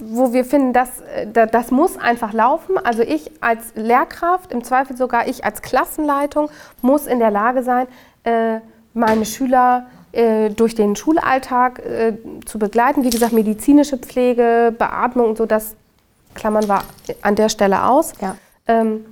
wo 0.00 0.32
wir 0.32 0.44
finden, 0.44 0.72
dass, 0.72 1.00
äh, 1.00 1.48
das 1.48 1.72
muss 1.72 1.98
einfach 1.98 2.32
laufen. 2.32 2.78
Also 2.78 3.02
ich 3.02 3.32
als 3.40 3.72
Lehrkraft, 3.74 4.52
im 4.52 4.62
Zweifel 4.62 4.96
sogar 4.96 5.26
ich 5.26 5.44
als 5.44 5.62
Klassenleitung, 5.62 6.48
muss 6.80 7.08
in 7.08 7.18
der 7.18 7.32
Lage 7.32 7.64
sein, 7.64 7.88
äh, 8.22 8.60
meine 8.94 9.26
Schüler 9.26 9.88
äh, 10.12 10.50
durch 10.50 10.76
den 10.76 10.94
Schulalltag 10.94 11.80
äh, 11.80 12.12
zu 12.46 12.60
begleiten. 12.60 13.02
Wie 13.02 13.10
gesagt, 13.10 13.32
medizinische 13.32 13.98
Pflege, 13.98 14.72
Beatmung 14.78 15.30
und 15.30 15.38
so, 15.38 15.46
das 15.46 15.74
klammern 16.34 16.68
wir 16.68 16.84
an 17.22 17.34
der 17.34 17.48
Stelle 17.48 17.84
aus. 17.84 18.12
Ja. 18.20 18.36
Ähm, 18.68 19.04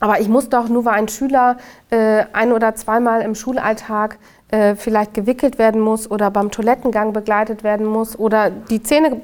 aber 0.00 0.20
ich 0.20 0.28
muss 0.28 0.48
doch 0.48 0.68
nur, 0.68 0.84
weil 0.84 0.94
ein 0.94 1.08
Schüler 1.08 1.56
äh, 1.90 2.24
ein 2.32 2.52
oder 2.52 2.74
zweimal 2.74 3.22
im 3.22 3.34
Schulalltag 3.34 4.18
äh, 4.48 4.74
vielleicht 4.74 5.14
gewickelt 5.14 5.58
werden 5.58 5.80
muss 5.80 6.10
oder 6.10 6.30
beim 6.30 6.50
Toilettengang 6.50 7.12
begleitet 7.12 7.64
werden 7.64 7.86
muss 7.86 8.18
oder 8.18 8.50
die 8.50 8.82
Zähne 8.82 9.20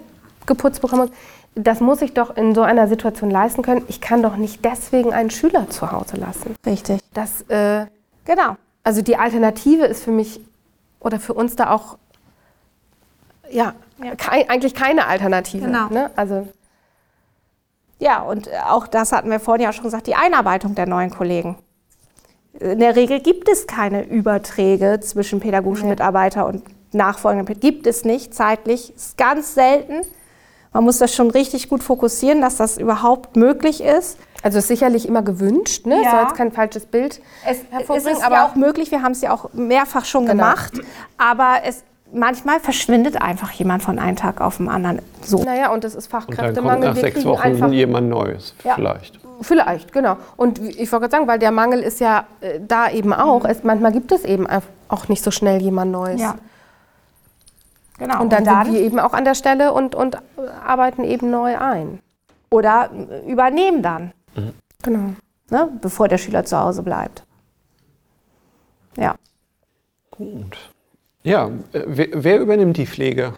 geputzt 0.46 0.80
bekommen 0.80 1.02
muss, 1.02 1.10
das 1.54 1.80
muss 1.80 2.00
ich 2.00 2.14
doch 2.14 2.36
in 2.36 2.54
so 2.54 2.62
einer 2.62 2.88
Situation 2.88 3.30
leisten 3.30 3.62
können. 3.62 3.84
Ich 3.88 4.00
kann 4.00 4.22
doch 4.22 4.36
nicht 4.36 4.64
deswegen 4.64 5.12
einen 5.12 5.30
Schüler 5.30 5.68
zu 5.68 5.90
Hause 5.92 6.16
lassen. 6.16 6.54
Richtig. 6.64 7.00
Das, 7.12 7.42
äh, 7.48 7.86
Genau. 8.24 8.56
also 8.84 9.02
die 9.02 9.16
Alternative 9.16 9.84
ist 9.84 10.04
für 10.04 10.12
mich 10.12 10.40
oder 11.00 11.18
für 11.18 11.34
uns 11.34 11.56
da 11.56 11.70
auch 11.70 11.98
ja, 13.50 13.74
Ja. 14.02 14.14
Kei, 14.14 14.48
eigentlich 14.48 14.74
keine 14.74 15.06
Alternative. 15.06 15.66
Genau. 15.66 15.88
Ne? 15.88 16.10
Also 16.16 16.46
Ja, 18.00 18.22
und 18.22 18.48
äh, 18.48 18.50
auch 18.68 18.86
das 18.88 19.12
hatten 19.12 19.30
wir 19.30 19.38
vorhin 19.40 19.62
ja 19.64 19.72
schon 19.72 19.84
gesagt, 19.84 20.06
die 20.08 20.14
Einarbeitung 20.16 20.74
der 20.74 20.86
neuen 20.86 21.10
Kollegen. 21.10 21.56
In 22.58 22.80
der 22.80 22.96
Regel 22.96 23.20
gibt 23.20 23.48
es 23.48 23.66
keine 23.66 24.02
Überträge 24.04 24.98
zwischen 25.00 25.38
pädagogischen 25.40 25.84
Nee. 25.84 25.90
Mitarbeiter 25.92 26.46
und 26.46 26.64
nachfolgenden. 26.92 27.60
Gibt 27.60 27.86
es 27.86 28.04
nicht 28.04 28.34
zeitlich, 28.34 28.94
ist 28.96 29.16
ganz 29.16 29.54
selten. 29.54 30.00
Man 30.72 30.84
muss 30.84 30.98
das 30.98 31.14
schon 31.14 31.30
richtig 31.30 31.68
gut 31.68 31.82
fokussieren, 31.82 32.40
dass 32.40 32.56
das 32.56 32.78
überhaupt 32.78 33.36
möglich 33.36 33.80
ist. 33.82 34.18
Also 34.42 34.58
ist 34.58 34.68
sicherlich 34.68 35.06
immer 35.06 35.22
gewünscht, 35.22 35.86
ne? 35.86 36.02
Ja. 36.02 36.10
soll 36.10 36.20
jetzt 36.22 36.34
kein 36.34 36.52
falsches 36.52 36.86
Bild 36.86 37.20
Es, 37.46 37.58
es 37.58 37.64
hervorbringen, 37.70 38.12
ist 38.18 38.24
aber 38.24 38.36
ja 38.36 38.46
auch 38.46 38.54
möglich, 38.54 38.90
wir 38.90 39.02
haben 39.02 39.12
es 39.12 39.20
ja 39.20 39.32
auch 39.34 39.52
mehrfach 39.52 40.04
schon 40.04 40.26
Genau. 40.26 40.32
gemacht, 40.44 40.72
aber 41.18 41.58
es, 41.64 41.82
manchmal 42.12 42.60
verschwindet 42.60 43.20
einfach 43.20 43.50
jemand 43.52 43.82
von 43.82 43.98
einem 43.98 44.16
Tag 44.16 44.40
auf 44.40 44.56
den 44.58 44.68
anderen. 44.68 45.00
So. 45.22 45.42
naja, 45.44 45.72
und 45.72 45.84
das 45.84 45.94
ist 45.94 46.06
Und 46.06 46.12
dann 46.12 46.20
kommt 46.26 46.36
Fachkräftemangel. 46.36 46.88
nach 46.88 46.94
Wir 46.96 47.00
sechs 47.00 47.24
Wochen 47.24 47.72
jemand 47.72 48.08
Neues, 48.08 48.54
Ja. 48.64 48.74
vielleicht. 48.74 49.18
Vielleicht, 49.42 49.92
genau. 49.92 50.16
Und 50.36 50.58
ich 50.58 50.92
wollte 50.92 51.04
gerade 51.08 51.10
sagen, 51.12 51.26
weil 51.26 51.38
der 51.38 51.50
Mangel 51.50 51.80
ist 51.80 51.98
ja 52.00 52.26
äh, 52.42 52.60
da 52.60 52.90
eben 52.90 53.12
auch. 53.14 53.44
Es, 53.46 53.62
manchmal 53.64 53.92
gibt 53.92 54.12
es 54.12 54.24
eben 54.24 54.46
auch 54.88 55.08
nicht 55.08 55.22
so 55.24 55.30
schnell 55.30 55.62
jemand 55.62 55.92
Neues. 55.92 56.20
Ja. 56.20 56.34
Genau. 57.98 58.20
Und 58.20 58.32
dann, 58.32 58.44
sind 58.44 58.72
wir 58.74 58.80
eben 58.80 58.98
auch 58.98 59.12
an 59.14 59.24
der 59.24 59.34
Stelle 59.34 59.72
und, 59.72 59.94
und 59.94 60.18
arbeiten 60.64 61.04
eben 61.04 61.30
neu 61.30 61.56
ein. 61.58 62.00
oder 62.50 62.90
übernehmen 63.26 63.82
dann, 63.82 64.12
Genau. 64.82 65.10
ne, 65.50 65.68
bevor 65.80 66.08
der 66.08 66.18
Schüler 66.18 66.44
zu 66.44 66.58
Hause 66.58 66.82
bleibt. 66.82 67.22
Ja. 68.96 69.14
Gut. 70.10 70.56
Ja, 71.22 71.50
äh, 71.72 71.82
wer, 71.86 72.08
wer 72.12 72.40
übernimmt 72.40 72.76
die 72.76 72.86
Pflege? 72.86 73.34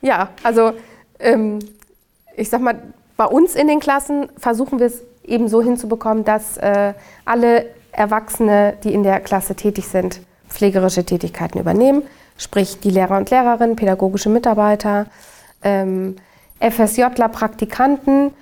Ja, 0.00 0.30
also 0.42 0.72
ähm, 1.18 1.58
ich 2.36 2.50
sag 2.50 2.60
mal, 2.60 2.80
bei 3.16 3.24
uns 3.24 3.54
in 3.54 3.66
den 3.66 3.80
Klassen 3.80 4.28
versuchen 4.36 4.78
wir 4.78 4.86
es 4.86 5.02
eben 5.24 5.48
so 5.48 5.60
hinzubekommen, 5.62 6.24
dass 6.24 6.56
äh, 6.56 6.94
alle 7.24 7.66
Erwachsene, 7.92 8.74
die 8.84 8.94
in 8.94 9.02
der 9.02 9.20
Klasse 9.20 9.54
tätig 9.56 9.88
sind, 9.88 10.20
pflegerische 10.48 11.04
Tätigkeiten 11.04 11.58
übernehmen. 11.58 12.02
Sprich 12.36 12.78
die 12.78 12.90
Lehrer 12.90 13.16
und 13.16 13.30
Lehrerinnen, 13.30 13.76
pädagogische 13.76 14.28
Mitarbeiter, 14.28 15.06
ähm, 15.62 16.16
FSJler, 16.60 17.28
Praktikanten. 17.28 18.32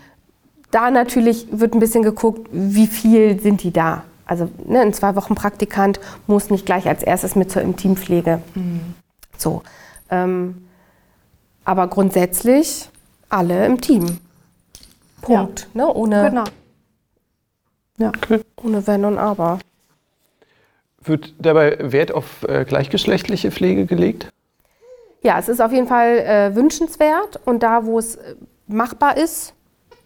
Da 0.70 0.90
natürlich 0.90 1.46
wird 1.50 1.74
ein 1.74 1.80
bisschen 1.80 2.02
geguckt, 2.02 2.48
wie 2.52 2.86
viel 2.86 3.40
sind 3.40 3.62
die 3.62 3.72
da. 3.72 4.04
Also 4.26 4.50
ne, 4.64 4.80
ein 4.80 4.92
zwei 4.92 5.14
Wochen 5.16 5.34
Praktikant 5.34 6.00
muss 6.26 6.50
nicht 6.50 6.66
gleich 6.66 6.86
als 6.88 7.02
erstes 7.02 7.36
mit 7.36 7.50
zur 7.50 7.62
Intimpflege. 7.62 8.42
So. 9.38 9.62
Ähm, 10.10 10.66
aber 11.64 11.86
grundsätzlich 11.86 12.90
alle 13.28 13.64
im 13.66 13.80
Team. 13.80 14.18
Punkt. 15.22 15.68
Ne? 15.74 15.92
Ohne, 15.92 16.28
Genau. 16.28 16.44
Ja. 17.98 18.12
ohne 18.62 18.86
Wenn 18.86 19.04
und 19.04 19.18
Aber. 19.18 19.58
Wird 21.02 21.34
dabei 21.38 21.92
Wert 21.92 22.12
auf 22.12 22.42
äh, 22.48 22.64
gleichgeschlechtliche 22.64 23.50
Pflege 23.50 23.86
gelegt? 23.86 24.28
Ja, 25.22 25.38
es 25.38 25.48
ist 25.48 25.60
auf 25.60 25.72
jeden 25.72 25.86
Fall 25.88 26.18
äh, 26.18 26.54
wünschenswert 26.54 27.40
und 27.44 27.62
da, 27.62 27.86
wo 27.86 27.98
es 27.98 28.16
äh, 28.16 28.34
machbar 28.66 29.16
ist, 29.16 29.54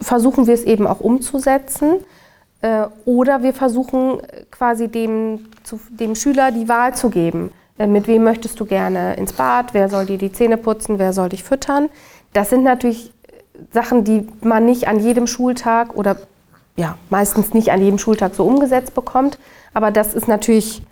versuchen 0.01 0.47
wir 0.47 0.55
es 0.55 0.63
eben 0.65 0.87
auch 0.87 1.01
umzusetzen. 1.01 2.05
Äh, 2.63 2.87
oder 3.05 3.43
wir 3.43 3.55
versuchen 3.55 4.21
äh, 4.21 4.45
quasi 4.51 4.89
dem, 4.89 5.47
zu, 5.63 5.81
dem 5.89 6.15
Schüler 6.15 6.51
die 6.51 6.69
Wahl 6.69 6.95
zu 6.95 7.09
geben. 7.09 7.53
Äh, 7.79 7.87
mit 7.87 8.07
wem 8.07 8.25
möchtest 8.25 8.61
du 8.61 8.67
gerne 8.67 9.15
ins 9.15 9.33
Bad? 9.33 9.73
Wer 9.73 9.89
soll 9.89 10.07
dir 10.07 10.19
die 10.19 10.33
Zähne 10.33 10.59
putzen? 10.59 10.99
Wer 10.99 11.13
soll 11.13 11.31
dich 11.31 11.43
füttern? 11.43 11.89
Das 12.33 12.51
sind 12.51 12.63
natürlich 12.63 13.13
Sachen, 13.73 14.05
die 14.05 14.29
man 14.43 14.67
nicht 14.67 14.89
an 14.89 15.01
jedem 15.01 15.27
Schultag 15.27 15.95
oder 15.97 16.17
ja, 16.77 16.97
meistens 17.09 17.55
nicht 17.55 17.73
an 17.73 17.83
jedem 17.83 17.99
Schultag 17.99 18.35
so 18.35 18.45
umgesetzt 18.45 18.95
bekommt. 18.95 19.39
Aber 19.73 19.91
das 19.91 20.15
ist 20.15 20.29
natürlich, 20.29 20.83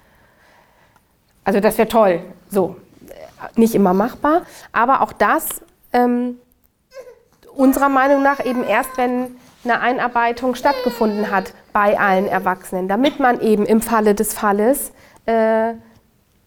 also 1.44 1.60
das 1.60 1.76
wäre 1.78 1.88
toll. 1.88 2.20
So, 2.48 2.76
nicht 3.56 3.74
immer 3.74 3.92
machbar, 3.92 4.42
aber 4.72 5.02
auch 5.02 5.12
das 5.12 5.62
ähm, 5.92 6.38
unserer 7.54 7.88
Meinung 7.88 8.22
nach 8.22 8.44
eben 8.44 8.64
erst, 8.64 8.96
wenn 8.96 9.36
eine 9.68 9.80
Einarbeitung 9.80 10.54
stattgefunden 10.54 11.30
hat 11.30 11.52
bei 11.72 11.98
allen 11.98 12.26
Erwachsenen, 12.26 12.88
damit 12.88 13.20
man 13.20 13.40
eben 13.40 13.66
im 13.66 13.80
Falle 13.80 14.14
des 14.14 14.32
Falles 14.32 14.92
äh, 15.26 15.74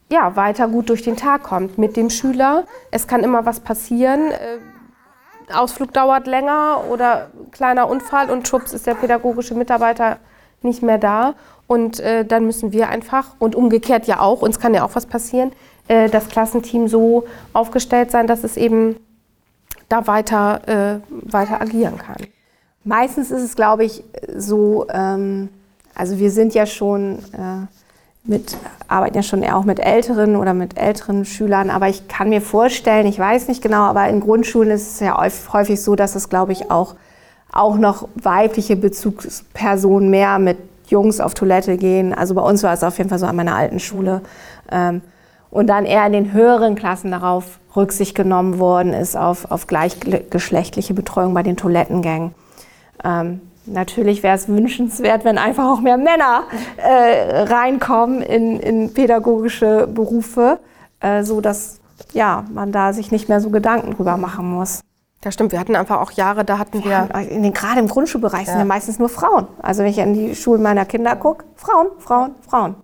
ja, 0.09 0.35
weiter 0.35 0.67
gut 0.67 0.89
durch 0.89 1.03
den 1.03 1.15
Tag 1.15 1.43
kommt 1.43 1.77
mit 1.77 1.95
dem 1.95 2.09
Schüler. 2.09 2.65
Es 2.91 3.07
kann 3.07 3.23
immer 3.23 3.45
was 3.45 3.61
passieren. 3.61 4.31
Äh, 4.31 5.53
Ausflug 5.53 5.93
dauert 5.93 6.27
länger 6.27 6.83
oder 6.89 7.29
kleiner 7.51 7.89
Unfall 7.89 8.29
und 8.29 8.47
schwupps 8.47 8.73
ist 8.73 8.87
der 8.87 8.95
pädagogische 8.95 9.53
Mitarbeiter 9.53 10.17
nicht 10.61 10.81
mehr 10.83 10.97
da. 10.97 11.33
Und 11.67 11.99
äh, 11.99 12.25
dann 12.25 12.45
müssen 12.45 12.73
wir 12.73 12.89
einfach, 12.89 13.35
und 13.39 13.55
umgekehrt 13.55 14.05
ja 14.05 14.19
auch, 14.19 14.41
uns 14.41 14.59
kann 14.59 14.73
ja 14.73 14.83
auch 14.83 14.95
was 14.95 15.05
passieren, 15.05 15.53
äh, 15.87 16.09
das 16.09 16.27
Klassenteam 16.27 16.87
so 16.87 17.25
aufgestellt 17.53 18.11
sein, 18.11 18.27
dass 18.27 18.43
es 18.43 18.57
eben 18.57 18.97
da 19.87 20.07
weiter, 20.07 20.61
äh, 20.67 20.99
weiter 21.31 21.61
agieren 21.61 21.97
kann. 21.97 22.17
Meistens 22.83 23.29
ist 23.29 23.43
es, 23.43 23.55
glaube 23.55 23.83
ich, 23.83 24.03
so, 24.35 24.87
ähm, 24.91 25.49
also 25.93 26.17
wir 26.17 26.31
sind 26.31 26.53
ja 26.53 26.65
schon 26.65 27.19
äh, 27.33 27.67
mit, 28.23 28.57
arbeiten 28.87 29.15
ja 29.15 29.23
schon 29.23 29.43
eher 29.43 29.57
auch 29.57 29.65
mit 29.65 29.79
älteren 29.79 30.35
oder 30.35 30.53
mit 30.53 30.77
älteren 30.77 31.25
Schülern, 31.25 31.69
aber 31.69 31.89
ich 31.89 32.07
kann 32.07 32.29
mir 32.29 32.41
vorstellen, 32.41 33.05
ich 33.05 33.19
weiß 33.19 33.47
nicht 33.47 33.61
genau, 33.61 33.83
aber 33.83 34.07
in 34.09 34.19
Grundschulen 34.19 34.71
ist 34.71 34.93
es 34.93 34.99
ja 34.99 35.19
häufig- 35.53 35.81
so, 35.81 35.95
dass 35.95 36.15
es, 36.15 36.29
glaube 36.29 36.51
ich, 36.53 36.71
auch, 36.71 36.95
auch 37.51 37.77
noch 37.77 38.07
weibliche 38.15 38.75
Bezugspersonen 38.75 40.09
mehr 40.09 40.39
mit 40.39 40.57
Jungs 40.87 41.19
auf 41.19 41.33
Toilette 41.33 41.77
gehen. 41.77 42.13
Also 42.13 42.35
bei 42.35 42.41
uns 42.41 42.63
war 42.63 42.73
es 42.73 42.83
auf 42.83 42.97
jeden 42.97 43.09
Fall 43.09 43.19
so 43.19 43.25
an 43.25 43.35
meiner 43.35 43.55
alten 43.55 43.79
Schule. 43.79 44.21
Ähm, 44.71 45.01
und 45.49 45.67
dann 45.67 45.85
eher 45.85 46.05
in 46.05 46.13
den 46.13 46.33
höheren 46.33 46.75
Klassen 46.75 47.11
darauf 47.11 47.59
Rücksicht 47.75 48.15
genommen 48.15 48.59
worden 48.59 48.93
ist, 48.93 49.17
auf, 49.17 49.51
auf 49.51 49.67
gleichgeschlechtliche 49.67 50.93
Betreuung 50.93 51.33
bei 51.33 51.43
den 51.43 51.57
Toilettengängen. 51.57 52.33
Ähm, 53.03 53.41
natürlich 53.65 54.23
wäre 54.23 54.35
es 54.35 54.47
wünschenswert, 54.47 55.25
wenn 55.25 55.37
einfach 55.37 55.65
auch 55.65 55.81
mehr 55.81 55.97
Männer 55.97 56.43
äh, 56.77 57.43
reinkommen 57.43 58.21
in, 58.21 58.59
in 58.59 58.93
pädagogische 58.93 59.87
Berufe, 59.87 60.59
äh, 60.99 61.23
so 61.23 61.41
dass 61.41 61.79
ja, 62.13 62.45
man 62.51 62.71
da 62.71 62.93
sich 62.93 63.11
nicht 63.11 63.29
mehr 63.29 63.39
so 63.41 63.49
Gedanken 63.49 63.93
drüber 63.95 64.17
machen 64.17 64.49
muss. 64.51 64.81
Das 65.21 65.35
stimmt, 65.35 65.51
wir 65.51 65.59
hatten 65.59 65.75
einfach 65.75 66.01
auch 66.01 66.11
Jahre, 66.11 66.43
da 66.43 66.57
hatten 66.57 66.83
wir. 66.83 66.91
Ja, 66.91 67.05
in 67.19 67.43
den, 67.43 67.53
gerade 67.53 67.79
im 67.79 67.87
Grundschulbereich 67.87 68.45
sind 68.47 68.55
Ja. 68.55 68.59
ja 68.61 68.65
meistens 68.65 68.97
nur 68.97 69.07
Frauen. 69.09 69.47
Also 69.61 69.83
wenn 69.83 69.91
ich 69.91 70.01
an 70.01 70.13
die 70.15 70.35
Schulen 70.35 70.63
meiner 70.63 70.83
Kinder 70.85 71.15
gucke, 71.15 71.45
Frauen, 71.55 71.87
Frauen, 71.99 72.31
Frauen. 72.47 72.75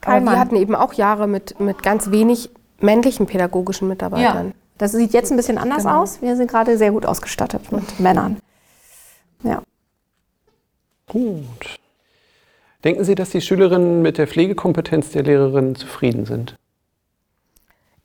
Kein 0.00 0.22
Aber 0.22 0.36
wir 0.36 0.40
hatten 0.40 0.56
eben 0.56 0.74
auch 0.74 0.94
Jahre 0.94 1.26
mit, 1.26 1.60
mit 1.60 1.82
ganz 1.82 2.10
wenig 2.10 2.50
männlichen 2.80 3.26
pädagogischen 3.26 3.88
Mitarbeitern. 3.88 4.54
Das 4.78 4.92
sieht 4.92 5.12
jetzt 5.12 5.30
ein 5.30 5.36
bisschen 5.36 5.58
anders 5.58 5.82
Genau. 5.82 6.02
aus. 6.02 6.22
Wir 6.22 6.34
sind 6.36 6.50
gerade 6.50 6.78
sehr 6.78 6.92
gut 6.92 7.04
ausgestattet 7.04 7.72
mit 7.72 8.00
Männern. 8.00 8.38
Ja. 9.42 9.62
Gut. 11.06 11.78
Denken 12.84 13.04
Sie, 13.04 13.14
dass 13.14 13.30
die 13.30 13.40
Schülerinnen 13.40 14.02
mit 14.02 14.18
der 14.18 14.26
Pflegekompetenz 14.26 15.10
der 15.10 15.24
Lehrerinnen 15.24 15.74
zufrieden 15.74 16.26
sind? 16.26 16.56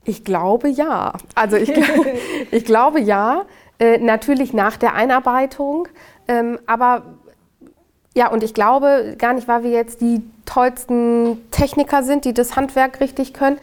Ich 0.04 0.24
glaube 0.24 0.70
ja. 0.70 1.14
Also 1.36 1.58
ich, 1.58 1.72
ich 2.52 2.66
glaube 2.66 3.00
ja. 3.00 3.46
Äh, 3.80 3.98
natürlich 3.98 4.54
nach 4.54 4.78
der 4.78 4.94
Einarbeitung. 4.94 5.88
Ähm, 6.28 6.60
aber 6.66 7.04
ja, 8.16 8.30
und 8.30 8.44
ich 8.44 8.54
glaube 8.54 9.16
gar 9.18 9.34
nicht, 9.34 9.48
weil 9.48 9.64
wir 9.64 9.72
jetzt 9.72 10.02
die 10.02 10.22
tollsten 10.46 11.50
Techniker 11.52 12.04
sind, 12.04 12.26
die 12.26 12.34
das 12.34 12.56
Handwerk 12.56 13.00
richtig 13.00 13.34
können, 13.34 13.58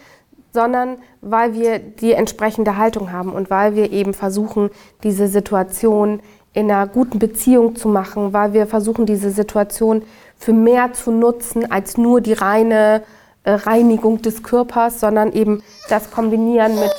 sondern 0.52 0.98
weil 1.20 1.54
wir 1.54 1.78
die 1.78 2.12
entsprechende 2.12 2.76
Haltung 2.76 3.12
haben 3.12 3.32
und 3.32 3.50
weil 3.50 3.76
wir 3.76 3.92
eben 3.92 4.14
versuchen, 4.14 4.70
diese 5.04 5.28
Situation 5.28 6.20
in 6.52 6.70
einer 6.70 6.86
guten 6.86 7.18
Beziehung 7.18 7.76
zu 7.76 7.88
machen, 7.88 8.32
weil 8.32 8.52
wir 8.52 8.66
versuchen, 8.66 9.06
diese 9.06 9.30
Situation 9.30 10.02
für 10.36 10.52
mehr 10.52 10.92
zu 10.92 11.12
nutzen 11.12 11.70
als 11.70 11.96
nur 11.96 12.20
die 12.20 12.32
reine 12.32 13.02
äh, 13.44 13.52
Reinigung 13.52 14.20
des 14.20 14.42
Körpers, 14.42 14.98
sondern 15.00 15.32
eben 15.32 15.62
das 15.88 16.10
Kombinieren 16.10 16.74
mit 16.74 16.92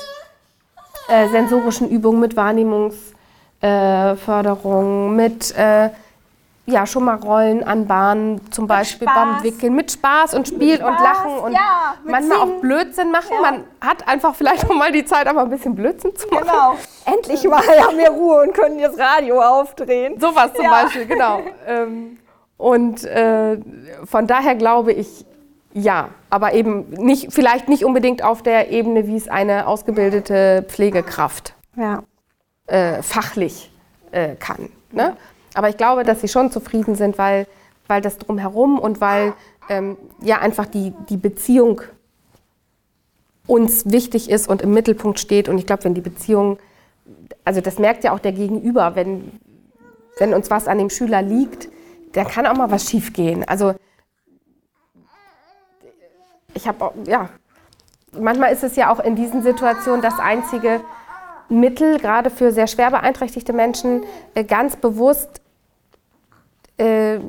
äh, 1.10 1.28
sensorischen 1.30 1.90
Übungen, 1.90 2.20
mit 2.20 2.36
Wahrnehmungsförderung, 2.36 5.16
mit 5.16 5.56
äh, 5.58 5.90
ja, 6.72 6.86
schon 6.86 7.04
mal 7.06 7.16
Rollen 7.18 7.64
an 7.64 7.86
Bahnen, 7.88 8.42
zum 8.52 8.66
Beispiel 8.68 9.08
Spaß. 9.08 9.16
beim 9.36 9.44
Wickeln, 9.44 9.76
mit 9.76 9.92
Spaß 9.92 10.34
und 10.34 10.48
Spiel 10.48 10.84
und 10.84 10.94
Spaß, 10.94 11.02
Lachen 11.04 11.38
und 11.40 11.52
ja, 11.54 11.94
mit 12.04 12.12
manchmal 12.12 12.40
Singen. 12.40 12.58
auch 12.58 12.62
Blödsinn 12.62 13.12
machen. 13.12 13.36
Man 13.42 13.64
hat 13.82 14.08
einfach 14.08 14.34
vielleicht 14.36 14.66
auch 14.70 14.76
mal 14.76 14.92
die 14.92 15.06
Zeit, 15.06 15.28
aber 15.28 15.42
ein 15.42 15.50
bisschen 15.50 15.76
Blödsinn 15.76 16.16
zu 16.16 16.28
machen. 16.30 16.44
Genau. 16.48 16.76
Endlich 17.06 17.44
mal 17.44 17.62
haben 17.62 17.98
wir 17.98 18.10
Ruhe 18.10 18.42
und 18.44 18.54
können 18.54 18.80
das 18.82 18.98
Radio 18.98 19.42
aufdrehen. 19.42 20.20
Sowas 20.20 20.54
zum 20.54 20.66
Ja. 20.66 20.72
Beispiel, 20.84 21.06
genau. 21.06 21.42
ähm, 21.68 22.18
und 22.58 23.04
äh, 23.06 23.58
von 24.06 24.28
daher 24.28 24.56
glaube 24.56 24.94
ich, 24.94 25.26
ja, 25.74 26.10
aber 26.30 26.54
eben 26.54 26.90
nicht, 26.92 27.32
vielleicht 27.34 27.70
nicht 27.70 27.86
unbedingt 27.86 28.24
auf 28.24 28.44
der 28.44 28.72
Ebene, 28.72 29.08
wie 29.08 29.16
es 29.16 29.28
eine 29.30 29.68
ausgebildete 29.68 30.66
Pflegekraft 30.68 31.54
Ja. 31.76 32.04
äh, 32.68 33.02
fachlich 33.02 33.72
äh, 34.12 34.36
kann. 34.36 34.70
Ne? 34.92 35.16
Aber 35.54 35.70
ich 35.70 35.78
glaube, 35.78 36.04
dass 36.04 36.22
sie 36.22 36.28
schon 36.28 36.52
zufrieden 36.52 36.96
sind, 36.96 37.18
weil, 37.18 37.48
weil 37.88 38.02
das 38.02 38.18
drumherum 38.18 38.80
und 38.80 39.02
weil 39.02 39.34
ähm, 39.70 39.98
ja 40.22 40.40
einfach 40.40 40.66
die, 40.66 40.94
die 41.10 41.18
Beziehung 41.18 41.82
uns 43.48 43.92
wichtig 43.92 44.30
ist 44.30 44.48
und 44.48 44.62
im 44.62 44.74
Mittelpunkt 44.74 45.20
steht. 45.20 45.50
Und 45.50 45.58
ich 45.58 45.66
glaube, 45.66 45.84
wenn 45.84 45.94
die 45.94 46.02
Beziehung, 46.02 46.58
also 47.44 47.60
das 47.60 47.80
merkt 47.80 48.04
ja 48.04 48.14
auch 48.14 48.20
der 48.20 48.32
Gegenüber, 48.32 48.96
wenn, 48.96 49.32
wenn 50.18 50.34
uns 50.34 50.50
was 50.50 50.68
an 50.68 50.78
dem 50.78 50.90
Schüler 50.90 51.22
liegt, 51.22 51.68
dann 52.14 52.28
kann 52.28 52.46
auch 52.46 52.56
mal 52.56 52.72
was 52.72 52.90
schiefgehen. 52.90 53.44
Also 53.48 53.74
ich 56.54 56.68
habe, 56.68 56.92
ja, 57.06 57.30
manchmal 58.18 58.54
ist 58.54 58.64
es 58.64 58.76
ja 58.76 58.92
auch 58.92 59.00
in 59.00 59.16
diesen 59.16 59.42
Situationen 59.44 60.02
das 60.02 60.20
einzige 60.20 60.82
Mittel, 61.50 62.00
gerade 62.00 62.30
für 62.30 62.52
sehr 62.52 62.68
schwer 62.68 62.92
beeinträchtigte 62.92 63.54
Menschen, 63.54 64.04
äh, 64.36 64.44
ganz 64.44 64.76
bewusst 64.78 65.41
äh, 66.78 67.20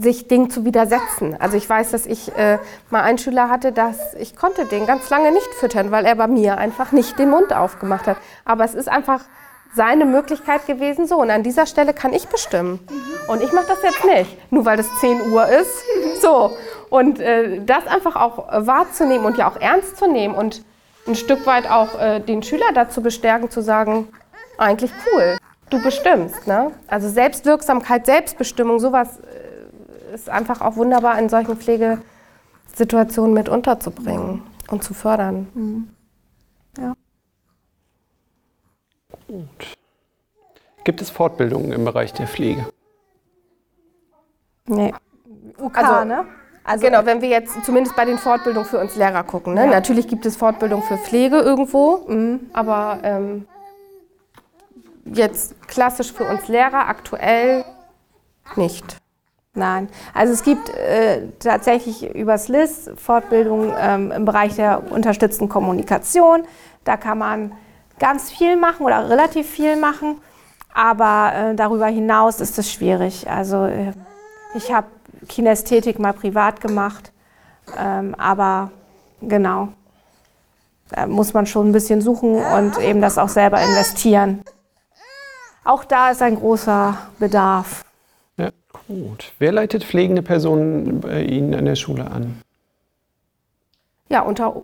sich 0.00 0.28
Dingen 0.28 0.50
zu 0.50 0.64
widersetzen. 0.64 1.36
Also 1.38 1.56
ich 1.56 1.68
weiß, 1.68 1.90
dass 1.92 2.06
ich 2.06 2.36
äh, 2.36 2.58
mal 2.90 3.02
einen 3.02 3.18
Schüler 3.18 3.48
hatte, 3.48 3.72
dass 3.72 4.14
ich 4.14 4.36
konnte 4.36 4.66
den 4.66 4.86
ganz 4.86 5.08
lange 5.10 5.32
nicht 5.32 5.54
füttern, 5.54 5.90
weil 5.90 6.04
er 6.04 6.16
bei 6.16 6.26
mir 6.26 6.58
einfach 6.58 6.92
nicht 6.92 7.18
den 7.18 7.30
Mund 7.30 7.52
aufgemacht 7.52 8.06
hat. 8.06 8.16
Aber 8.44 8.64
es 8.64 8.74
ist 8.74 8.88
einfach 8.88 9.24
seine 9.74 10.04
Möglichkeit 10.04 10.66
gewesen, 10.66 11.06
so 11.06 11.16
und 11.20 11.30
an 11.30 11.42
dieser 11.42 11.66
Stelle 11.66 11.94
kann 11.94 12.12
ich 12.12 12.28
bestimmen. 12.28 12.80
Und 13.28 13.42
ich 13.42 13.52
mache 13.52 13.66
das 13.68 13.82
jetzt 13.82 14.04
nicht, 14.04 14.52
nur 14.52 14.64
weil 14.64 14.76
das 14.76 14.88
10 15.00 15.30
Uhr 15.30 15.46
ist. 15.46 15.84
So 16.20 16.56
und 16.90 17.20
äh, 17.20 17.60
das 17.64 17.86
einfach 17.86 18.16
auch 18.16 18.48
wahrzunehmen 18.50 19.26
und 19.26 19.36
ja 19.38 19.48
auch 19.50 19.60
ernst 19.60 19.96
zu 19.96 20.10
nehmen 20.10 20.34
und 20.34 20.62
ein 21.06 21.14
Stück 21.14 21.46
weit 21.46 21.70
auch 21.70 21.98
äh, 22.00 22.20
den 22.20 22.42
Schüler 22.42 22.72
dazu 22.74 23.02
bestärken, 23.02 23.50
zu 23.50 23.62
sagen, 23.62 24.08
eigentlich 24.58 24.90
cool, 25.06 25.36
du 25.70 25.82
bestimmst. 25.82 26.46
Ne? 26.46 26.72
Also 26.86 27.08
Selbstwirksamkeit, 27.08 28.06
Selbstbestimmung, 28.06 28.78
sowas 28.80 29.18
äh, 29.20 30.14
ist 30.14 30.28
einfach 30.28 30.60
auch 30.60 30.76
wunderbar 30.76 31.18
in 31.18 31.28
solchen 31.28 31.56
Pflegesituationen 31.56 33.32
mit 33.34 33.48
unterzubringen 33.48 34.42
und 34.70 34.82
zu 34.82 34.94
fördern. 34.94 35.88
Gibt 40.84 41.02
es 41.02 41.10
Fortbildungen 41.10 41.72
im 41.72 41.84
Bereich 41.84 42.12
der 42.12 42.26
Pflege? 42.26 42.66
Nee. 44.66 44.94
UK, 45.60 45.76
Also- 45.78 46.04
ne? 46.04 46.24
Also 46.64 46.84
Genau, 46.84 47.06
wenn 47.06 47.22
wir 47.22 47.30
jetzt 47.30 47.64
zumindest 47.64 47.96
bei 47.96 48.04
den 48.04 48.18
Fortbildungen 48.18 48.68
für 48.68 48.78
uns 48.78 48.94
Lehrer 48.94 49.24
gucken. 49.24 49.54
Ne? 49.54 49.66
Natürlich 49.68 50.06
gibt 50.06 50.26
es 50.26 50.36
Fortbildung 50.36 50.82
für 50.82 50.98
Pflege 50.98 51.38
irgendwo, 51.38 52.06
aber 52.52 52.98
ähm, 53.04 53.48
jetzt 55.12 55.60
klassisch 55.68 56.12
für 56.12 56.24
uns 56.24 56.48
Lehrer 56.48 56.88
aktuell 56.88 57.64
nicht. 58.56 58.96
Nein, 59.54 59.88
also 60.14 60.32
es 60.32 60.44
gibt 60.44 60.68
äh, 60.70 61.28
tatsächlich 61.40 62.14
übers 62.14 62.48
LIS 62.48 62.90
Fortbildungen 62.96 63.72
ähm, 63.76 64.12
im 64.12 64.24
Bereich 64.24 64.54
der 64.54 64.92
unterstützten 64.92 65.48
Kommunikation. 65.48 66.44
Da 66.84 66.96
kann 66.96 67.18
man 67.18 67.52
ganz 67.98 68.30
viel 68.30 68.56
machen 68.56 68.86
oder 68.86 69.10
relativ 69.10 69.48
viel 69.48 69.76
machen, 69.76 70.20
aber 70.72 71.32
äh, 71.34 71.54
darüber 71.56 71.86
hinaus 71.86 72.40
ist 72.40 72.56
es 72.58 72.70
schwierig. 72.70 73.28
Also 73.28 73.64
äh, 73.64 73.92
ich 74.54 74.72
habe 74.72 74.86
Kinästhetik 75.28 75.98
mal 75.98 76.12
privat 76.12 76.60
gemacht, 76.60 77.12
ähm, 77.76 78.14
aber 78.16 78.70
genau, 79.20 79.68
da 80.90 81.06
muss 81.06 81.34
man 81.34 81.46
schon 81.46 81.68
ein 81.70 81.72
bisschen 81.72 82.00
suchen 82.00 82.36
und 82.36 82.78
eben 82.78 83.00
das 83.00 83.18
auch 83.18 83.28
selber 83.28 83.60
investieren. 83.60 84.42
Auch 85.68 85.84
da 85.84 86.08
ist 86.08 86.22
ein 86.22 86.36
großer 86.36 86.96
Bedarf. 87.18 87.84
Ja, 88.38 88.48
gut. 88.86 89.34
Wer 89.38 89.52
leitet 89.52 89.84
pflegende 89.84 90.22
Personen 90.22 91.00
bei 91.00 91.22
Ihnen 91.24 91.54
an 91.54 91.66
der 91.66 91.74
Schule 91.74 92.10
an? 92.10 92.40
Ja, 94.08 94.22
unter. 94.22 94.62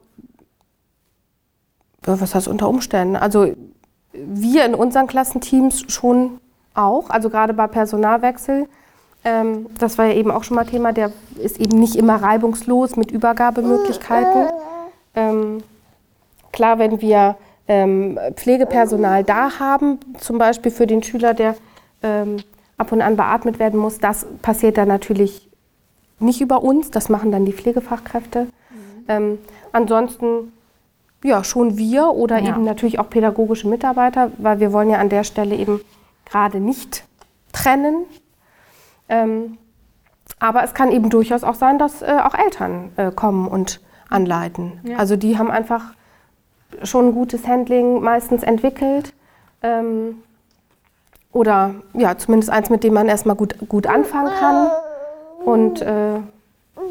Was 2.01 2.35
heißt 2.35 2.49
unter 2.49 2.71
Umständen? 2.71 3.17
Also, 3.17 3.55
wir 4.15 4.65
in 4.65 4.75
unseren 4.75 5.07
Klassenteams 5.07 5.93
schon 5.93 6.41
auch, 6.73 7.11
also 7.11 7.29
gerade 7.29 7.53
bei 7.53 7.67
Personalwechsel. 7.67 8.67
Ähm, 9.25 9.67
das 9.79 9.99
war 9.99 10.07
ja 10.07 10.15
eben 10.15 10.31
auch 10.31 10.45
schon 10.45 10.55
mal 10.55 10.65
Thema, 10.65 10.95
der 10.95 11.13
ist 11.37 11.61
eben 11.61 11.79
nicht 11.79 11.97
immer 11.97 12.17
reibungslos 12.17 12.97
mit 12.97 13.11
Übergabemöglichkeiten. 13.11 14.47
Ähm, 15.15 15.63
klar, 16.51 16.79
wenn 16.79 17.03
wir 17.03 17.37
ähm, 17.69 18.19
Pflegepersonal 18.35 19.25
da 19.25 19.59
haben, 19.59 19.99
zum 20.19 20.39
Beispiel 20.39 20.71
für 20.71 20.87
den 20.87 21.03
Schüler, 21.03 21.35
der 21.35 21.57
ähm, 22.03 22.37
ab 22.77 22.93
und 22.93 23.01
an 23.01 23.17
beatmet 23.17 23.59
werden 23.59 23.79
muss, 23.81 23.99
das 23.99 24.27
passiert 24.43 24.77
dann 24.77 24.89
natürlich 24.89 25.49
nicht 26.19 26.41
über 26.41 26.63
uns, 26.63 26.91
das 26.91 27.09
machen 27.09 27.33
dann 27.33 27.45
die 27.45 27.53
Pflegefachkräfte. 27.53 28.49
Ähm, 29.09 29.39
ansonsten 29.73 30.53
ja 31.23 31.43
schon 31.43 31.77
wir 31.79 32.11
oder 32.11 32.39
Ja. 32.39 32.51
eben 32.51 32.65
natürlich 32.65 32.99
auch 32.99 33.09
pädagogische 33.09 33.69
Mitarbeiter, 33.69 34.31
weil 34.39 34.61
wir 34.61 34.73
wollen 34.73 34.91
ja 34.91 34.99
an 34.99 35.09
der 35.09 35.25
Stelle 35.25 35.55
eben 35.57 35.81
gerade 36.27 36.61
nicht 36.61 37.05
trennen. 37.53 38.05
Ähm, 39.09 39.59
aber 40.39 40.65
es 40.65 40.75
kann 40.75 40.91
eben 40.93 41.11
durchaus 41.11 41.45
auch 41.45 41.55
sein, 41.55 41.79
dass 41.79 42.03
äh, 42.03 42.19
auch 42.23 42.35
Eltern 42.35 42.93
äh, 42.97 43.11
kommen 43.11 43.49
und 43.49 43.81
anleiten. 44.11 44.81
Also 44.99 45.17
die 45.17 45.39
haben 45.39 45.51
einfach 45.51 45.95
schon 46.83 47.15
gutes 47.15 47.47
Handling 47.47 48.03
meistens 48.03 48.43
entwickelt. 48.43 49.13
Ähm, 49.63 50.23
oder 51.33 51.75
ja, 51.95 52.17
zumindest 52.17 52.51
eins, 52.51 52.71
mit 52.71 52.85
dem 52.85 52.95
man 52.95 53.09
erstmal 53.09 53.37
gut, 53.37 53.57
gut 53.69 53.87
anfangen 53.87 54.33
kann. 54.39 54.71
Und 55.45 55.83
äh, 55.83 56.21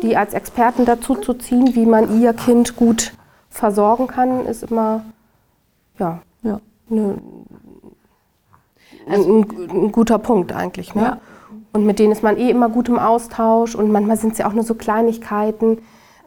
die 0.01 0.17
als 0.17 0.33
Experten 0.33 0.85
dazu 0.85 1.15
zu 1.15 1.33
ziehen, 1.33 1.75
wie 1.75 1.85
man 1.85 2.19
ihr 2.21 2.33
Kind 2.33 2.75
gut 2.75 3.13
versorgen 3.49 4.07
kann, 4.07 4.45
ist 4.45 4.63
immer 4.63 5.03
ja, 5.99 6.19
Ja. 6.41 6.59
ne, 6.89 7.15
ein, 9.07 9.21
ein, 9.21 9.69
ein 9.69 9.91
guter 9.91 10.17
Punkt 10.17 10.53
eigentlich. 10.53 10.95
Ne? 10.95 11.01
Ja. 11.03 11.17
Und 11.73 11.85
mit 11.85 11.99
denen 11.99 12.11
ist 12.11 12.23
man 12.23 12.37
eh 12.37 12.49
immer 12.49 12.69
gut 12.69 12.89
im 12.89 12.99
Austausch 12.99 13.75
und 13.75 13.91
manchmal 13.91 14.17
sind 14.17 14.33
es 14.33 14.37
ja 14.39 14.47
auch 14.47 14.53
nur 14.53 14.63
so 14.63 14.75
Kleinigkeiten. 14.75 15.79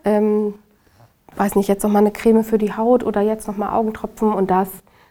Ähm, 0.04 0.54
weiß 1.36 1.54
nicht, 1.56 1.68
jetzt 1.68 1.82
noch 1.82 1.90
mal 1.90 2.00
eine 2.00 2.10
Creme 2.10 2.44
für 2.44 2.58
die 2.58 2.74
Haut 2.74 3.04
oder 3.04 3.20
jetzt 3.20 3.46
noch 3.48 3.56
mal 3.56 3.72
Augentropfen 3.74 4.32
und 4.32 4.50
das 4.50 4.68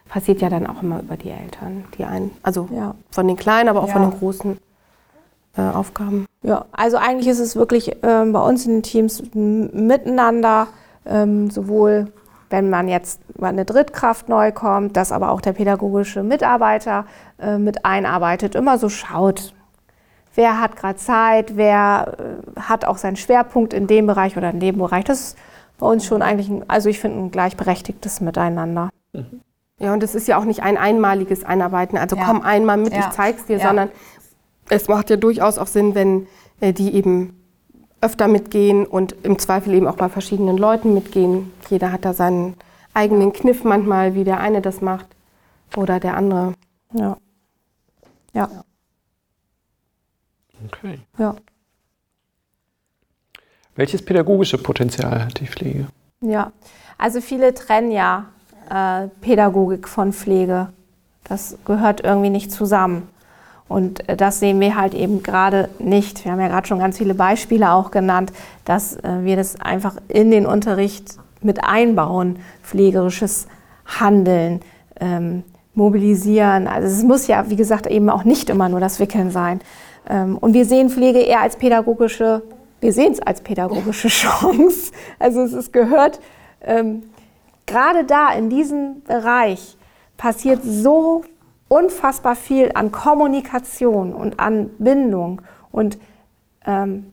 passiert 0.08 0.40
ja 0.40 0.48
dann 0.48 0.66
auch 0.66 0.82
immer 0.82 1.00
über 1.00 1.16
die 1.16 1.30
Eltern, 1.30 1.84
die 1.98 2.04
einen, 2.04 2.30
also 2.42 2.68
Ja. 2.72 2.94
von 3.10 3.26
den 3.26 3.36
kleinen, 3.36 3.68
aber 3.68 3.82
auch 3.82 3.88
von 3.88 4.02
Ja. 4.02 4.08
den 4.10 4.18
großen 4.18 4.58
äh, 5.58 5.62
Aufgaben. 5.62 6.26
Ja, 6.42 6.66
also 6.72 6.96
eigentlich 6.96 7.28
ist 7.28 7.38
es 7.40 7.56
wirklich 7.56 7.96
ähm, 8.02 8.32
bei 8.32 8.40
uns 8.40 8.66
in 8.66 8.72
den 8.74 8.82
Teams 8.82 9.22
miteinander, 9.34 10.68
ähm, 11.06 11.50
sowohl 11.50 12.12
wenn 12.50 12.70
man 12.70 12.86
jetzt 12.88 13.20
mal 13.40 13.48
eine 13.48 13.64
Drittkraft 13.64 14.28
neu 14.28 14.52
kommt, 14.52 14.96
dass 14.96 15.10
aber 15.10 15.32
auch 15.32 15.40
der 15.40 15.52
pädagogische 15.54 16.22
Mitarbeiter 16.22 17.04
äh, 17.40 17.58
mit 17.58 17.84
einarbeitet, 17.84 18.54
immer 18.54 18.78
so 18.78 18.88
schaut, 18.88 19.52
wer 20.36 20.60
hat 20.60 20.76
gerade 20.76 20.96
Zeit, 20.96 21.56
wer 21.56 22.14
äh, 22.56 22.60
hat 22.60 22.84
auch 22.84 22.98
seinen 22.98 23.16
Schwerpunkt 23.16 23.72
in 23.74 23.88
dem 23.88 24.06
Bereich 24.06 24.36
oder 24.36 24.50
in 24.50 24.60
dem 24.60 24.78
Bereich. 24.78 25.04
Das 25.04 25.20
ist 25.20 25.38
bei 25.78 25.86
uns 25.86 26.04
schon 26.06 26.22
eigentlich, 26.22 26.48
ein, 26.48 26.68
also 26.68 26.88
ich 26.88 26.98
finde, 27.00 27.18
ein 27.18 27.30
gleichberechtigtes 27.30 28.20
Miteinander. 28.20 28.90
Ja, 29.78 29.92
und 29.92 30.02
es 30.02 30.14
ist 30.14 30.26
ja 30.28 30.38
auch 30.38 30.44
nicht 30.44 30.62
ein 30.62 30.76
einmaliges 30.78 31.44
Einarbeiten, 31.44 31.98
also 31.98 32.16
Ja. 32.16 32.24
komm 32.24 32.40
einmal 32.42 32.76
mit, 32.78 32.92
Ja. 32.92 33.00
ich 33.00 33.10
zeig's 33.10 33.44
dir, 33.46 33.58
Ja. 33.58 33.68
sondern 33.68 33.90
es 34.70 34.88
macht 34.88 35.10
ja 35.10 35.16
durchaus 35.16 35.58
auch 35.58 35.66
Sinn, 35.66 35.94
wenn 35.94 36.26
äh, 36.60 36.72
die 36.72 36.94
eben 36.94 37.42
öfter 38.00 38.28
mitgehen 38.28 38.86
und 38.86 39.12
im 39.24 39.38
Zweifel 39.38 39.74
eben 39.74 39.86
auch 39.86 39.96
bei 39.96 40.08
verschiedenen 40.08 40.56
Leuten 40.56 40.94
mitgehen. 40.94 41.52
Jeder 41.68 41.92
hat 41.92 42.04
da 42.04 42.12
seinen 42.14 42.54
eigenen 42.94 43.32
Kniff 43.32 43.64
manchmal, 43.64 44.14
wie 44.14 44.24
der 44.24 44.40
eine 44.40 44.62
das 44.62 44.80
macht 44.80 45.06
oder 45.76 46.00
der 46.00 46.16
andere. 46.16 46.54
Ja. 46.92 47.16
Ja. 48.32 48.48
Okay. 50.64 51.00
Ja. 51.18 51.36
Welches 53.76 54.02
pädagogische 54.02 54.58
Potenzial 54.58 55.26
hat 55.26 55.40
die 55.40 55.46
Pflege? 55.46 55.86
Ja, 56.20 56.52
also 56.98 57.20
viele 57.20 57.52
trennen 57.54 57.92
ja 57.92 58.24
äh, 58.70 59.08
Pädagogik 59.20 59.86
von 59.86 60.12
Pflege. 60.12 60.68
Das 61.24 61.58
gehört 61.64 62.02
irgendwie 62.02 62.30
nicht 62.30 62.50
zusammen. 62.50 63.08
Und 63.68 64.08
äh, 64.08 64.16
das 64.16 64.40
sehen 64.40 64.60
wir 64.60 64.76
halt 64.76 64.94
eben 64.94 65.22
gerade 65.22 65.68
nicht. 65.78 66.24
Wir 66.24 66.32
haben 66.32 66.40
ja 66.40 66.48
gerade 66.48 66.66
schon 66.66 66.78
ganz 66.78 66.98
viele 66.98 67.14
Beispiele 67.14 67.70
auch 67.72 67.90
genannt, 67.90 68.32
dass 68.64 68.96
äh, 68.96 69.22
wir 69.22 69.36
das 69.36 69.60
einfach 69.60 69.96
in 70.08 70.30
den 70.30 70.46
Unterricht 70.46 71.18
mit 71.42 71.64
einbauen, 71.64 72.38
pflegerisches 72.62 73.46
Handeln, 73.84 74.60
ähm, 75.00 75.42
mobilisieren. 75.74 76.66
Also 76.66 76.88
es 76.88 77.02
muss 77.02 77.26
ja, 77.26 77.50
wie 77.50 77.56
gesagt, 77.56 77.86
eben 77.86 78.08
auch 78.08 78.24
nicht 78.24 78.48
immer 78.48 78.68
nur 78.68 78.80
das 78.80 78.98
Wickeln 78.98 79.30
sein. 79.30 79.60
Ähm, 80.08 80.38
und 80.38 80.54
wir 80.54 80.64
sehen 80.64 80.88
Pflege 80.88 81.18
eher 81.18 81.42
als 81.42 81.56
pädagogische, 81.56 82.42
wir 82.86 82.92
sehen 82.92 83.12
es 83.14 83.20
als 83.20 83.40
pädagogische 83.40 84.06
Chance. 84.20 84.92
Also 85.18 85.42
es 85.42 85.52
ist 85.52 85.72
gehört, 85.72 86.20
ähm, 86.60 87.02
gerade 87.66 88.04
da 88.04 88.32
in 88.32 88.48
diesem 88.48 89.02
Bereich 89.02 89.76
passiert 90.16 90.60
so 90.62 91.24
unfassbar 91.66 92.36
viel 92.36 92.70
an 92.74 92.92
Kommunikation 92.92 94.14
und 94.14 94.38
an 94.38 94.70
Bindung. 94.78 95.42
Und 95.72 95.98
ähm, 96.64 97.12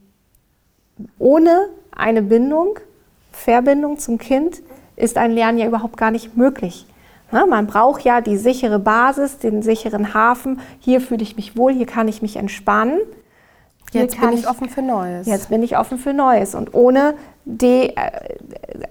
ohne 1.18 1.70
eine 1.90 2.22
Bindung, 2.22 2.78
Verbindung 3.32 3.98
zum 3.98 4.20
Kind, 4.20 4.62
ist 4.96 5.18
ein 5.18 5.32
Lernen 5.32 5.58
ja 5.58 5.66
überhaupt 5.66 5.98
gar 5.98 6.12
nicht 6.12 6.38
möglich. 6.38 6.86
Ja, 7.32 7.48
man 7.48 7.66
braucht 7.66 8.04
ja 8.04 8.22
die 8.22 8.38
sichere 8.38 8.78
Basis, 8.78 9.40
den 9.40 9.64
sicheren 9.64 10.14
Hafen. 10.14 10.62
Hier 10.78 11.02
fühle 11.02 11.24
ich 11.24 11.36
mich 11.36 11.58
wohl, 11.58 11.74
hier 11.74 11.88
kann 11.88 12.08
ich 12.08 12.22
mich 12.22 12.36
entspannen. 12.36 13.00
Jetzt 13.94 14.20
bin 14.20 14.34
ich, 14.34 14.42
ich 14.42 14.50
offen 14.50 14.70
für 14.70 14.82
Neues. 14.82 15.28
Jetzt 15.28 15.50
bin 15.50 15.64
ich 15.64 15.78
offen 15.78 15.98
für 15.98 16.14
Neues. 16.14 16.56
Und 16.56 16.74
ohne, 16.74 17.16
die, 17.46 17.96
äh, 17.96 18.12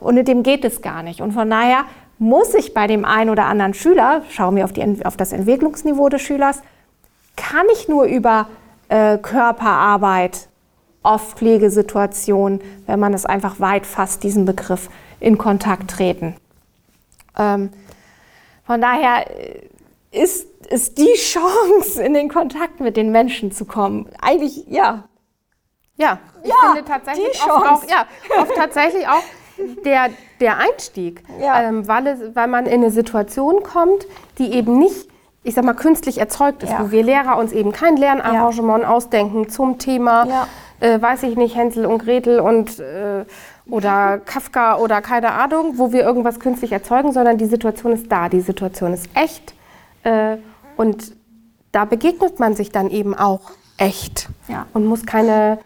ohne 0.00 0.24
dem 0.24 0.42
geht 0.42 0.64
es 0.64 0.82
gar 0.82 1.03
nicht. 1.03 1.20
Und 1.20 1.32
von 1.32 1.48
daher 1.48 1.84
muss 2.18 2.55
ich 2.55 2.72
bei 2.72 2.86
dem 2.86 3.05
einen 3.05 3.30
oder 3.30 3.46
anderen 3.46 3.74
Schüler, 3.74 4.22
schauen 4.30 4.57
wir 4.57 4.64
auf, 4.64 4.72
die, 4.72 5.05
auf 5.05 5.16
das 5.16 5.32
Entwicklungsniveau 5.32 6.09
des 6.09 6.22
Schülers, 6.22 6.62
kann 7.36 7.66
ich 7.72 7.88
nur 7.88 8.05
über 8.05 8.46
äh, 8.88 9.18
Körperarbeit, 9.18 10.48
oft 11.03 11.38
Pflegesituationen, 11.38 12.61
wenn 12.86 13.00
man 13.00 13.12
es 13.12 13.26
einfach 13.26 13.59
weit 13.59 13.86
fasst, 13.86 14.22
diesen 14.22 14.44
Begriff, 14.44 14.88
in 15.18 15.38
Kontakt 15.38 15.90
treten. 15.90 16.36
Ähm, 17.36 17.70
von 18.64 18.80
daher 18.80 19.26
äh, 19.30 19.68
ist 20.67 20.99
die 20.99 21.15
Chance, 21.15 22.03
in 22.03 22.15
den 22.15 22.29
Kontakt 22.29 22.81
mit 22.81 22.97
den 22.97 23.11
Menschen 23.11 23.53
zu 23.53 23.65
kommen. 23.65 24.09
Eigentlich, 24.21 24.67
ja. 24.69 25.05
Ja, 25.97 26.19
ich 26.43 26.49
ja, 26.49 26.55
finde 26.73 26.85
tatsächlich 26.85 27.43
oft 27.45 27.67
auch, 27.67 27.85
ja, 27.85 28.07
oft 28.41 28.55
tatsächlich 28.57 29.07
auch 29.07 29.23
der, 29.85 30.09
der 30.41 30.59
Einstieg, 30.59 31.23
ja. 31.41 31.63
ähm, 31.63 31.87
weil, 31.87 32.07
es, 32.07 32.35
weil 32.35 32.49
man 32.49 32.67
in 32.67 32.81
eine 32.81 32.91
Situation 32.91 33.63
kommt, 33.63 34.07
die 34.39 34.53
eben 34.53 34.79
nicht, 34.79 35.09
ich 35.45 35.55
sag 35.55 35.65
mal, 35.65 35.75
künstlich 35.75 36.19
erzeugt 36.19 36.63
ist, 36.63 36.71
ja. 36.71 36.81
wo 36.81 36.91
wir 36.91 37.03
Lehrer 37.03 37.37
uns 37.39 37.53
eben 37.53 37.73
kein 37.73 37.97
Lernarrangement 37.97 38.85
ja. 38.85 38.89
ausdenken 38.89 39.49
zum 39.49 39.79
Thema, 39.79 40.47
äh, 40.81 41.01
weiß 41.01 41.25
ich 41.25 41.37
nicht, 41.37 41.57
Hänsel 41.57 41.87
und 41.87 41.99
Gretel 41.99 42.41
und 42.41 42.81
äh, 42.81 43.25
oder 43.67 44.19
Kafka 44.19 44.79
oder 44.79 45.01
keine 45.01 45.33
Ahnung, 45.33 45.75
wo 45.79 45.93
wir 45.93 46.03
irgendwas 46.03 46.41
künstlich 46.41 46.73
erzeugen, 46.73 47.13
sondern 47.13 47.39
die 47.39 47.47
Situation 47.47 47.93
ist 47.93 48.11
da, 48.11 48.29
die 48.29 48.41
Situation 48.41 48.93
ist 48.93 49.09
echt 49.15 49.55
äh, 50.03 50.39
und 50.83 51.14
da 51.70 51.85
begegnet 51.85 52.41
man 52.41 52.57
sich 52.57 52.72
dann 52.72 52.91
eben 52.91 53.14
auch 53.14 53.53
echt 53.76 54.28
und 54.74 54.85
muss 54.85 55.07
keine, 55.07 55.61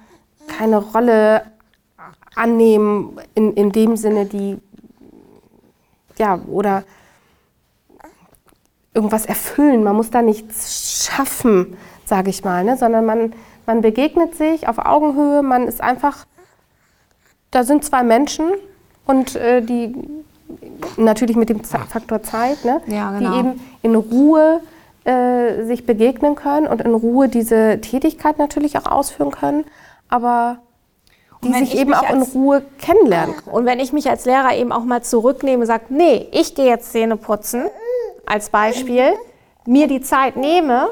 keine 0.46 0.76
Rolle 0.76 1.42
annehmen, 2.34 3.18
in, 3.34 3.54
in 3.54 3.72
dem 3.72 3.96
Sinne, 3.96 4.26
die, 4.26 4.58
ja, 6.18 6.38
oder 6.48 6.84
irgendwas 8.92 9.24
erfüllen. 9.24 9.82
Man 9.84 9.96
muss 9.96 10.10
da 10.10 10.20
nichts 10.20 11.06
schaffen, 11.06 11.78
sage 12.04 12.28
ich 12.28 12.44
mal, 12.44 12.62
ne? 12.62 12.76
sondern 12.76 13.06
man, 13.06 13.32
man 13.64 13.80
begegnet 13.80 14.34
sich 14.34 14.68
auf 14.68 14.76
Augenhöhe, 14.76 15.42
man 15.42 15.66
ist 15.66 15.80
einfach, 15.80 16.26
da 17.50 17.64
sind 17.64 17.86
zwei 17.86 18.02
Menschen 18.02 18.50
und 19.06 19.34
äh, 19.34 19.62
die 19.62 19.96
natürlich 20.98 21.36
mit 21.36 21.48
dem 21.48 21.64
Faktor 21.64 22.22
Zeit, 22.22 22.66
ne? 22.66 22.82
Ja, 22.86 23.18
genau. 23.18 23.32
die 23.32 23.38
eben 23.38 23.60
in 23.80 23.94
Ruhe 23.94 24.60
äh, 25.06 25.64
sich 25.64 25.86
begegnen 25.86 26.34
können 26.34 26.66
und 26.66 26.80
in 26.80 26.94
Ruhe 26.94 27.28
diese 27.28 27.80
Tätigkeit 27.80 28.38
natürlich 28.38 28.76
auch 28.78 28.90
ausführen 28.90 29.30
können. 29.30 29.64
Aber 30.08 30.58
die 31.44 31.52
sich 31.52 31.78
eben 31.78 31.94
auch 31.94 32.10
in 32.10 32.22
Ruhe 32.22 32.62
kennenlernen. 32.78 33.34
Und 33.46 33.66
wenn 33.66 33.78
ich 33.78 33.92
mich 33.92 34.08
als 34.08 34.24
Lehrer 34.24 34.54
eben 34.54 34.72
auch 34.72 34.84
mal 34.84 35.02
zurücknehme 35.02 35.60
und 35.60 35.66
sage, 35.66 35.84
nee, 35.90 36.28
ich 36.32 36.54
gehe 36.54 36.66
jetzt 36.66 36.92
Zähne 36.92 37.16
putzen, 37.16 37.66
als 38.24 38.50
Beispiel, 38.50 39.12
mir 39.66 39.86
die 39.86 40.00
Zeit 40.00 40.36
nehme 40.36 40.88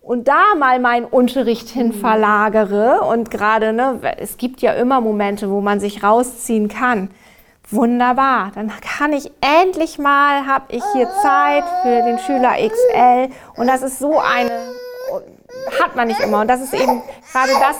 und 0.00 0.28
da 0.28 0.54
mal 0.58 0.78
meinen 0.80 1.06
Unterricht 1.06 1.68
hin 1.68 1.92
verlagere 1.92 3.00
und 3.02 3.30
gerade, 3.30 3.72
ne, 3.72 4.00
es 4.18 4.36
gibt 4.36 4.60
ja 4.60 4.72
immer 4.72 5.00
Momente, 5.00 5.50
wo 5.50 5.60
man 5.60 5.80
sich 5.80 6.02
rausziehen 6.02 6.68
kann. 6.68 7.10
Wunderbar, 7.70 8.50
dann 8.54 8.72
kann 8.80 9.12
ich 9.12 9.30
endlich 9.40 9.98
mal, 9.98 10.46
habe 10.46 10.64
ich 10.68 10.82
hier 10.92 11.08
Zeit 11.22 11.64
für 11.82 12.02
den 12.02 12.18
Schüler 12.18 12.54
XL 12.56 13.32
und 13.56 13.66
das 13.68 13.82
ist 13.82 14.00
so 14.00 14.18
eine, 14.18 14.50
hat 15.80 15.94
man 15.94 16.08
nicht 16.08 16.20
immer. 16.20 16.40
Und 16.40 16.48
das 16.48 16.60
ist 16.60 16.74
eben 16.74 17.02
gerade 17.32 17.52
das, 17.60 17.76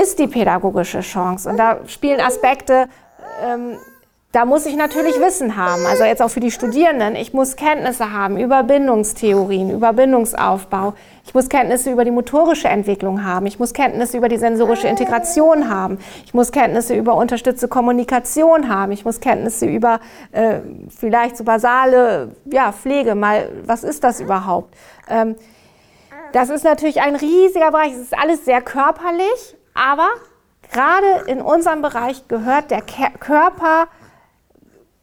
ist 0.00 0.18
die 0.18 0.28
pädagogische 0.28 1.00
Chance. 1.00 1.48
Und 1.48 1.56
da 1.56 1.80
spielen 1.86 2.20
Aspekte, 2.20 2.88
ähm, 3.42 3.78
da 4.32 4.44
muss 4.44 4.64
ich 4.64 4.76
natürlich 4.76 5.18
Wissen 5.18 5.56
haben. 5.56 5.84
Also 5.86 6.04
jetzt 6.04 6.22
auch 6.22 6.28
für 6.28 6.38
die 6.38 6.52
Studierenden. 6.52 7.16
Ich 7.16 7.32
muss 7.32 7.56
Kenntnisse 7.56 8.12
haben 8.12 8.38
über 8.38 8.62
Bindungstheorien, 8.62 9.70
über 9.70 9.92
Bindungsaufbau. 9.92 10.94
Ich 11.24 11.34
muss 11.34 11.48
Kenntnisse 11.48 11.90
über 11.90 12.04
die 12.04 12.12
motorische 12.12 12.68
Entwicklung 12.68 13.24
haben. 13.24 13.46
Ich 13.46 13.58
muss 13.58 13.72
Kenntnisse 13.74 14.16
über 14.16 14.28
die 14.28 14.36
sensorische 14.36 14.86
Integration 14.86 15.68
haben. 15.68 15.98
Ich 16.24 16.32
muss 16.32 16.52
Kenntnisse 16.52 16.94
über 16.94 17.16
unterstützte 17.16 17.66
Kommunikation 17.66 18.68
haben. 18.68 18.92
Ich 18.92 19.04
muss 19.04 19.18
Kenntnisse 19.18 19.66
über 19.66 19.98
äh, 20.30 20.60
vielleicht 20.96 21.36
so 21.36 21.42
basale 21.42 22.30
ja, 22.44 22.70
Pflege. 22.70 23.16
Mal, 23.16 23.48
was 23.66 23.82
ist 23.82 24.04
das 24.04 24.20
überhaupt? 24.20 24.72
Ähm, 25.08 25.34
das 26.32 26.50
ist 26.50 26.62
natürlich 26.62 27.00
ein 27.00 27.16
riesiger 27.16 27.72
Bereich. 27.72 27.94
Es 27.94 28.02
ist 28.02 28.16
alles 28.16 28.44
sehr 28.44 28.62
körperlich. 28.62 29.56
Aber 29.74 30.06
gerade 30.70 31.28
in 31.28 31.40
unserem 31.42 31.82
Bereich 31.82 32.28
gehört 32.28 32.70
der 32.70 32.82
Körper 32.82 33.88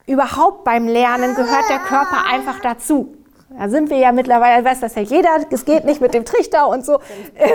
überhaupt 0.07 0.63
beim 0.63 0.87
Lernen, 0.87 1.35
gehört 1.35 1.69
der 1.69 1.79
Körper 1.79 2.25
einfach 2.31 2.59
dazu. 2.61 3.13
Da 3.49 3.69
sind 3.69 3.89
wir 3.89 3.97
ja 3.97 4.11
mittlerweile, 4.11 4.63
weiß 4.63 4.81
das 4.81 4.95
ja 4.95 5.01
jeder, 5.01 5.29
es 5.49 5.65
geht 5.65 5.85
nicht 5.85 6.01
mit 6.01 6.13
dem 6.13 6.25
Trichter 6.25 6.67
und 6.67 6.85
so, 6.85 6.99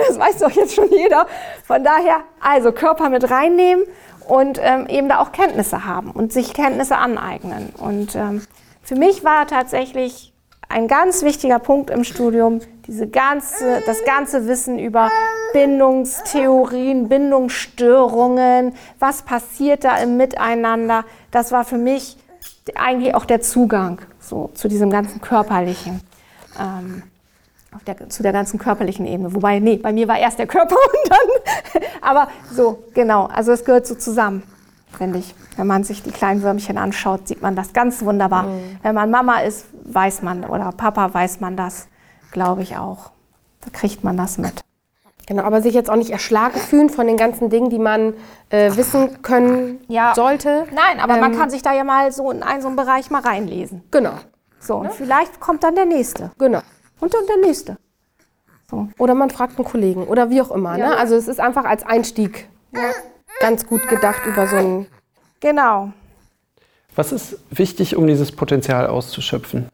das 0.07 0.17
weiß 0.17 0.39
doch 0.39 0.51
jetzt 0.51 0.75
schon 0.75 0.89
jeder. 0.89 1.27
Von 1.65 1.83
daher, 1.83 2.21
also 2.39 2.71
Körper 2.71 3.09
mit 3.09 3.29
reinnehmen 3.29 3.85
und 4.27 4.59
ähm, 4.61 4.87
eben 4.87 5.09
da 5.09 5.19
auch 5.19 5.31
Kenntnisse 5.31 5.85
haben 5.85 6.11
und 6.11 6.33
sich 6.33 6.53
Kenntnisse 6.53 6.97
aneignen. 6.97 7.73
Und 7.77 8.15
ähm, 8.15 8.41
für 8.81 8.95
mich 8.95 9.23
war 9.23 9.47
tatsächlich 9.47 10.33
ein 10.67 10.87
ganz 10.87 11.23
wichtiger 11.23 11.59
Punkt 11.59 11.89
im 11.89 12.03
Studium, 12.03 12.59
diese 12.87 13.07
ganze, 13.07 13.81
das 13.85 14.03
ganze 14.03 14.47
Wissen 14.47 14.79
über 14.79 15.09
Bindungstheorien, 15.53 17.07
Bindungsstörungen, 17.07 18.73
was 18.99 19.21
passiert 19.21 19.83
da 19.83 19.97
im 19.97 20.17
Miteinander, 20.17 21.05
das 21.31 21.51
war 21.51 21.63
für 21.63 21.77
mich 21.77 22.17
eigentlich 22.75 23.15
auch 23.15 23.25
der 23.25 23.41
Zugang 23.41 23.99
so, 24.19 24.49
zu 24.53 24.67
diesem 24.67 24.89
ganzen 24.89 25.21
körperlichen. 25.21 26.01
Ähm, 26.59 27.03
der, 27.87 28.07
zu 28.09 28.21
der 28.21 28.33
ganzen 28.33 28.59
körperlichen 28.59 29.07
Ebene. 29.07 29.33
Wobei, 29.33 29.59
nee, 29.59 29.77
bei 29.77 29.91
mir 29.91 30.07
war 30.07 30.19
erst 30.19 30.37
der 30.37 30.45
Körper 30.45 30.75
und 30.75 31.11
dann. 31.11 31.83
aber 32.01 32.27
so, 32.51 32.83
genau. 32.93 33.25
Also 33.25 33.51
es 33.51 33.65
gehört 33.65 33.87
so 33.87 33.95
zusammen 33.95 34.43
finde 34.93 35.19
ich. 35.19 35.35
Wenn 35.57 35.67
man 35.67 35.83
sich 35.83 36.03
die 36.03 36.11
kleinen 36.11 36.41
Würmchen 36.41 36.77
anschaut, 36.77 37.27
sieht 37.27 37.41
man 37.41 37.55
das 37.55 37.73
ganz 37.73 38.03
wunderbar. 38.03 38.43
Mhm. 38.43 38.79
Wenn 38.81 38.95
man 38.95 39.11
Mama 39.11 39.39
ist, 39.39 39.65
weiß 39.83 40.21
man, 40.21 40.45
oder 40.45 40.71
Papa 40.71 41.13
weiß 41.13 41.39
man 41.39 41.57
das, 41.57 41.87
glaube 42.31 42.61
ich 42.63 42.77
auch. 42.77 43.11
Da 43.61 43.69
kriegt 43.71 44.03
man 44.03 44.17
das 44.17 44.37
mit. 44.37 44.61
Genau, 45.27 45.43
aber 45.43 45.61
sich 45.61 45.73
jetzt 45.73 45.89
auch 45.89 45.95
nicht 45.95 46.09
erschlagen 46.09 46.59
fühlen 46.59 46.89
von 46.89 47.07
den 47.07 47.15
ganzen 47.15 47.49
Dingen, 47.49 47.69
die 47.69 47.79
man 47.79 48.13
äh, 48.49 48.75
wissen 48.75 49.21
können 49.21 49.79
ja. 49.87 50.13
sollte. 50.15 50.65
Nein, 50.73 50.99
aber 50.99 51.15
ähm, 51.15 51.21
man 51.21 51.37
kann 51.37 51.49
sich 51.49 51.61
da 51.61 51.73
ja 51.73 51.83
mal 51.83 52.11
so 52.11 52.29
in 52.29 52.43
einen 52.43 52.61
so 52.61 52.67
einen 52.67 52.75
Bereich 52.75 53.09
mal 53.09 53.21
reinlesen. 53.21 53.83
Genau. 53.91 54.13
So, 54.59 54.75
und 54.75 54.85
ja? 54.85 54.91
vielleicht 54.91 55.39
kommt 55.39 55.63
dann 55.63 55.75
der 55.75 55.85
nächste. 55.85 56.31
Genau. 56.37 56.59
Und 56.99 57.13
dann 57.13 57.25
der 57.27 57.37
nächste. 57.37 57.77
So. 58.69 58.89
Oder 58.97 59.13
man 59.13 59.29
fragt 59.29 59.57
einen 59.57 59.65
Kollegen 59.65 60.07
oder 60.07 60.29
wie 60.29 60.41
auch 60.41 60.51
immer. 60.51 60.77
Ja. 60.77 60.89
Ne? 60.89 60.97
Also 60.97 61.15
es 61.15 61.27
ist 61.27 61.39
einfach 61.39 61.63
als 61.65 61.85
Einstieg. 61.85 62.49
Ja 62.73 62.81
ganz 63.43 63.67
gut 63.67 63.87
gedacht 63.89 64.25
über 64.25 64.47
so 64.47 64.55
ein. 64.55 64.87
Genau. 65.41 65.91
Was 66.95 67.11
ist 67.11 67.39
wichtig, 67.49 67.95
um 67.97 68.07
dieses 68.07 68.31
Potenzial 68.31 68.87
auszuschöpfen? 68.87 69.67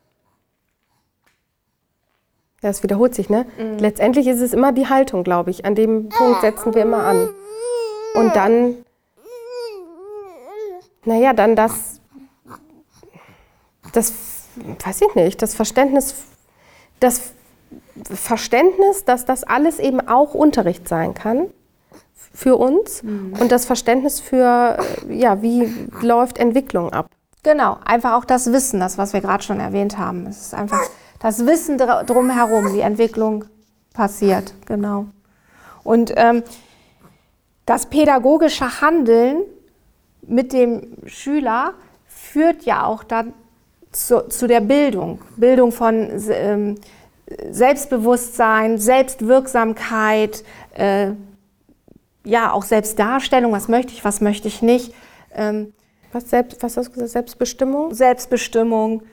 Ja, 2.61 2.69
es 2.69 2.83
wiederholt 2.83 3.15
sich, 3.15 3.29
ne? 3.29 3.45
Mhm. 3.57 3.77
Letztendlich 3.79 4.27
ist 4.27 4.41
es 4.41 4.53
immer 4.53 4.71
die 4.71 4.87
Haltung, 4.87 5.23
glaube 5.23 5.49
ich. 5.49 5.65
An 5.65 5.75
dem 5.75 6.09
Punkt 6.09 6.41
setzen 6.41 6.73
wir 6.73 6.81
immer 6.81 7.03
an. 7.03 7.29
Und 8.15 8.35
dann 8.35 8.75
Naja, 11.05 11.33
dann 11.33 11.55
das, 11.55 12.01
das, 13.93 14.13
weiß 14.83 15.01
ich 15.01 15.15
nicht, 15.15 15.41
das 15.41 15.55
Verständnis, 15.55 16.15
das 16.99 17.31
Verständnis, 18.03 19.05
dass 19.05 19.25
das 19.25 19.43
alles 19.43 19.79
eben 19.79 20.05
auch 20.07 20.33
Unterricht 20.33 20.87
sein 20.87 21.13
kann 21.13 21.47
für 22.33 22.57
uns 22.57 23.03
mhm. 23.03 23.33
und 23.39 23.51
das 23.51 23.65
Verständnis 23.65 24.19
für, 24.19 24.77
ja, 25.09 25.41
wie 25.41 25.73
läuft 26.01 26.37
Entwicklung 26.37 26.91
ab. 26.91 27.09
Genau, 27.43 27.77
einfach 27.85 28.13
auch 28.13 28.25
das 28.25 28.51
Wissen, 28.51 28.79
das, 28.79 28.97
was 28.97 29.13
wir 29.13 29.21
gerade 29.21 29.43
schon 29.43 29.59
erwähnt 29.59 29.97
haben. 29.97 30.27
Es 30.27 30.41
ist 30.41 30.53
einfach 30.53 30.81
das 31.19 31.45
Wissen 31.45 31.77
drumherum, 31.77 32.73
wie 32.73 32.79
Entwicklung 32.79 33.45
passiert, 33.93 34.53
genau. 34.65 35.07
Und 35.83 36.13
ähm, 36.15 36.43
das 37.65 37.87
pädagogische 37.87 38.81
Handeln 38.81 39.43
mit 40.21 40.53
dem 40.53 40.95
Schüler 41.05 41.73
führt 42.07 42.63
ja 42.63 42.85
auch 42.85 43.03
dann 43.03 43.33
zu, 43.91 44.27
zu 44.29 44.47
der 44.47 44.61
Bildung. 44.61 45.19
Bildung 45.35 45.71
von 45.71 46.09
ähm, 46.29 46.75
Selbstbewusstsein, 47.49 48.77
Selbstwirksamkeit, 48.77 50.43
äh, 50.73 51.11
ja, 52.23 52.51
auch 52.51 52.63
Selbstdarstellung, 52.63 53.51
was 53.51 53.67
möchte 53.67 53.93
ich, 53.93 54.03
was 54.03 54.21
möchte 54.21 54.47
ich 54.47 54.61
nicht. 54.61 54.93
Ähm, 55.33 55.73
was, 56.11 56.29
selbst, 56.29 56.61
was 56.61 56.77
hast 56.77 56.87
du 56.87 56.93
gesagt? 56.93 57.11
Selbstbestimmung? 57.11 57.93
Selbstbestimmung. 57.93 59.03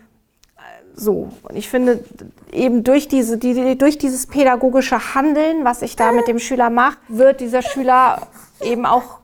So. 0.96 1.30
Und 1.42 1.56
ich 1.56 1.68
finde, 1.68 2.02
eben 2.50 2.82
durch, 2.82 3.06
diese, 3.06 3.36
die, 3.36 3.76
durch 3.76 3.98
dieses 3.98 4.26
pädagogische 4.26 5.14
Handeln, 5.14 5.64
was 5.64 5.82
ich 5.82 5.94
da 5.94 6.10
mit 6.10 6.26
dem 6.26 6.38
Schüler 6.38 6.70
mache, 6.70 6.96
wird 7.08 7.40
dieser 7.40 7.60
Schüler 7.60 8.26
eben 8.62 8.86
auch 8.86 9.18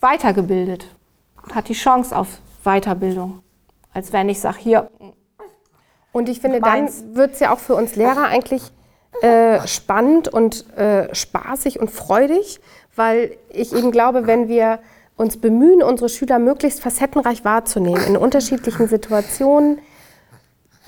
weitergebildet. 0.00 0.86
Hat 1.52 1.68
die 1.68 1.74
Chance 1.74 2.16
auf 2.16 2.28
Weiterbildung. 2.64 3.42
Als 3.92 4.12
wenn 4.12 4.28
ich 4.28 4.40
sage, 4.40 4.58
hier. 4.58 4.90
Und 6.12 6.28
ich 6.28 6.40
finde, 6.40 6.60
meins. 6.60 7.00
dann 7.00 7.16
wird 7.16 7.34
es 7.34 7.40
ja 7.40 7.52
auch 7.52 7.60
für 7.60 7.76
uns 7.76 7.94
Lehrer 7.94 8.24
eigentlich 8.24 8.72
äh, 9.22 9.66
spannend 9.66 10.28
und 10.28 10.76
äh, 10.76 11.14
spaßig 11.14 11.78
und 11.78 11.90
freudig, 11.90 12.60
weil 12.96 13.36
ich 13.50 13.72
eben 13.72 13.92
glaube, 13.92 14.26
wenn 14.26 14.48
wir 14.48 14.80
uns 15.16 15.36
bemühen, 15.36 15.82
unsere 15.82 16.08
Schüler 16.08 16.38
möglichst 16.38 16.80
facettenreich 16.80 17.44
wahrzunehmen, 17.44 18.02
in 18.06 18.16
unterschiedlichen 18.16 18.88
Situationen, 18.88 19.78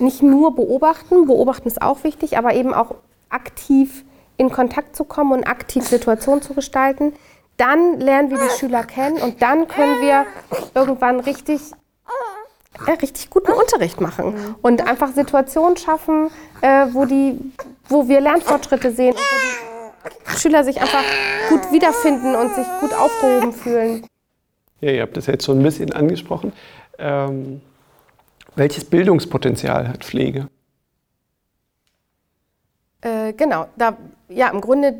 nicht 0.03 0.23
nur 0.23 0.55
beobachten, 0.55 1.27
beobachten 1.27 1.69
ist 1.69 1.81
auch 1.81 2.05
wichtig, 2.05 2.37
aber 2.37 2.55
eben 2.55 2.75
auch 2.75 2.95
aktiv 3.31 4.05
in 4.37 4.51
Kontakt 4.51 4.97
zu 4.97 5.05
kommen 5.05 5.33
und 5.33 5.45
aktiv 5.45 5.85
Situationen 5.85 6.43
zu 6.43 6.55
gestalten, 6.55 7.15
dann 7.57 8.01
lernen 8.01 8.31
wir 8.31 8.39
die 8.39 8.59
Schüler 8.59 8.83
kennen 8.83 9.19
und 9.19 9.41
dann 9.43 9.69
können 9.69 10.01
wir 10.01 10.27
irgendwann 10.75 11.21
richtig, 11.21 11.61
äh, 12.87 12.91
richtig 12.91 13.31
guten 13.31 13.53
Unterricht 13.53 14.01
machen 14.01 14.57
und 14.63 14.87
einfach 14.87 15.13
Situationen 15.13 15.77
schaffen, 15.77 16.31
äh, 16.61 16.87
wo, 16.93 17.05
die, 17.05 17.39
wo 17.89 18.09
wir 18.09 18.21
Lernfortschritte 18.21 18.91
sehen 18.91 19.13
und 19.13 19.19
wo 19.21 20.09
die 20.35 20.39
Schüler 20.41 20.65
sich 20.65 20.81
einfach 20.81 21.05
gut 21.49 21.71
wiederfinden 21.71 22.35
und 22.35 22.55
sich 22.55 22.67
gut 22.81 22.93
aufgehoben 22.95 23.53
fühlen. 23.53 24.07
Ja, 24.81 24.91
ihr 24.91 25.03
habt 25.03 25.17
das 25.17 25.27
jetzt 25.27 25.45
schon 25.45 25.61
ein 25.61 25.63
bisschen 25.63 25.93
angesprochen. 25.93 26.53
Ähm, 26.99 27.61
welches 28.57 28.85
Bildungspotenzial 28.85 29.89
hat 29.89 30.05
Pflege? 30.05 30.49
Äh, 33.01 33.33
genau, 33.33 33.67
da, 33.77 33.97
ja, 34.29 34.49
im 34.49 34.61
Grunde 34.61 34.95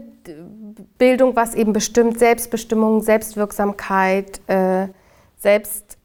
Bildung, 0.99 1.35
was 1.37 1.55
eben 1.55 1.73
bestimmt 1.73 2.19
Selbstbestimmung, 2.19 3.03
Selbstwirksamkeit, 3.03 4.41
äh, 4.49 4.89
Selbst, 5.39 5.99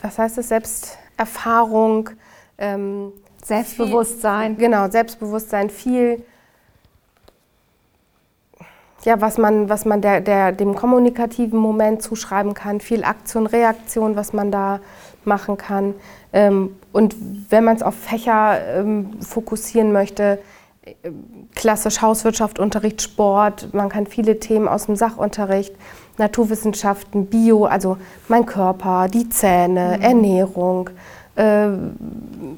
was 0.00 0.18
heißt 0.18 0.38
das, 0.38 0.48
Selbsterfahrung, 0.48 2.10
ähm, 2.58 3.12
Selbstbewusstsein. 3.44 4.56
Viel, 4.56 4.64
genau, 4.64 4.88
Selbstbewusstsein, 4.88 5.68
viel 5.68 6.24
ja, 9.04 9.20
was 9.20 9.36
man, 9.36 9.68
was 9.68 9.84
man 9.84 10.00
der, 10.00 10.20
der, 10.20 10.52
dem 10.52 10.74
kommunikativen 10.74 11.58
Moment 11.58 12.02
zuschreiben 12.02 12.54
kann, 12.54 12.80
viel 12.80 13.04
Aktion, 13.04 13.46
Reaktion, 13.46 14.16
was 14.16 14.32
man 14.32 14.52
da 14.52 14.80
machen 15.26 15.56
kann. 15.56 15.94
Ähm, 16.32 16.76
und 16.92 17.16
wenn 17.50 17.64
man 17.64 17.76
es 17.76 17.82
auf 17.82 17.94
Fächer 17.94 18.58
ähm, 18.76 19.20
fokussieren 19.20 19.92
möchte, 19.92 20.38
äh, 20.84 20.94
klassisch 21.54 22.02
Hauswirtschaft, 22.02 22.58
Unterricht, 22.58 23.02
Sport, 23.02 23.72
man 23.72 23.88
kann 23.88 24.06
viele 24.06 24.40
Themen 24.40 24.68
aus 24.68 24.86
dem 24.86 24.96
Sachunterricht, 24.96 25.74
Naturwissenschaften, 26.18 27.26
Bio, 27.26 27.64
also 27.64 27.96
mein 28.28 28.46
Körper, 28.46 29.08
die 29.08 29.28
Zähne, 29.28 29.96
mhm. 29.98 30.02
Ernährung, 30.02 30.90
äh, 31.36 31.68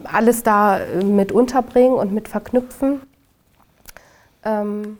alles 0.05 0.43
da 0.43 0.81
mit 1.05 1.33
unterbringen 1.33 1.95
und 1.95 2.13
mit 2.13 2.29
verknüpfen. 2.29 3.01
Ähm, 4.45 4.99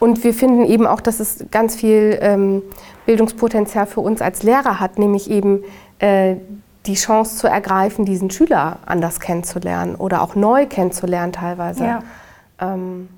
und 0.00 0.22
wir 0.24 0.34
finden 0.34 0.66
eben 0.66 0.86
auch, 0.86 1.00
dass 1.00 1.20
es 1.20 1.46
ganz 1.50 1.76
viel 1.76 2.62
Bildungspotenzial 3.06 3.86
für 3.86 4.00
uns 4.00 4.20
als 4.20 4.42
Lehrer 4.42 4.80
hat, 4.80 4.98
nämlich 4.98 5.30
eben 5.30 5.62
äh, 5.62 5.66
die 6.00 6.94
Chance 6.94 7.38
zu 7.38 7.46
ergreifen, 7.46 8.04
diesen 8.04 8.30
Schüler 8.30 8.78
anders 8.84 9.20
kennenzulernen 9.20 9.94
oder 9.94 10.22
auch 10.22 10.34
neu 10.34 10.66
kennenzulernen 10.66 11.32
teilweise. 11.32 11.84
Ja, 11.84 12.02
ähm, 12.60 13.08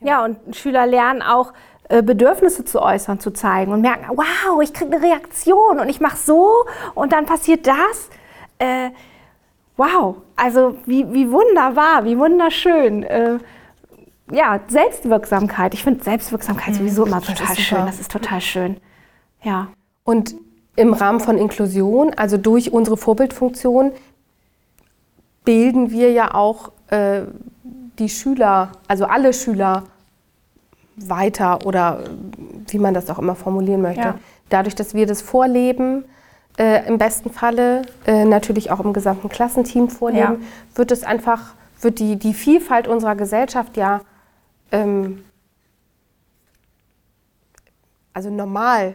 ja 0.00 0.24
und 0.24 0.56
Schüler 0.56 0.86
lernen 0.86 1.22
auch, 1.22 1.52
äh, 1.90 2.02
Bedürfnisse 2.02 2.64
zu 2.64 2.82
äußern, 2.82 3.18
zu 3.18 3.30
zeigen 3.30 3.72
und 3.72 3.80
merken, 3.80 4.06
wow, 4.14 4.62
ich 4.62 4.74
kriege 4.74 4.94
eine 4.94 5.02
Reaktion 5.02 5.80
und 5.80 5.88
ich 5.88 6.00
mache 6.00 6.18
so 6.18 6.50
und 6.94 7.12
dann 7.12 7.24
passiert 7.24 7.66
das. 7.66 8.10
Äh, 8.58 8.90
wow, 9.76 10.16
also 10.36 10.76
wie, 10.84 11.10
wie 11.12 11.30
wunderbar, 11.30 12.04
wie 12.04 12.18
wunderschön. 12.18 13.04
Äh, 13.04 13.38
ja, 14.30 14.60
Selbstwirksamkeit. 14.68 15.72
Ich 15.72 15.82
finde 15.82 16.04
Selbstwirksamkeit 16.04 16.74
mhm. 16.74 16.78
sowieso 16.78 17.06
immer 17.06 17.22
total 17.22 17.56
schön. 17.56 17.86
Das 17.86 17.98
ist 17.98 18.10
total 18.10 18.40
schön. 18.42 18.76
Ja. 19.42 19.68
Und 20.04 20.34
im 20.78 20.92
Rahmen 20.92 21.20
von 21.20 21.38
Inklusion, 21.38 22.12
also 22.16 22.36
durch 22.36 22.72
unsere 22.72 22.96
Vorbildfunktion, 22.96 23.92
bilden 25.44 25.90
wir 25.90 26.12
ja 26.12 26.34
auch 26.34 26.72
äh, 26.90 27.22
die 27.98 28.08
Schüler, 28.08 28.72
also 28.86 29.06
alle 29.06 29.32
Schüler 29.32 29.84
weiter 30.96 31.66
oder 31.66 32.04
wie 32.68 32.78
man 32.78 32.94
das 32.94 33.10
auch 33.10 33.18
immer 33.18 33.34
formulieren 33.34 33.82
möchte. 33.82 34.02
Ja. 34.02 34.18
Dadurch, 34.50 34.74
dass 34.74 34.94
wir 34.94 35.06
das 35.06 35.20
vorleben, 35.20 36.04
äh, 36.58 36.86
im 36.86 36.98
besten 36.98 37.30
Falle 37.30 37.82
äh, 38.06 38.24
natürlich 38.24 38.70
auch 38.70 38.80
im 38.80 38.92
gesamten 38.92 39.28
Klassenteam 39.28 39.88
vorleben, 39.88 40.40
ja. 40.40 40.76
wird 40.76 40.92
es 40.92 41.02
einfach, 41.02 41.54
wird 41.80 41.98
die, 41.98 42.16
die 42.16 42.34
Vielfalt 42.34 42.88
unserer 42.88 43.16
Gesellschaft 43.16 43.76
ja 43.76 44.00
ähm, 44.70 45.24
also 48.12 48.30
normal. 48.30 48.94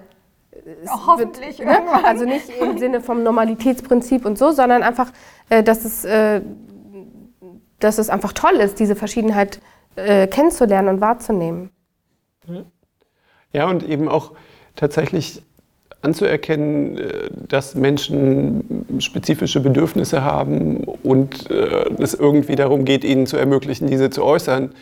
Hoffentlich. 0.88 1.60
Wird, 1.60 1.68
ne? 1.68 2.06
Also 2.06 2.26
nicht 2.26 2.50
im 2.50 2.78
Sinne 2.78 3.02
vom 3.02 3.24
Normalitätsprinzip 3.24 4.26
und 4.26 4.38
so, 4.38 4.52
sondern 4.52 4.84
einfach, 4.84 5.12
äh, 5.50 5.64
dass, 5.64 5.86
es, 5.86 6.06
äh, 6.06 6.42
dass 7.80 7.98
es 7.98 8.10
einfach 8.10 8.34
toll 8.34 8.56
ist, 8.56 8.80
diese 8.80 8.96
Verschiedenheit 8.96 9.60
äh, 9.96 10.28
kennenzulernen 10.28 10.88
und 10.90 11.02
wahrzunehmen. 11.02 11.70
Ja, 13.52 13.70
und 13.70 13.88
eben 13.88 14.08
auch 14.08 14.32
tatsächlich 14.76 15.44
anzuerkennen, 16.02 16.98
äh, 16.98 17.30
dass 17.48 17.76
Menschen 17.76 18.86
spezifische 19.00 19.60
Bedürfnisse 19.60 20.24
haben 20.24 20.84
und 21.04 21.50
äh, 21.50 21.90
es 22.00 22.14
irgendwie 22.14 22.56
darum 22.56 22.86
geht, 22.86 23.04
ihnen 23.04 23.26
zu 23.26 23.38
ermöglichen, 23.38 23.88
diese 23.88 24.10
zu 24.10 24.24
äußern 24.24 24.74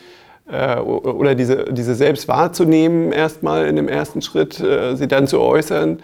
äh, 0.52 0.80
oder 0.80 1.36
diese, 1.36 1.66
diese 1.72 1.96
selbst 1.96 2.28
wahrzunehmen 2.28 3.12
erstmal 3.12 3.68
in 3.68 3.76
dem 3.76 3.88
ersten 3.88 4.22
Schritt, 4.22 4.60
äh, 4.60 4.96
sie 4.96 5.08
dann 5.08 5.28
zu 5.28 5.40
äußern 5.40 6.00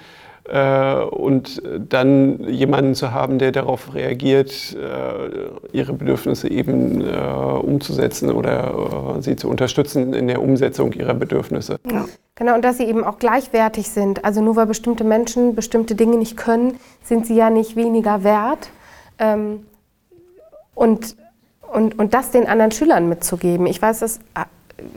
äh, 0.48 1.02
und 1.02 1.62
dann 1.90 2.48
jemanden 2.48 2.96
zu 2.96 3.12
haben, 3.12 3.40
der 3.40 3.52
darauf 3.52 3.94
reagiert, 3.94 4.76
äh, 4.76 5.76
ihre 5.76 5.94
Bedürfnisse 5.94 6.50
eben 6.50 7.02
äh, 7.02 7.18
umzusetzen 7.62 8.32
oder 8.32 9.18
sie 9.20 9.36
zu 9.36 9.50
unterstützen 9.50 10.14
in 10.14 10.28
der 10.28 10.42
Umsetzung 10.42 10.94
ihrer 10.94 11.14
Bedürfnisse. 11.14 11.78
Ja. 11.90 12.06
Genau, 12.36 12.56
und 12.56 12.64
dass 12.64 12.78
sie 12.78 12.86
eben 12.86 13.04
auch 13.04 13.18
gleichwertig 13.18 13.90
sind. 13.90 14.24
Also 14.24 14.42
nur 14.42 14.56
weil 14.56 14.68
bestimmte 14.68 15.04
Menschen 15.04 15.56
bestimmte 15.56 15.96
Dinge 15.96 16.18
nicht 16.18 16.38
können, 16.38 16.80
sind 17.04 17.26
sie 17.26 17.36
ja 17.36 17.50
nicht 17.50 17.76
weniger 17.76 18.24
wert. 18.24 18.70
Ähm, 19.20 19.66
und 20.76 21.18
und, 21.72 21.98
und 22.00 22.14
das 22.14 22.32
den 22.32 22.48
anderen 22.48 22.72
Schülern 22.72 23.10
mitzugeben. 23.10 23.66
Ich 23.66 23.82
weiß, 23.82 24.00
das 24.00 24.20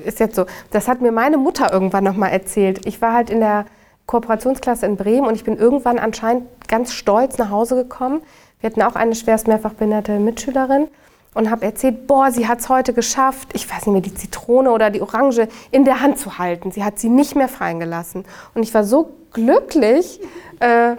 ist 0.05 0.21
jetzt 0.21 0.37
so, 0.37 0.47
das 0.71 0.89
hat 0.89 1.01
mir 1.01 1.13
meine 1.13 1.37
Mutter 1.37 1.73
irgendwann 1.73 2.05
nochmal 2.05 2.31
erzählt. 2.31 2.87
Ich 2.87 3.01
war 3.01 3.13
halt 3.13 3.31
in 3.31 3.41
der 3.41 3.67
Kooperationsklasse 4.07 4.87
in 4.87 4.97
Bremen 4.97 5.27
und 5.27 5.35
ich 5.35 5.45
bin 5.45 5.57
irgendwann 5.57 5.99
anscheinend 5.99 6.47
ganz 6.69 6.93
stolz 6.93 7.39
nach 7.39 7.51
Hause 7.51 7.77
gekommen. 7.77 8.23
Wir 8.61 8.71
hatten 8.71 8.83
auch 8.83 8.97
eine 8.97 9.15
schwerst 9.15 9.49
mehrfach 9.49 9.75
behinderte 9.75 10.19
Mitschülerin 10.19 10.89
und 11.35 11.51
habe 11.51 11.65
erzählt, 11.65 12.07
boah, 12.07 12.31
sie 12.31 12.49
hat 12.49 12.59
es 12.61 12.69
heute 12.69 12.93
geschafft, 12.93 13.51
ich 13.53 13.71
weiß 13.71 13.87
nicht 13.87 13.93
mehr, 13.93 14.01
die 14.01 14.15
Zitrone 14.15 14.73
oder 14.73 14.91
die 14.91 15.01
Orange 15.01 15.49
in 15.71 15.85
der 15.85 16.01
Hand 16.01 16.19
zu 16.19 16.39
halten. 16.39 16.73
Sie 16.73 16.83
hat 16.83 16.99
sie 16.99 17.09
nicht 17.09 17.37
mehr 17.37 17.49
fallen 17.49 17.79
gelassen. 17.79 18.25
Und 18.55 18.63
ich 18.63 18.75
war 18.75 18.85
so 18.85 19.15
glücklich, 19.33 20.21
äh, 20.59 20.97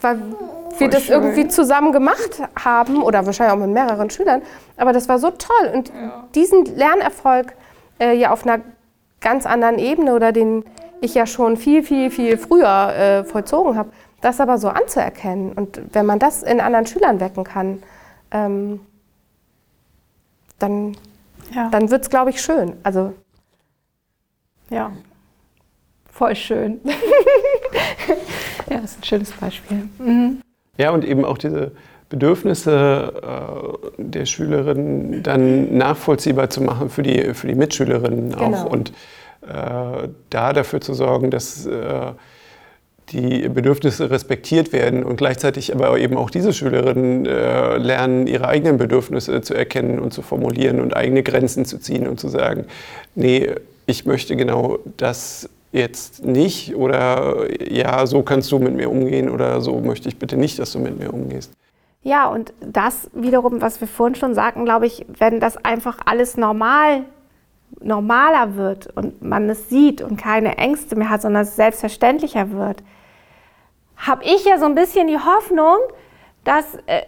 weil 0.00 0.18
wir 0.78 0.88
das 0.88 1.04
schön. 1.04 1.14
irgendwie 1.14 1.48
zusammen 1.48 1.92
gemacht 1.92 2.42
haben 2.62 3.02
oder 3.02 3.26
wahrscheinlich 3.26 3.54
auch 3.54 3.66
mit 3.66 3.74
mehreren 3.74 4.10
Schülern. 4.10 4.42
Aber 4.76 4.92
das 4.92 5.08
war 5.08 5.18
so 5.18 5.30
toll. 5.30 5.72
Und 5.74 5.88
ja. 5.88 6.24
diesen 6.34 6.64
Lernerfolg 6.64 7.54
äh, 8.00 8.14
ja 8.14 8.32
auf 8.32 8.46
einer 8.46 8.60
ganz 9.20 9.46
anderen 9.46 9.78
Ebene 9.78 10.14
oder 10.14 10.32
den 10.32 10.64
ich 11.00 11.14
ja 11.14 11.26
schon 11.26 11.56
viel, 11.56 11.82
viel, 11.82 12.10
viel 12.10 12.36
früher 12.36 12.94
äh, 12.94 13.24
vollzogen 13.24 13.76
habe, 13.76 13.90
das 14.20 14.40
aber 14.40 14.58
so 14.58 14.68
anzuerkennen. 14.68 15.52
Und 15.52 15.80
wenn 15.92 16.06
man 16.06 16.18
das 16.18 16.42
in 16.42 16.60
anderen 16.60 16.86
Schülern 16.86 17.20
wecken 17.20 17.44
kann, 17.44 17.82
ähm, 18.30 18.80
dann, 20.58 20.96
ja. 21.54 21.68
dann 21.70 21.90
wird 21.90 22.02
es, 22.02 22.10
glaube 22.10 22.30
ich, 22.30 22.40
schön. 22.40 22.74
Also, 22.82 23.14
ja, 24.68 24.92
voll 26.20 26.36
schön. 26.36 26.80
ja, 28.68 28.76
das 28.82 28.90
ist 28.90 28.98
ein 28.98 29.04
schönes 29.04 29.32
Beispiel. 29.32 29.88
Mhm. 29.98 30.42
Ja, 30.76 30.90
und 30.90 31.02
eben 31.02 31.24
auch 31.24 31.38
diese 31.38 31.72
Bedürfnisse 32.10 33.14
äh, 33.22 34.02
der 34.02 34.26
Schülerinnen 34.26 35.22
dann 35.22 35.78
nachvollziehbar 35.78 36.50
zu 36.50 36.60
machen 36.60 36.90
für 36.90 37.02
die, 37.02 37.32
für 37.32 37.46
die 37.46 37.54
Mitschülerinnen 37.54 38.32
genau. 38.32 38.44
auch. 38.44 38.64
Und 38.66 38.90
äh, 39.48 40.08
da 40.28 40.52
dafür 40.52 40.82
zu 40.82 40.92
sorgen, 40.92 41.30
dass 41.30 41.64
äh, 41.64 42.12
die 43.12 43.48
Bedürfnisse 43.48 44.10
respektiert 44.10 44.74
werden 44.74 45.04
und 45.04 45.16
gleichzeitig 45.16 45.74
aber 45.74 45.98
eben 45.98 46.18
auch 46.18 46.28
diese 46.28 46.52
Schülerinnen 46.52 47.24
äh, 47.24 47.78
lernen, 47.78 48.26
ihre 48.26 48.46
eigenen 48.46 48.76
Bedürfnisse 48.76 49.40
zu 49.40 49.54
erkennen 49.54 49.98
und 49.98 50.12
zu 50.12 50.20
formulieren 50.20 50.80
und 50.80 50.94
eigene 50.94 51.22
Grenzen 51.22 51.64
zu 51.64 51.78
ziehen 51.78 52.06
und 52.06 52.20
zu 52.20 52.28
sagen, 52.28 52.66
nee, 53.14 53.54
ich 53.86 54.04
möchte 54.04 54.36
genau 54.36 54.80
das 54.98 55.48
jetzt 55.72 56.24
nicht 56.24 56.74
oder 56.74 57.46
ja, 57.72 58.06
so 58.06 58.22
kannst 58.22 58.50
du 58.50 58.58
mit 58.58 58.74
mir 58.74 58.90
umgehen 58.90 59.30
oder 59.30 59.60
so 59.60 59.80
möchte 59.80 60.08
ich 60.08 60.18
bitte 60.18 60.36
nicht, 60.36 60.58
dass 60.58 60.72
du 60.72 60.78
mit 60.78 60.98
mir 60.98 61.12
umgehst. 61.12 61.52
Ja, 62.02 62.28
und 62.28 62.52
das 62.60 63.10
wiederum, 63.12 63.60
was 63.60 63.80
wir 63.80 63.88
vorhin 63.88 64.14
schon 64.14 64.34
sagten, 64.34 64.64
glaube 64.64 64.86
ich, 64.86 65.04
wenn 65.18 65.38
das 65.38 65.56
einfach 65.64 65.98
alles 66.06 66.36
normal 66.36 67.04
normaler 67.80 68.56
wird 68.56 68.88
und 68.96 69.22
man 69.22 69.48
es 69.48 69.68
sieht 69.68 70.02
und 70.02 70.16
keine 70.16 70.58
Ängste 70.58 70.96
mehr 70.96 71.08
hat, 71.08 71.22
sondern 71.22 71.42
es 71.42 71.56
selbstverständlicher 71.56 72.50
wird, 72.50 72.82
habe 73.96 74.24
ich 74.24 74.44
ja 74.44 74.58
so 74.58 74.64
ein 74.64 74.74
bisschen 74.74 75.06
die 75.06 75.18
Hoffnung, 75.18 75.76
dass 76.44 76.64
äh, 76.86 77.02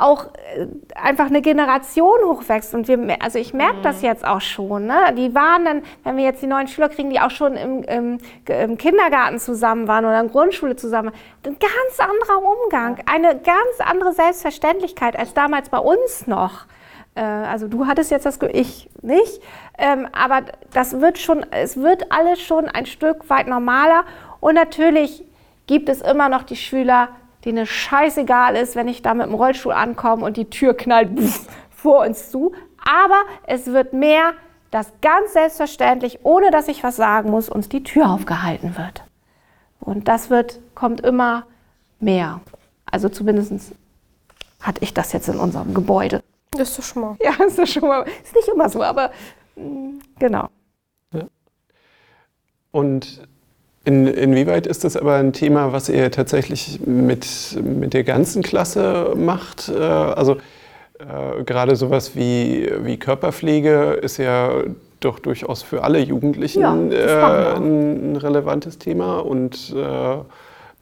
auch 0.00 0.26
äh, 0.26 0.66
einfach 0.94 1.26
eine 1.26 1.42
Generation 1.42 2.18
hochwächst. 2.24 2.74
Und 2.74 2.88
wir, 2.88 3.22
also 3.22 3.38
ich 3.38 3.54
merke 3.54 3.78
mhm. 3.78 3.82
das 3.82 4.02
jetzt 4.02 4.26
auch 4.26 4.40
schon. 4.40 4.86
Ne? 4.86 5.14
Die 5.16 5.34
waren 5.34 5.64
dann, 5.64 5.82
wenn 6.04 6.16
wir 6.16 6.24
jetzt 6.24 6.42
die 6.42 6.46
neuen 6.46 6.68
Schüler 6.68 6.88
kriegen, 6.88 7.10
die 7.10 7.20
auch 7.20 7.30
schon 7.30 7.56
im, 7.56 7.82
im, 7.84 8.18
im 8.46 8.78
Kindergarten 8.78 9.38
zusammen 9.38 9.88
waren 9.88 10.04
oder 10.04 10.20
in 10.20 10.26
der 10.26 10.32
Grundschule 10.32 10.76
zusammen 10.76 11.10
waren, 11.10 11.54
ein 11.54 11.58
ganz 11.58 12.00
anderer 12.00 12.42
Umgang, 12.44 12.98
eine 13.06 13.38
ganz 13.38 13.80
andere 13.80 14.12
Selbstverständlichkeit 14.12 15.18
als 15.18 15.34
damals 15.34 15.68
bei 15.68 15.78
uns 15.78 16.26
noch. 16.26 16.66
Äh, 17.14 17.22
also 17.22 17.68
du 17.68 17.86
hattest 17.86 18.10
jetzt 18.10 18.26
das, 18.26 18.38
ich 18.52 18.88
nicht. 19.02 19.42
Ähm, 19.78 20.08
aber 20.12 20.42
das 20.72 21.00
wird 21.00 21.18
schon, 21.18 21.44
es 21.50 21.76
wird 21.76 22.12
alles 22.12 22.40
schon 22.40 22.68
ein 22.68 22.86
Stück 22.86 23.28
weit 23.28 23.48
normaler. 23.48 24.04
Und 24.40 24.54
natürlich 24.54 25.24
gibt 25.66 25.88
es 25.88 26.02
immer 26.02 26.28
noch 26.28 26.44
die 26.44 26.56
Schüler, 26.56 27.08
denen 27.46 27.58
es 27.58 27.68
scheißegal 27.68 28.56
ist, 28.56 28.76
wenn 28.76 28.88
ich 28.88 29.02
da 29.02 29.14
mit 29.14 29.26
dem 29.26 29.34
Rollstuhl 29.34 29.72
ankomme 29.72 30.24
und 30.24 30.36
die 30.36 30.50
Tür 30.50 30.74
knallt 30.74 31.18
pff, 31.18 31.46
vor 31.70 32.04
uns 32.04 32.30
zu. 32.30 32.52
Aber 32.84 33.22
es 33.46 33.66
wird 33.66 33.92
mehr, 33.92 34.34
dass 34.70 34.92
ganz 35.00 35.32
selbstverständlich, 35.32 36.20
ohne 36.24 36.50
dass 36.50 36.68
ich 36.68 36.82
was 36.82 36.96
sagen 36.96 37.30
muss, 37.30 37.48
uns 37.48 37.68
die 37.68 37.82
Tür 37.82 38.10
aufgehalten 38.10 38.76
wird. 38.76 39.04
Und 39.80 40.08
das 40.08 40.28
wird, 40.28 40.60
kommt 40.74 41.00
immer 41.00 41.46
mehr. 42.00 42.40
Also 42.84 43.08
zumindest 43.08 43.72
hatte 44.60 44.82
ich 44.82 44.92
das 44.92 45.12
jetzt 45.12 45.28
in 45.28 45.38
unserem 45.38 45.72
Gebäude. 45.74 46.22
Das 46.50 46.70
ist 46.70 46.78
doch 46.78 46.84
schon 46.84 47.02
mal. 47.02 47.16
Ja, 47.22 47.32
ist 47.46 47.58
doch 47.58 47.66
schon 47.66 47.88
mal. 47.88 48.04
Ist 48.22 48.34
nicht 48.34 48.48
immer 48.48 48.68
so, 48.68 48.82
aber 48.82 49.12
mh, 49.54 49.64
mm, 49.64 49.98
genau. 50.18 50.48
Ja. 51.12 51.24
Und 52.72 53.26
in, 53.86 54.08
inwieweit 54.08 54.66
ist 54.66 54.82
das 54.82 54.96
aber 54.96 55.14
ein 55.14 55.32
Thema, 55.32 55.72
was 55.72 55.88
ihr 55.88 56.10
tatsächlich 56.10 56.80
mit, 56.84 57.56
mit 57.62 57.94
der 57.94 58.02
ganzen 58.02 58.42
Klasse 58.42 59.12
macht? 59.16 59.68
Äh, 59.68 59.80
also 59.80 60.38
äh, 60.98 61.44
gerade 61.44 61.76
sowas 61.76 62.16
wie, 62.16 62.68
wie 62.82 62.96
Körperpflege 62.96 64.00
ist 64.02 64.16
ja 64.16 64.50
doch 64.98 65.20
durchaus 65.20 65.62
für 65.62 65.84
alle 65.84 66.00
Jugendlichen 66.00 66.62
ja, 66.62 66.74
äh, 66.74 67.54
ein, 67.54 68.12
ein, 68.12 68.16
relevantes 68.16 68.78
Thema 68.78 69.20
und 69.20 69.72
äh, 69.76 70.16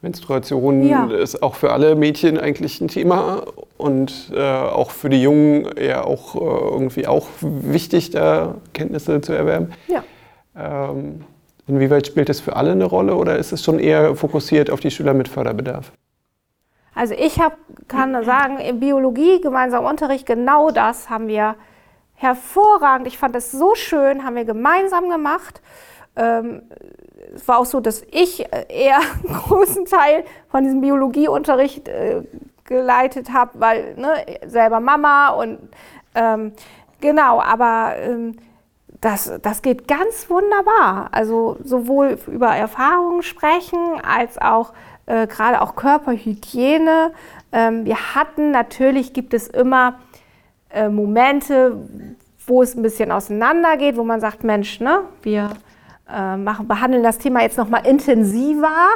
Menstruation 0.01 0.87
ja. 0.87 1.05
ist 1.05 1.43
auch 1.43 1.53
für 1.53 1.73
alle 1.73 1.95
Mädchen 1.95 2.39
eigentlich 2.39 2.81
ein 2.81 2.87
Thema 2.87 3.43
und 3.77 4.31
äh, 4.35 4.41
auch 4.41 4.89
für 4.89 5.09
die 5.09 5.21
Jungen 5.21 5.69
ja 5.79 6.03
auch 6.03 6.33
irgendwie 6.33 7.05
auch 7.05 7.27
wichtig, 7.41 8.09
da 8.09 8.55
Kenntnisse 8.73 9.21
zu 9.21 9.33
erwerben. 9.33 9.73
Ja. 9.87 10.03
Ähm, 10.57 11.21
Inwieweit 11.67 12.05
spielt 12.05 12.29
es 12.29 12.39
für 12.39 12.55
alle 12.55 12.71
eine 12.71 12.85
Rolle 12.85 13.15
oder 13.15 13.37
ist 13.37 13.51
es 13.51 13.63
schon 13.63 13.79
eher 13.79 14.15
fokussiert 14.15 14.69
auf 14.69 14.79
die 14.79 14.91
Schüler 14.91 15.13
mit 15.13 15.27
Förderbedarf? 15.27 15.91
Also 16.93 17.13
ich 17.13 17.39
hab, 17.39 17.57
kann 17.87 18.23
sagen, 18.23 18.57
in 18.59 18.79
Biologie, 18.79 19.41
gemeinsamer 19.41 19.89
Unterricht, 19.89 20.25
genau 20.25 20.71
das 20.71 21.09
haben 21.09 21.27
wir 21.27 21.55
hervorragend. 22.13 23.07
Ich 23.07 23.17
fand 23.17 23.35
es 23.35 23.51
so 23.51 23.75
schön, 23.75 24.23
haben 24.23 24.35
wir 24.35 24.45
gemeinsam 24.45 25.09
gemacht. 25.09 25.61
Ähm, 26.15 26.61
es 27.35 27.47
war 27.47 27.57
auch 27.57 27.65
so, 27.65 27.81
dass 27.81 28.03
ich 28.11 28.45
eher 28.69 28.99
einen 29.27 29.35
großen 29.35 29.85
Teil 29.85 30.23
von 30.49 30.63
diesem 30.63 30.81
Biologieunterricht 30.81 31.89
äh, 31.89 32.23
geleitet 32.63 33.33
habe, 33.33 33.51
weil 33.55 33.95
ne, 33.95 34.25
selber 34.47 34.79
Mama 34.79 35.29
und 35.29 35.59
ähm, 36.15 36.53
genau, 37.01 37.41
aber 37.41 37.95
ähm, 37.97 38.37
das, 39.01 39.31
das 39.41 39.61
geht 39.61 39.87
ganz 39.87 40.29
wunderbar. 40.29 41.09
Also 41.11 41.57
sowohl 41.63 42.17
über 42.27 42.55
Erfahrungen 42.55 43.23
sprechen 43.23 44.01
als 44.01 44.37
auch 44.37 44.73
äh, 45.05 45.27
gerade 45.27 45.61
auch 45.61 45.75
Körperhygiene. 45.75 47.11
Ähm, 47.51 47.85
wir 47.85 48.15
hatten 48.15 48.51
natürlich 48.51 49.13
gibt 49.13 49.33
es 49.33 49.47
immer 49.47 49.99
äh, 50.69 50.89
Momente, 50.89 51.77
wo 52.47 52.61
es 52.61 52.75
ein 52.75 52.81
bisschen 52.81 53.11
auseinander 53.11 53.77
geht, 53.77 53.97
wo 53.97 54.03
man 54.03 54.19
sagt, 54.19 54.43
Mensch, 54.43 54.79
ne, 54.79 55.01
wir 55.21 55.51
äh, 56.11 56.37
machen, 56.37 56.67
behandeln 56.67 57.03
das 57.03 57.17
Thema 57.17 57.41
jetzt 57.41 57.57
noch 57.57 57.69
mal 57.69 57.85
intensiver, 57.85 58.87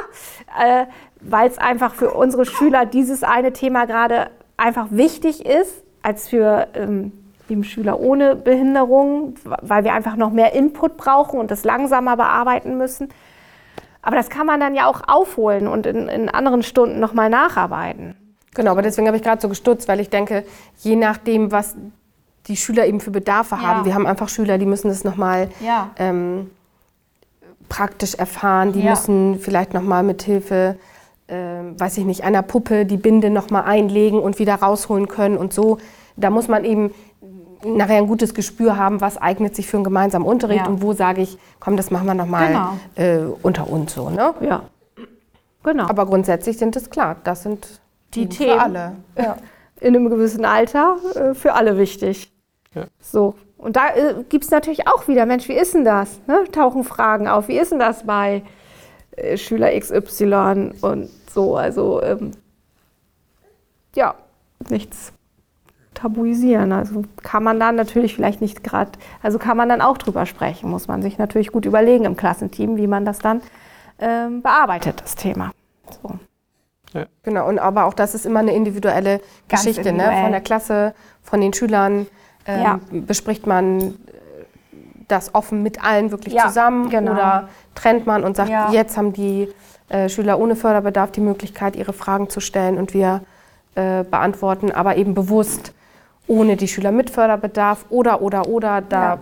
äh, 0.60 0.86
weil 1.20 1.48
es 1.48 1.58
einfach 1.58 1.94
für 1.94 2.12
unsere 2.12 2.44
Schüler 2.44 2.86
dieses 2.86 3.22
eine 3.22 3.52
Thema 3.52 3.86
gerade 3.86 4.30
einfach 4.56 4.88
wichtig 4.90 5.44
ist 5.44 5.82
als 6.02 6.28
für 6.28 6.68
ähm, 6.74 7.12
lieben 7.50 7.64
Schüler 7.64 8.00
ohne 8.00 8.36
Behinderung, 8.36 9.34
weil 9.44 9.84
wir 9.84 9.92
einfach 9.92 10.16
noch 10.16 10.30
mehr 10.30 10.54
Input 10.54 10.96
brauchen 10.96 11.38
und 11.38 11.50
das 11.50 11.64
langsamer 11.64 12.16
bearbeiten 12.16 12.78
müssen. 12.78 13.08
Aber 14.02 14.16
das 14.16 14.30
kann 14.30 14.46
man 14.46 14.60
dann 14.60 14.74
ja 14.74 14.86
auch 14.86 15.02
aufholen 15.06 15.68
und 15.68 15.86
in, 15.86 16.08
in 16.08 16.28
anderen 16.28 16.62
Stunden 16.62 17.00
nochmal 17.00 17.28
nacharbeiten. 17.28 18.16
Genau, 18.54 18.70
aber 18.72 18.82
deswegen 18.82 19.06
habe 19.06 19.16
ich 19.16 19.22
gerade 19.22 19.40
so 19.40 19.48
gestutzt, 19.48 19.88
weil 19.88 20.00
ich 20.00 20.10
denke, 20.10 20.44
je 20.78 20.96
nachdem, 20.96 21.52
was 21.52 21.76
die 22.46 22.56
Schüler 22.56 22.86
eben 22.86 23.00
für 23.00 23.10
Bedarfe 23.10 23.56
ja. 23.56 23.62
haben, 23.62 23.84
wir 23.84 23.94
haben 23.94 24.06
einfach 24.06 24.28
Schüler, 24.28 24.58
die 24.58 24.66
müssen 24.66 24.88
das 24.88 25.04
nochmal 25.04 25.50
ja. 25.60 25.90
ähm, 25.96 26.50
praktisch 27.68 28.14
erfahren, 28.14 28.72
die 28.72 28.80
ja. 28.80 28.90
müssen 28.90 29.38
vielleicht 29.38 29.74
nochmal 29.74 30.02
mit 30.02 30.22
Hilfe, 30.22 30.76
äh, 31.28 31.34
weiß 31.34 31.98
ich 31.98 32.04
nicht, 32.04 32.24
einer 32.24 32.42
Puppe 32.42 32.86
die 32.86 32.96
Binde 32.96 33.30
nochmal 33.30 33.64
einlegen 33.64 34.18
und 34.18 34.38
wieder 34.38 34.56
rausholen 34.56 35.06
können 35.06 35.36
und 35.36 35.52
so. 35.52 35.78
Da 36.16 36.30
muss 36.30 36.48
man 36.48 36.64
eben 36.64 36.92
nachher 37.64 37.98
ein 37.98 38.06
gutes 38.06 38.34
Gespür 38.34 38.76
haben, 38.76 39.00
was 39.00 39.16
eignet 39.16 39.54
sich 39.54 39.66
für 39.66 39.76
einen 39.76 39.84
gemeinsamen 39.84 40.26
Unterricht 40.26 40.64
ja. 40.64 40.68
und 40.68 40.82
wo 40.82 40.92
sage 40.92 41.22
ich, 41.22 41.38
komm, 41.58 41.76
das 41.76 41.90
machen 41.90 42.06
wir 42.06 42.14
nochmal 42.14 42.48
genau. 42.48 42.76
äh, 42.96 43.32
unter 43.42 43.70
uns 43.70 43.94
so. 43.94 44.10
Ne? 44.10 44.34
Ja. 44.40 44.62
Genau. 45.62 45.88
Aber 45.88 46.06
grundsätzlich 46.06 46.58
sind 46.58 46.76
es 46.76 46.90
klar, 46.90 47.16
das 47.24 47.42
sind 47.42 47.80
die 48.14 48.28
Themen 48.28 48.52
für 48.52 48.60
alle. 48.60 48.92
Ja. 49.16 49.36
In 49.80 49.94
einem 49.94 50.10
gewissen 50.10 50.44
Alter 50.44 50.96
äh, 51.14 51.34
für 51.34 51.54
alle 51.54 51.78
wichtig. 51.78 52.32
Ja. 52.74 52.84
So. 53.00 53.34
Und 53.58 53.76
da 53.76 53.88
äh, 53.94 54.24
gibt 54.28 54.44
es 54.44 54.50
natürlich 54.50 54.86
auch 54.88 55.06
wieder, 55.06 55.26
Mensch, 55.26 55.48
wie 55.48 55.54
ist 55.54 55.74
denn 55.74 55.84
das? 55.84 56.20
Ne? 56.26 56.44
Tauchen 56.50 56.84
Fragen 56.84 57.28
auf, 57.28 57.48
wie 57.48 57.58
ist 57.58 57.72
denn 57.72 57.78
das 57.78 58.04
bei 58.04 58.42
äh, 59.16 59.36
Schüler 59.36 59.78
XY 59.78 60.72
und 60.80 61.10
so. 61.30 61.56
Also 61.56 62.02
ähm, 62.02 62.32
ja, 63.94 64.14
nichts 64.68 65.12
tabuisieren. 66.00 66.72
Also 66.72 67.04
kann 67.22 67.42
man 67.42 67.60
dann 67.60 67.76
natürlich 67.76 68.14
vielleicht 68.14 68.40
nicht 68.40 68.64
gerade, 68.64 68.92
also 69.22 69.38
kann 69.38 69.56
man 69.56 69.68
dann 69.68 69.80
auch 69.80 69.98
drüber 69.98 70.26
sprechen, 70.26 70.70
muss 70.70 70.88
man 70.88 71.02
sich 71.02 71.18
natürlich 71.18 71.52
gut 71.52 71.66
überlegen 71.66 72.04
im 72.04 72.16
Klassenteam, 72.16 72.76
wie 72.76 72.86
man 72.86 73.04
das 73.04 73.18
dann 73.18 73.42
ähm, 73.98 74.42
bearbeitet, 74.42 75.00
das 75.02 75.14
Thema. 75.14 75.50
So. 76.02 76.12
Ja. 76.92 77.06
Genau, 77.22 77.48
und 77.48 77.58
aber 77.58 77.84
auch 77.84 77.94
das 77.94 78.14
ist 78.14 78.26
immer 78.26 78.40
eine 78.40 78.52
individuelle 78.54 79.20
Ganz 79.48 79.62
Geschichte 79.62 79.82
ne? 79.82 79.88
individuell. 79.90 80.16
ne? 80.16 80.22
von 80.22 80.32
der 80.32 80.40
Klasse, 80.40 80.94
von 81.22 81.40
den 81.40 81.52
Schülern. 81.52 82.06
Ähm, 82.46 82.62
Ja. 82.62 82.80
Bespricht 82.90 83.46
man 83.46 83.80
äh, 83.80 83.92
das 85.06 85.34
offen 85.34 85.62
mit 85.62 85.84
allen 85.84 86.10
wirklich 86.10 86.34
Ja, 86.34 86.46
zusammen 86.46 86.88
genau. 86.88 87.12
oder 87.12 87.48
trennt 87.74 88.06
man 88.06 88.24
und 88.24 88.36
sagt, 88.36 88.50
Ja. 88.50 88.70
jetzt 88.72 88.96
haben 88.96 89.12
die 89.12 89.48
äh, 89.88 90.08
Schüler 90.08 90.38
ohne 90.38 90.56
Förderbedarf 90.56 91.12
die 91.12 91.20
Möglichkeit, 91.20 91.76
ihre 91.76 91.92
Fragen 91.92 92.28
zu 92.30 92.40
stellen 92.40 92.78
und 92.78 92.94
wir 92.94 93.22
äh, 93.74 94.02
beantworten, 94.04 94.72
aber 94.72 94.96
eben 94.96 95.14
bewusst 95.14 95.74
ohne 96.30 96.56
die 96.56 96.68
Schüler 96.68 96.92
mit 96.92 97.10
Förderbedarf 97.10 97.86
oder, 97.90 98.22
oder, 98.22 98.46
oder. 98.46 98.80
Da 98.80 99.18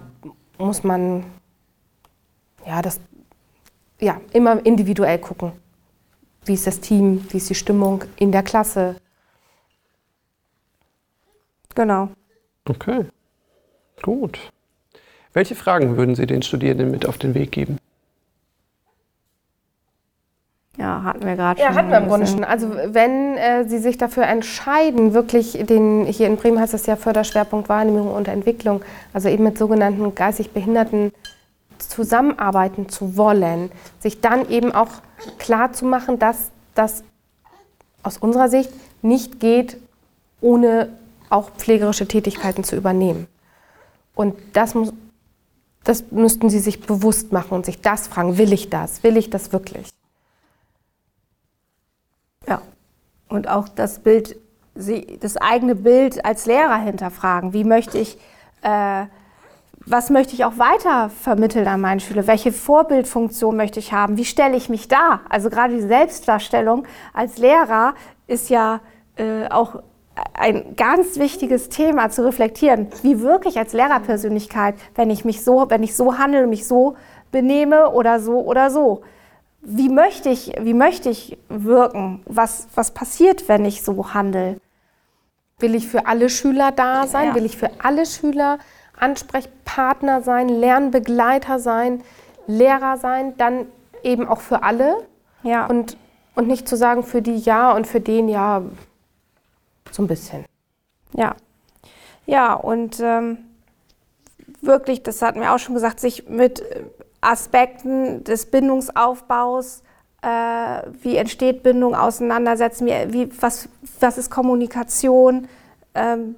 muss 0.58 0.84
man 0.84 1.24
ja, 2.66 2.82
das, 2.82 3.00
ja, 3.98 4.20
immer 4.34 4.64
individuell 4.66 5.18
gucken. 5.18 5.52
Wie 6.44 6.52
ist 6.52 6.66
das 6.66 6.80
Team, 6.80 7.24
wie 7.30 7.38
ist 7.38 7.48
die 7.48 7.54
Stimmung 7.54 8.04
in 8.16 8.30
der 8.30 8.42
Klasse? 8.42 8.96
Genau. 11.74 12.10
Okay, 12.68 13.06
gut. 14.02 14.38
Welche 15.32 15.54
Fragen 15.54 15.96
würden 15.96 16.14
Sie 16.14 16.26
den 16.26 16.42
Studierenden 16.42 16.90
mit 16.90 17.06
auf 17.06 17.16
den 17.16 17.32
Weg 17.32 17.52
geben? 17.52 17.78
Ja, 20.78 21.02
hatten 21.02 21.26
wir 21.26 21.34
gerade 21.34 21.60
Ja, 21.60 21.68
schon. 21.68 21.76
hatten 21.76 21.90
wir 21.90 21.98
im 21.98 22.06
Grunde 22.06 22.26
schon. 22.28 22.44
Also 22.44 22.70
wenn 22.70 23.36
äh, 23.36 23.68
Sie 23.68 23.78
sich 23.78 23.98
dafür 23.98 24.24
entscheiden, 24.24 25.12
wirklich 25.12 25.52
den, 25.66 26.06
hier 26.06 26.28
in 26.28 26.36
Bremen 26.36 26.60
heißt 26.60 26.72
das 26.72 26.86
ja 26.86 26.94
Förderschwerpunkt 26.94 27.68
Wahrnehmung 27.68 28.12
und 28.12 28.28
Entwicklung, 28.28 28.82
also 29.12 29.28
eben 29.28 29.42
mit 29.42 29.58
sogenannten 29.58 30.14
geistig 30.14 30.52
Behinderten 30.52 31.12
zusammenarbeiten 31.78 32.88
zu 32.88 33.16
wollen, 33.16 33.70
sich 33.98 34.20
dann 34.20 34.48
eben 34.48 34.72
auch 34.72 34.88
klar 35.38 35.72
zu 35.72 35.84
machen, 35.84 36.18
dass 36.20 36.50
das 36.76 37.02
aus 38.04 38.16
unserer 38.18 38.48
Sicht 38.48 38.70
nicht 39.02 39.40
geht, 39.40 39.78
ohne 40.40 40.90
auch 41.28 41.50
pflegerische 41.50 42.06
Tätigkeiten 42.06 42.62
zu 42.62 42.76
übernehmen. 42.76 43.26
Und 44.14 44.36
das, 44.52 44.74
muss, 44.74 44.92
das 45.82 46.04
müssten 46.12 46.50
Sie 46.50 46.60
sich 46.60 46.80
bewusst 46.80 47.32
machen 47.32 47.54
und 47.54 47.66
sich 47.66 47.80
das 47.80 48.06
fragen, 48.06 48.38
will 48.38 48.52
ich 48.52 48.70
das? 48.70 49.02
Will 49.02 49.16
ich 49.16 49.28
das 49.30 49.52
wirklich? 49.52 49.88
Ja. 52.48 52.62
Und 53.38 53.48
auch 53.48 53.68
das 53.68 54.00
Bild, 54.00 54.36
das 54.74 55.36
eigene 55.36 55.76
Bild 55.76 56.24
als 56.24 56.46
Lehrer 56.46 56.78
hinterfragen. 56.78 57.52
Wie 57.52 57.62
möchte 57.62 57.96
ich, 57.96 58.18
äh, 58.62 59.04
was 59.86 60.10
möchte 60.10 60.34
ich 60.34 60.44
auch 60.44 60.58
weiter 60.58 61.08
vermitteln 61.08 61.68
an 61.68 61.80
meine 61.80 62.00
Schüler? 62.00 62.26
Welche 62.26 62.50
Vorbildfunktion 62.50 63.56
möchte 63.56 63.78
ich 63.78 63.92
haben? 63.92 64.16
Wie 64.16 64.24
stelle 64.24 64.56
ich 64.56 64.68
mich 64.68 64.88
dar? 64.88 65.20
Also 65.28 65.50
gerade 65.50 65.76
die 65.76 65.86
Selbstdarstellung 65.86 66.84
als 67.14 67.38
Lehrer 67.38 67.94
ist 68.26 68.50
ja 68.50 68.80
äh, 69.14 69.48
auch 69.50 69.84
ein 70.34 70.74
ganz 70.74 71.16
wichtiges 71.20 71.68
Thema 71.68 72.10
zu 72.10 72.24
reflektieren. 72.24 72.88
Wie 73.02 73.20
wirke 73.20 73.48
ich 73.48 73.56
als 73.56 73.72
Lehrerpersönlichkeit, 73.72 74.74
wenn 74.96 75.10
ich 75.10 75.24
mich 75.24 75.44
so, 75.44 75.70
wenn 75.70 75.84
ich 75.84 75.94
so 75.94 76.18
handle, 76.18 76.48
mich 76.48 76.66
so 76.66 76.96
benehme 77.30 77.88
oder 77.92 78.18
so 78.18 78.40
oder 78.40 78.72
so? 78.72 79.02
Wie 79.70 79.90
möchte 79.90 80.30
ich, 80.30 80.52
wie 80.60 80.72
möchte 80.72 81.10
ich 81.10 81.36
wirken? 81.50 82.22
Was, 82.24 82.68
was 82.74 82.92
passiert, 82.92 83.48
wenn 83.48 83.66
ich 83.66 83.82
so 83.82 84.14
handle? 84.14 84.58
Will 85.58 85.74
ich 85.74 85.86
für 85.88 86.06
alle 86.06 86.30
Schüler 86.30 86.72
da 86.72 87.06
sein? 87.06 87.28
Ja. 87.28 87.34
Will 87.34 87.44
ich 87.44 87.58
für 87.58 87.70
alle 87.82 88.06
Schüler 88.06 88.58
Ansprechpartner 88.98 90.22
sein, 90.22 90.48
Lernbegleiter 90.48 91.58
sein, 91.58 92.02
Lehrer 92.46 92.96
sein? 92.96 93.36
Dann 93.36 93.66
eben 94.02 94.26
auch 94.26 94.40
für 94.40 94.62
alle 94.62 95.06
Ja, 95.42 95.66
und, 95.66 95.98
und 96.34 96.48
nicht 96.48 96.66
zu 96.66 96.76
sagen, 96.76 97.02
für 97.02 97.20
die 97.20 97.36
ja 97.36 97.72
und 97.72 97.86
für 97.86 98.00
den 98.00 98.28
ja 98.28 98.62
so 99.90 100.02
ein 100.02 100.06
bisschen. 100.08 100.44
ja. 101.12 101.34
Ja, 102.26 102.52
und 102.52 103.00
ähm, 103.00 103.38
wirklich, 104.60 105.02
das 105.02 105.22
hatten 105.22 105.40
wir 105.40 105.54
auch 105.54 105.58
schon 105.58 105.74
gesagt, 105.74 105.98
sich 105.98 106.28
mit 106.28 106.62
Aspekten 107.20 108.24
des 108.24 108.46
Bindungsaufbaus, 108.46 109.82
äh, 110.22 110.28
wie 111.02 111.16
entsteht 111.16 111.62
Bindung, 111.62 111.94
auseinandersetzen, 111.94 112.86
wie, 112.86 113.12
wie, 113.12 113.42
was, 113.42 113.68
was 114.00 114.18
ist 114.18 114.30
Kommunikation, 114.30 115.48
ähm, 115.94 116.36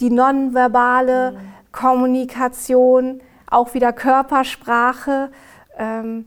die 0.00 0.10
nonverbale 0.10 1.38
Kommunikation, 1.70 3.20
auch 3.48 3.74
wieder 3.74 3.92
Körpersprache, 3.92 5.30
ähm, 5.78 6.26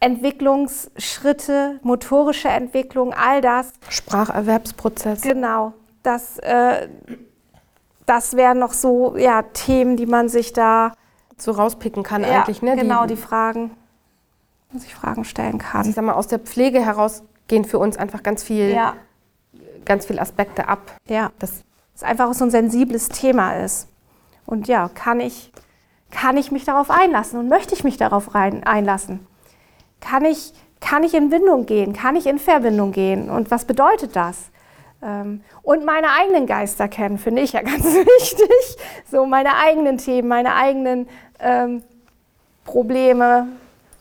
Entwicklungsschritte, 0.00 1.80
motorische 1.82 2.48
Entwicklung, 2.48 3.12
all 3.12 3.40
das. 3.40 3.72
Spracherwerbsprozess. 3.88 5.22
Genau, 5.22 5.72
das, 6.02 6.38
äh, 6.38 6.88
das 8.06 8.36
wären 8.36 8.58
noch 8.58 8.72
so 8.72 9.16
ja, 9.16 9.42
Themen, 9.42 9.96
die 9.96 10.06
man 10.06 10.28
sich 10.28 10.52
da 10.52 10.92
So 11.38 11.52
rauspicken 11.52 12.02
kann 12.02 12.22
ja, 12.22 12.40
eigentlich. 12.40 12.62
Ne? 12.62 12.76
genau 12.76 13.06
die, 13.06 13.16
Fragen, 13.16 13.70
man 14.70 14.80
sich 14.80 14.94
Fragen 14.94 15.24
stellen 15.24 15.56
ich 15.56 15.62
kann. 15.62 15.92
sag 15.92 16.04
mal, 16.04 16.14
aus 16.14 16.26
der 16.26 16.38
Pflege 16.38 16.84
heraus 16.84 17.22
gehen 17.46 17.64
für 17.64 17.78
uns 17.78 17.96
einfach 17.96 18.22
ganz 18.22 18.42
viel, 18.42 18.70
Ja, 18.70 18.94
ganz 19.84 20.06
viel 20.06 20.18
Aspekte 20.18 20.68
ab. 20.68 20.80
ja, 21.08 21.30
Das 21.38 21.64
es 21.94 22.04
einfach 22.04 22.32
so 22.32 22.44
ein 22.44 22.50
sensibles 22.52 23.08
Thema 23.08 23.54
ist. 23.54 23.88
Und 24.46 24.68
ja, 24.68 24.88
kann 24.88 25.18
ich, 25.18 25.52
kann 26.12 26.36
ich 26.36 26.52
mich 26.52 26.64
darauf 26.64 26.90
einlassen 26.90 27.40
und 27.40 27.48
möchte 27.48 27.74
ich 27.74 27.82
mich 27.82 27.96
darauf 27.96 28.36
rein, 28.36 28.62
einlassen? 28.64 29.26
Kann 30.00 30.24
ich, 30.24 30.52
kann 30.80 31.02
ich 31.02 31.12
in 31.14 31.28
Bindung 31.28 31.66
gehen? 31.66 31.92
Kann 31.92 32.14
ich 32.14 32.26
in 32.26 32.38
Verbindung 32.38 32.92
gehen? 32.92 33.28
Und 33.28 33.50
was 33.50 33.64
bedeutet 33.64 34.14
das? 34.14 34.50
Ähm, 35.02 35.42
Und 35.62 35.84
meine 35.84 36.10
eigenen 36.12 36.46
Geister 36.46 36.88
kennen, 36.88 37.18
finde 37.18 37.42
ich 37.42 37.52
ja 37.52 37.62
ganz 37.62 37.84
wichtig. 37.84 38.76
So 39.10 39.26
meine 39.26 39.56
eigenen 39.56 39.98
Themen, 39.98 40.28
meine 40.28 40.54
eigenen 40.54 41.08
ähm, 41.38 41.82
Probleme, 42.64 43.48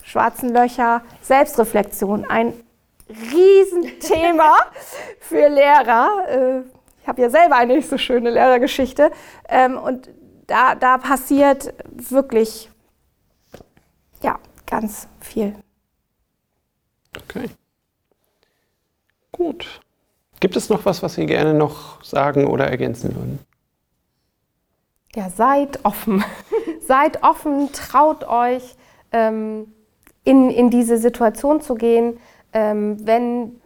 schwarzen 0.04 0.50
Löcher, 0.50 1.02
Selbstreflexion. 1.22 2.26
Ein 2.30 2.54
Riesenthema 3.10 4.56
für 5.20 5.48
Lehrer. 5.50 6.26
Äh, 6.30 6.62
Ich 7.02 7.08
habe 7.08 7.22
ja 7.22 7.30
selber 7.30 7.56
eine 7.56 7.76
nicht 7.76 7.90
so 7.90 7.98
schöne 7.98 8.30
Lehrergeschichte. 8.32 9.12
Ähm, 9.48 9.78
Und 9.78 10.10
da, 10.48 10.76
da 10.76 10.98
passiert 10.98 11.74
wirklich 11.94 12.70
ja, 14.22 14.40
ganz 14.66 15.08
viel. 15.20 15.54
Okay. 17.16 17.50
Gut. 19.32 19.82
Gibt 20.40 20.56
es 20.56 20.70
noch 20.70 20.86
was, 20.86 21.02
was 21.02 21.16
Sie 21.16 21.26
gerne 21.26 21.54
noch 21.54 22.04
sagen 22.04 22.46
oder 22.46 22.68
ergänzen 22.68 23.16
würden? 23.16 23.40
Ja, 25.16 25.30
seid 25.30 25.84
offen. 25.84 26.24
seid 26.88 27.24
offen, 27.24 27.72
traut 27.72 28.28
euch, 28.28 28.76
ähm, 29.12 29.74
in, 30.24 30.50
in 30.50 30.70
diese 30.70 30.98
Situation 30.98 31.62
zu 31.62 31.76
gehen. 31.76 32.20
Ähm, 32.54 32.98
wenn 33.06 33.60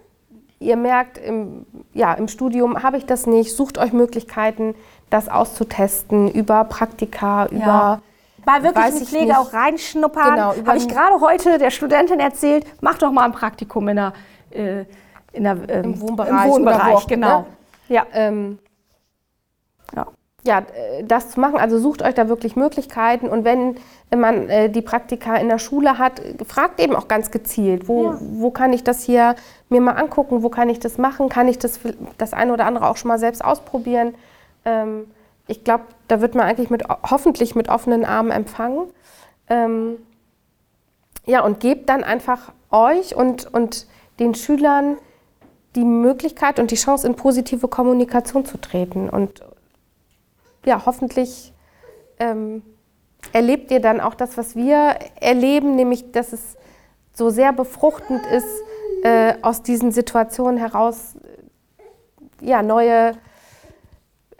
ihr 0.59 0.77
merkt, 0.77 1.17
im, 1.17 1.65
ja, 1.93 2.13
im 2.13 2.27
Studium 2.27 2.83
habe 2.83 2.97
ich 2.97 3.05
das 3.05 3.25
nicht, 3.25 3.53
sucht 3.53 3.77
euch 3.77 3.91
Möglichkeiten, 3.91 4.75
das 5.09 5.27
auszutesten 5.27 6.31
über 6.31 6.63
Praktika, 6.63 7.47
über. 7.47 8.01
Mal 8.45 8.63
wirklich 8.63 8.85
Weiß 8.85 8.93
in 8.93 8.97
die 8.97 9.03
ich 9.03 9.09
Pflege 9.09 9.25
nicht. 9.25 9.37
auch 9.37 9.53
reinschnuppern. 9.53 10.33
Genau, 10.33 10.55
Habe 10.65 10.77
ich 10.77 10.87
gerade 10.87 11.19
heute 11.19 11.59
der 11.59 11.69
Studentin 11.69 12.19
erzählt, 12.19 12.65
mach 12.81 12.97
doch 12.97 13.11
mal 13.11 13.25
ein 13.25 13.33
Praktikum 13.33 13.87
in 13.89 13.97
der, 13.97 14.13
äh, 14.51 14.85
der, 15.33 15.57
ähm, 15.69 15.83
Im 15.93 16.01
Wohnbereich 16.01 16.45
Im 16.45 16.51
Wohnbereich, 16.51 16.95
auch, 16.95 17.07
genau. 17.07 17.39
ne? 17.39 17.45
Ja. 17.89 18.05
Ähm, 18.13 18.59
Ja. 19.95 20.07
ja, 20.43 20.59
äh, 20.59 21.03
das 21.03 21.31
zu 21.31 21.39
machen. 21.39 21.57
Also 21.57 21.77
sucht 21.79 22.01
euch 22.01 22.13
da 22.13 22.27
wirklich 22.29 22.55
Möglichkeiten 22.55 23.27
und 23.27 23.43
wenn 23.43 23.77
man 24.15 24.49
äh, 24.49 24.69
die 24.69 24.81
Praktika 24.81 25.35
in 25.35 25.49
der 25.49 25.59
Schule 25.59 25.97
hat, 25.97 26.21
fragt 26.47 26.79
eben 26.79 26.95
auch 26.95 27.07
ganz 27.07 27.31
gezielt, 27.31 27.87
wo, 27.87 28.11
Ja. 28.11 28.17
wo 28.21 28.51
kann 28.51 28.73
ich 28.73 28.83
das 28.83 29.03
hier 29.03 29.35
mir 29.69 29.81
mal 29.81 29.93
angucken, 29.93 30.43
wo 30.43 30.49
kann 30.49 30.69
ich 30.69 30.79
das 30.79 30.97
machen, 30.97 31.29
kann 31.29 31.47
ich 31.47 31.59
das, 31.59 31.79
das 32.17 32.33
eine 32.33 32.53
oder 32.53 32.65
andere 32.65 32.89
auch 32.89 32.97
schon 32.97 33.09
mal 33.09 33.19
selbst 33.19 33.43
ausprobieren. 33.43 34.15
Ähm, 34.65 35.05
ich 35.47 35.63
glaube, 35.63 35.85
da 36.07 36.21
wird 36.21 36.35
man 36.35 36.45
eigentlich 36.45 36.69
mit, 36.69 36.83
hoffentlich 37.09 37.55
mit 37.55 37.67
offenen 37.69 38.05
Armen 38.05 38.31
empfangen. 38.31 38.87
Ähm, 39.49 39.97
ja, 41.25 41.41
und 41.43 41.59
gebt 41.59 41.89
dann 41.89 42.03
einfach 42.03 42.51
euch 42.71 43.15
und, 43.15 43.53
und 43.53 43.85
den 44.19 44.33
Schülern 44.33 44.97
die 45.75 45.83
Möglichkeit 45.83 46.59
und 46.59 46.71
die 46.71 46.75
Chance, 46.75 47.07
in 47.07 47.15
positive 47.15 47.67
Kommunikation 47.67 48.45
zu 48.45 48.59
treten. 48.59 49.09
Und 49.09 49.41
ja, 50.65 50.85
hoffentlich 50.85 51.53
ähm, 52.19 52.61
erlebt 53.33 53.71
ihr 53.71 53.79
dann 53.79 54.01
auch 54.01 54.15
das, 54.15 54.37
was 54.37 54.55
wir 54.55 54.95
erleben, 55.19 55.75
nämlich 55.75 56.11
dass 56.11 56.33
es 56.33 56.57
so 57.13 57.29
sehr 57.29 57.53
befruchtend 57.53 58.21
ist, 58.27 58.47
äh, 59.03 59.35
aus 59.41 59.63
diesen 59.63 59.91
Situationen 59.91 60.57
heraus 60.57 61.15
äh, 62.41 62.45
ja, 62.45 62.61
neue 62.61 63.13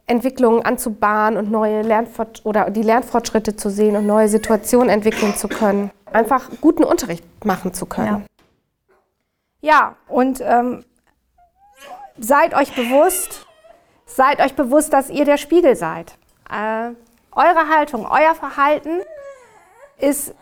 Entwicklungen 0.08 0.64
anzubahnen 0.64 1.38
und 1.38 1.52
neue 1.52 1.82
Lernfort 1.84 2.42
oder 2.44 2.70
die 2.70 2.82
Lernfortschritte 2.82 3.56
zu 3.56 3.70
sehen 3.70 3.96
und 3.96 4.06
neue 4.06 4.28
Situationen 4.28 4.90
entwickeln 4.90 5.36
zu 5.36 5.48
können. 5.48 5.92
Einfach 6.12 6.50
guten 6.60 6.84
Unterricht 6.84 7.24
machen 7.46 7.74
zu 7.74 7.86
können. 7.86 8.26
Ja, 9.62 9.96
und 10.10 10.42
ähm, 10.44 10.84
seid 12.22 12.54
euch 12.54 12.74
bewusst, 12.74 13.46
seid 14.06 14.40
euch 14.40 14.54
bewusst, 14.56 14.94
dass 14.94 15.10
ihr 15.10 15.26
der 15.26 15.38
Spiegel 15.38 15.76
seid. 15.76 16.14
Äh, 16.50 16.92
eure 17.32 17.70
Haltung, 17.70 18.06
euer 18.06 18.36
Verhalten 18.36 19.02
ist, 19.98 20.34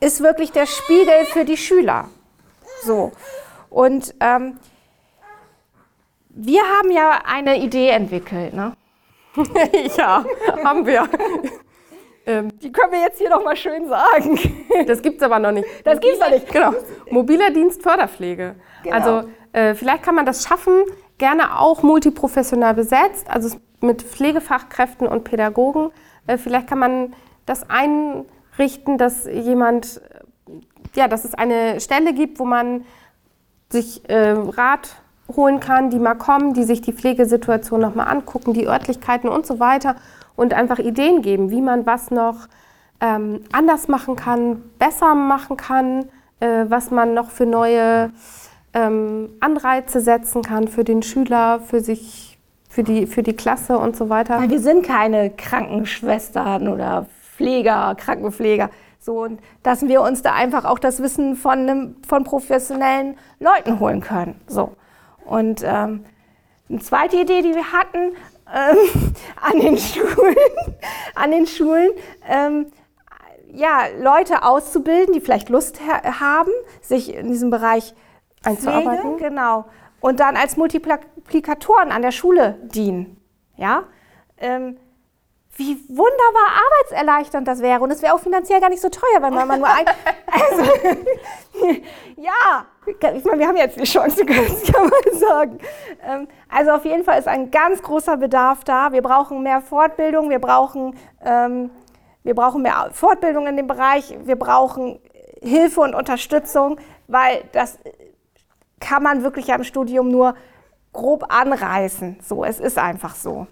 ist 0.00 0.22
wirklich 0.22 0.52
der 0.52 0.66
Spiegel 0.66 1.24
für 1.26 1.44
die 1.44 1.56
Schüler. 1.56 2.08
So. 2.82 3.12
Und 3.68 4.14
ähm, 4.20 4.58
wir 6.28 6.62
haben 6.62 6.90
ja 6.90 7.22
eine 7.24 7.58
Idee 7.58 7.90
entwickelt. 7.90 8.54
Ne? 8.54 8.74
ja, 9.96 10.24
haben 10.64 10.86
wir. 10.86 11.08
Ähm, 12.26 12.58
die 12.60 12.72
können 12.72 12.92
wir 12.92 13.00
jetzt 13.00 13.18
hier 13.18 13.30
noch 13.30 13.42
mal 13.44 13.56
schön 13.56 13.88
sagen. 13.88 14.38
Das 14.86 15.02
gibt 15.02 15.18
es 15.18 15.22
aber 15.22 15.38
noch 15.38 15.52
nicht. 15.52 15.66
Das 15.84 16.00
gibt 16.00 16.14
es 16.14 16.20
noch 16.20 16.30
nicht. 16.30 16.50
Genau. 16.52 16.72
Mobiler 17.10 17.50
Dienst 17.50 17.82
Förderpflege. 17.82 18.56
Genau. 18.82 18.94
Also 18.94 19.28
äh, 19.52 19.74
vielleicht 19.74 20.02
kann 20.02 20.14
man 20.14 20.26
das 20.26 20.44
schaffen, 20.44 20.74
gerne 21.18 21.58
auch 21.58 21.82
multiprofessional 21.82 22.74
besetzt, 22.74 23.28
also 23.28 23.56
mit 23.80 24.02
Pflegefachkräften 24.02 25.06
und 25.06 25.24
Pädagogen. 25.24 25.90
Äh, 26.26 26.38
vielleicht 26.38 26.68
kann 26.68 26.78
man 26.78 27.14
das 27.46 27.64
einrichten, 27.68 28.98
dass 28.98 29.26
jemand, 29.26 30.00
äh, 30.46 30.60
ja, 30.94 31.08
dass 31.08 31.24
es 31.24 31.34
eine 31.34 31.80
Stelle 31.80 32.14
gibt, 32.14 32.38
wo 32.38 32.44
man 32.44 32.84
sich 33.70 34.08
äh, 34.08 34.30
Rat 34.32 34.96
holen 35.36 35.60
kann, 35.60 35.90
die 35.90 35.98
mal 35.98 36.14
kommen, 36.14 36.54
die 36.54 36.64
sich 36.64 36.80
die 36.80 36.92
Pflegesituation 36.92 37.80
nochmal 37.80 38.08
angucken, 38.08 38.52
die 38.52 38.66
Örtlichkeiten 38.66 39.28
und 39.28 39.46
so 39.46 39.60
weiter 39.60 39.96
und 40.36 40.54
einfach 40.54 40.78
Ideen 40.78 41.22
geben, 41.22 41.50
wie 41.50 41.60
man 41.60 41.86
was 41.86 42.10
noch 42.10 42.48
ähm, 43.00 43.40
anders 43.52 43.88
machen 43.88 44.16
kann, 44.16 44.62
besser 44.78 45.14
machen 45.14 45.56
kann, 45.56 46.06
äh, 46.40 46.64
was 46.68 46.90
man 46.90 47.14
noch 47.14 47.30
für 47.30 47.46
neue 47.46 48.10
ähm, 48.74 49.30
Anreize 49.40 50.00
setzen 50.00 50.42
kann 50.42 50.68
für 50.68 50.84
den 50.84 51.02
Schüler, 51.02 51.60
für 51.60 51.80
sich, 51.80 52.38
für 52.68 52.82
die, 52.82 53.06
für 53.06 53.22
die 53.22 53.34
Klasse 53.34 53.78
und 53.78 53.96
so 53.96 54.08
weiter. 54.08 54.38
Weil 54.38 54.50
wir 54.50 54.60
sind 54.60 54.86
keine 54.86 55.30
Krankenschwestern 55.30 56.68
oder 56.68 57.06
Pfleger, 57.36 57.94
Krankenpfleger. 57.96 58.70
So, 58.98 59.22
und 59.22 59.40
dass 59.62 59.88
wir 59.88 60.02
uns 60.02 60.22
da 60.22 60.34
einfach 60.34 60.66
auch 60.66 60.78
das 60.78 61.02
Wissen 61.02 61.34
von, 61.34 61.58
einem, 61.58 61.96
von 62.06 62.22
professionellen 62.24 63.16
Leuten 63.38 63.80
holen 63.80 64.02
können. 64.02 64.40
So. 64.46 64.72
Und 65.24 65.62
ähm, 65.64 66.04
eine 66.68 66.78
zweite 66.80 67.16
Idee, 67.16 67.42
die 67.42 67.54
wir 67.54 67.72
hatten 67.72 68.12
ähm, 68.54 69.14
an 69.40 69.58
den 69.58 69.78
Schulen, 69.78 70.36
an 71.14 71.30
den 71.30 71.46
Schulen 71.46 71.90
ähm, 72.28 72.66
ja, 73.52 73.86
Leute 73.98 74.44
auszubilden, 74.44 75.14
die 75.14 75.20
vielleicht 75.20 75.48
Lust 75.48 75.80
haben, 76.20 76.52
sich 76.82 77.14
in 77.14 77.28
diesem 77.28 77.50
Bereich 77.50 77.94
einzuarbeiten. 78.44 79.16
Pflege, 79.16 79.30
genau. 79.30 79.66
Und 80.00 80.20
dann 80.20 80.36
als 80.36 80.56
Multiplikatoren 80.56 81.92
an 81.92 82.02
der 82.02 82.12
Schule 82.12 82.58
dienen. 82.62 83.20
Ja? 83.56 83.84
Ähm, 84.38 84.78
wie 85.56 85.76
wunderbar 85.88 86.62
arbeitserleichternd 86.64 87.46
das 87.46 87.60
wäre. 87.60 87.80
Und 87.82 87.90
es 87.90 88.00
wäre 88.00 88.14
auch 88.14 88.20
finanziell 88.20 88.60
gar 88.60 88.70
nicht 88.70 88.80
so 88.80 88.88
teuer, 88.88 89.20
wenn 89.20 89.34
man 89.34 89.58
nur 89.58 89.68
ein. 89.68 89.84
Also, 90.32 90.62
ja, 92.16 92.64
ich 92.86 93.24
meine, 93.24 93.40
wir 93.40 93.48
haben 93.48 93.56
jetzt 93.56 93.78
die 93.78 93.84
Chance, 93.84 94.24
kann 94.24 94.88
man 94.88 95.18
sagen. 95.18 95.58
Ähm, 96.06 96.28
also 96.48 96.70
auf 96.70 96.84
jeden 96.84 97.04
Fall 97.04 97.18
ist 97.18 97.26
ein 97.26 97.50
ganz 97.50 97.82
großer 97.82 98.16
Bedarf 98.16 98.62
da. 98.62 98.92
Wir 98.92 99.02
brauchen 99.02 99.42
mehr 99.42 99.60
Fortbildung, 99.60 100.30
wir 100.30 100.38
brauchen, 100.38 100.96
ähm, 101.22 101.70
wir 102.22 102.34
brauchen 102.34 102.62
mehr 102.62 102.90
Fortbildung 102.92 103.48
in 103.48 103.56
dem 103.56 103.66
Bereich, 103.66 104.16
wir 104.22 104.36
brauchen 104.36 105.00
Hilfe 105.42 105.80
und 105.80 105.94
Unterstützung, 105.94 106.78
weil 107.08 107.42
das 107.52 107.78
kann 108.80 109.02
man 109.02 109.22
wirklich 109.22 109.46
ja 109.46 109.54
im 109.56 109.64
Studium 109.64 110.10
nur 110.10 110.34
grob 110.92 111.26
anreißen. 111.28 112.18
So, 112.22 112.44
es 112.44 112.58
ist 112.58 112.78
einfach 112.78 113.14
so. 113.14 113.46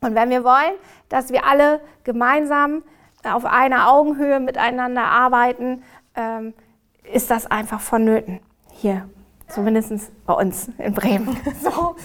Und 0.00 0.14
wenn 0.14 0.30
wir 0.30 0.44
wollen, 0.44 0.74
dass 1.08 1.30
wir 1.30 1.46
alle 1.46 1.80
gemeinsam 2.02 2.82
auf 3.22 3.44
einer 3.44 3.90
Augenhöhe 3.90 4.40
miteinander 4.40 5.04
arbeiten, 5.04 5.82
ähm, 6.14 6.54
ist 7.10 7.30
das 7.30 7.50
einfach 7.50 7.80
vonnöten. 7.80 8.40
Hier, 8.70 9.08
zumindest 9.48 10.12
bei 10.26 10.34
uns 10.34 10.68
in 10.78 10.94
Bremen. 10.94 11.36
so, 11.62 11.96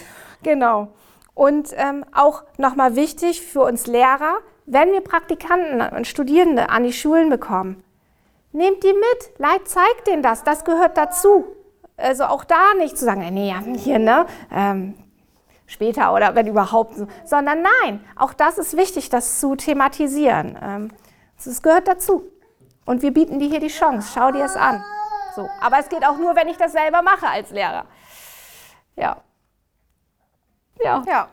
genau. 0.44 0.90
Und 1.34 1.74
ähm, 1.76 2.06
auch 2.14 2.44
nochmal 2.58 2.96
wichtig 2.96 3.42
für 3.42 3.62
uns 3.62 3.88
Lehrer, 3.88 4.38
wenn 4.66 4.92
wir 4.92 5.02
Praktikanten 5.02 5.82
und 5.96 6.06
Studierende 6.06 6.70
an 6.70 6.84
die 6.84 6.94
Schulen 6.94 7.30
bekommen, 7.30 7.84
nehmt 8.52 8.84
die 8.84 8.94
mit, 8.94 9.68
zeigt 9.68 10.08
denen 10.08 10.22
das, 10.22 10.44
das 10.44 10.64
gehört 10.64 10.98
dazu. 10.98 11.46
Also 12.00 12.26
auch 12.26 12.44
da 12.44 12.74
nicht 12.78 12.98
zu 12.98 13.06
sagen, 13.06 13.22
nee, 13.34 13.54
hier, 13.78 14.00
ne, 14.00 14.26
ähm, 14.52 14.96
später 15.66 16.14
oder 16.14 16.36
wenn 16.36 16.48
überhaupt, 16.48 16.96
sondern 17.26 17.64
nein, 17.84 18.04
auch 18.16 18.34
das 18.34 18.58
ist 18.58 18.76
wichtig, 18.76 19.10
das 19.10 19.40
zu 19.40 19.56
thematisieren. 19.56 20.58
Ähm, 20.62 20.92
das 21.44 21.62
gehört 21.62 21.88
dazu. 21.88 22.24
Und 22.86 23.02
wir 23.02 23.14
bieten 23.14 23.40
dir 23.40 23.50
hier 23.50 23.60
die 23.60 23.68
Chance. 23.68 24.12
Schau 24.14 24.32
dir 24.32 24.46
es 24.46 24.56
an. 24.56 24.84
So. 25.36 25.48
Aber 25.62 25.80
es 25.80 25.90
geht 25.90 26.06
auch 26.06 26.18
nur, 26.18 26.36
wenn 26.36 26.48
ich 26.48 26.58
das 26.58 26.72
selber 26.72 27.02
mache 27.02 27.28
als 27.28 27.52
Lehrer. 27.52 27.86
Ja. 28.96 29.18
Ja. 30.84 31.04
ja. 31.08 31.28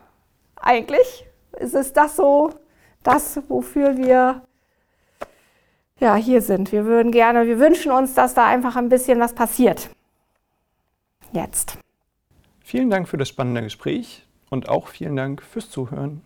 Eigentlich 0.55 1.27
ist 1.53 1.73
es 1.73 1.93
das 1.93 2.15
so, 2.15 2.51
das, 3.03 3.39
wofür 3.47 3.97
wir 3.97 4.41
ja, 5.99 6.15
hier 6.15 6.41
sind. 6.41 6.71
Wir 6.71 6.85
würden 6.85 7.11
gerne, 7.11 7.47
wir 7.47 7.59
wünschen 7.59 7.91
uns, 7.91 8.13
dass 8.13 8.35
da 8.35 8.45
einfach 8.45 8.75
ein 8.75 8.89
bisschen 8.89 9.19
was 9.19 9.33
passiert. 9.33 9.89
Jetzt. 11.31 11.77
Vielen 12.59 12.89
Dank 12.89 13.07
für 13.07 13.17
das 13.17 13.29
spannende 13.29 13.61
Gespräch 13.61 14.25
und 14.49 14.69
auch 14.69 14.87
vielen 14.87 15.15
Dank 15.15 15.41
fürs 15.41 15.69
Zuhören. 15.69 16.21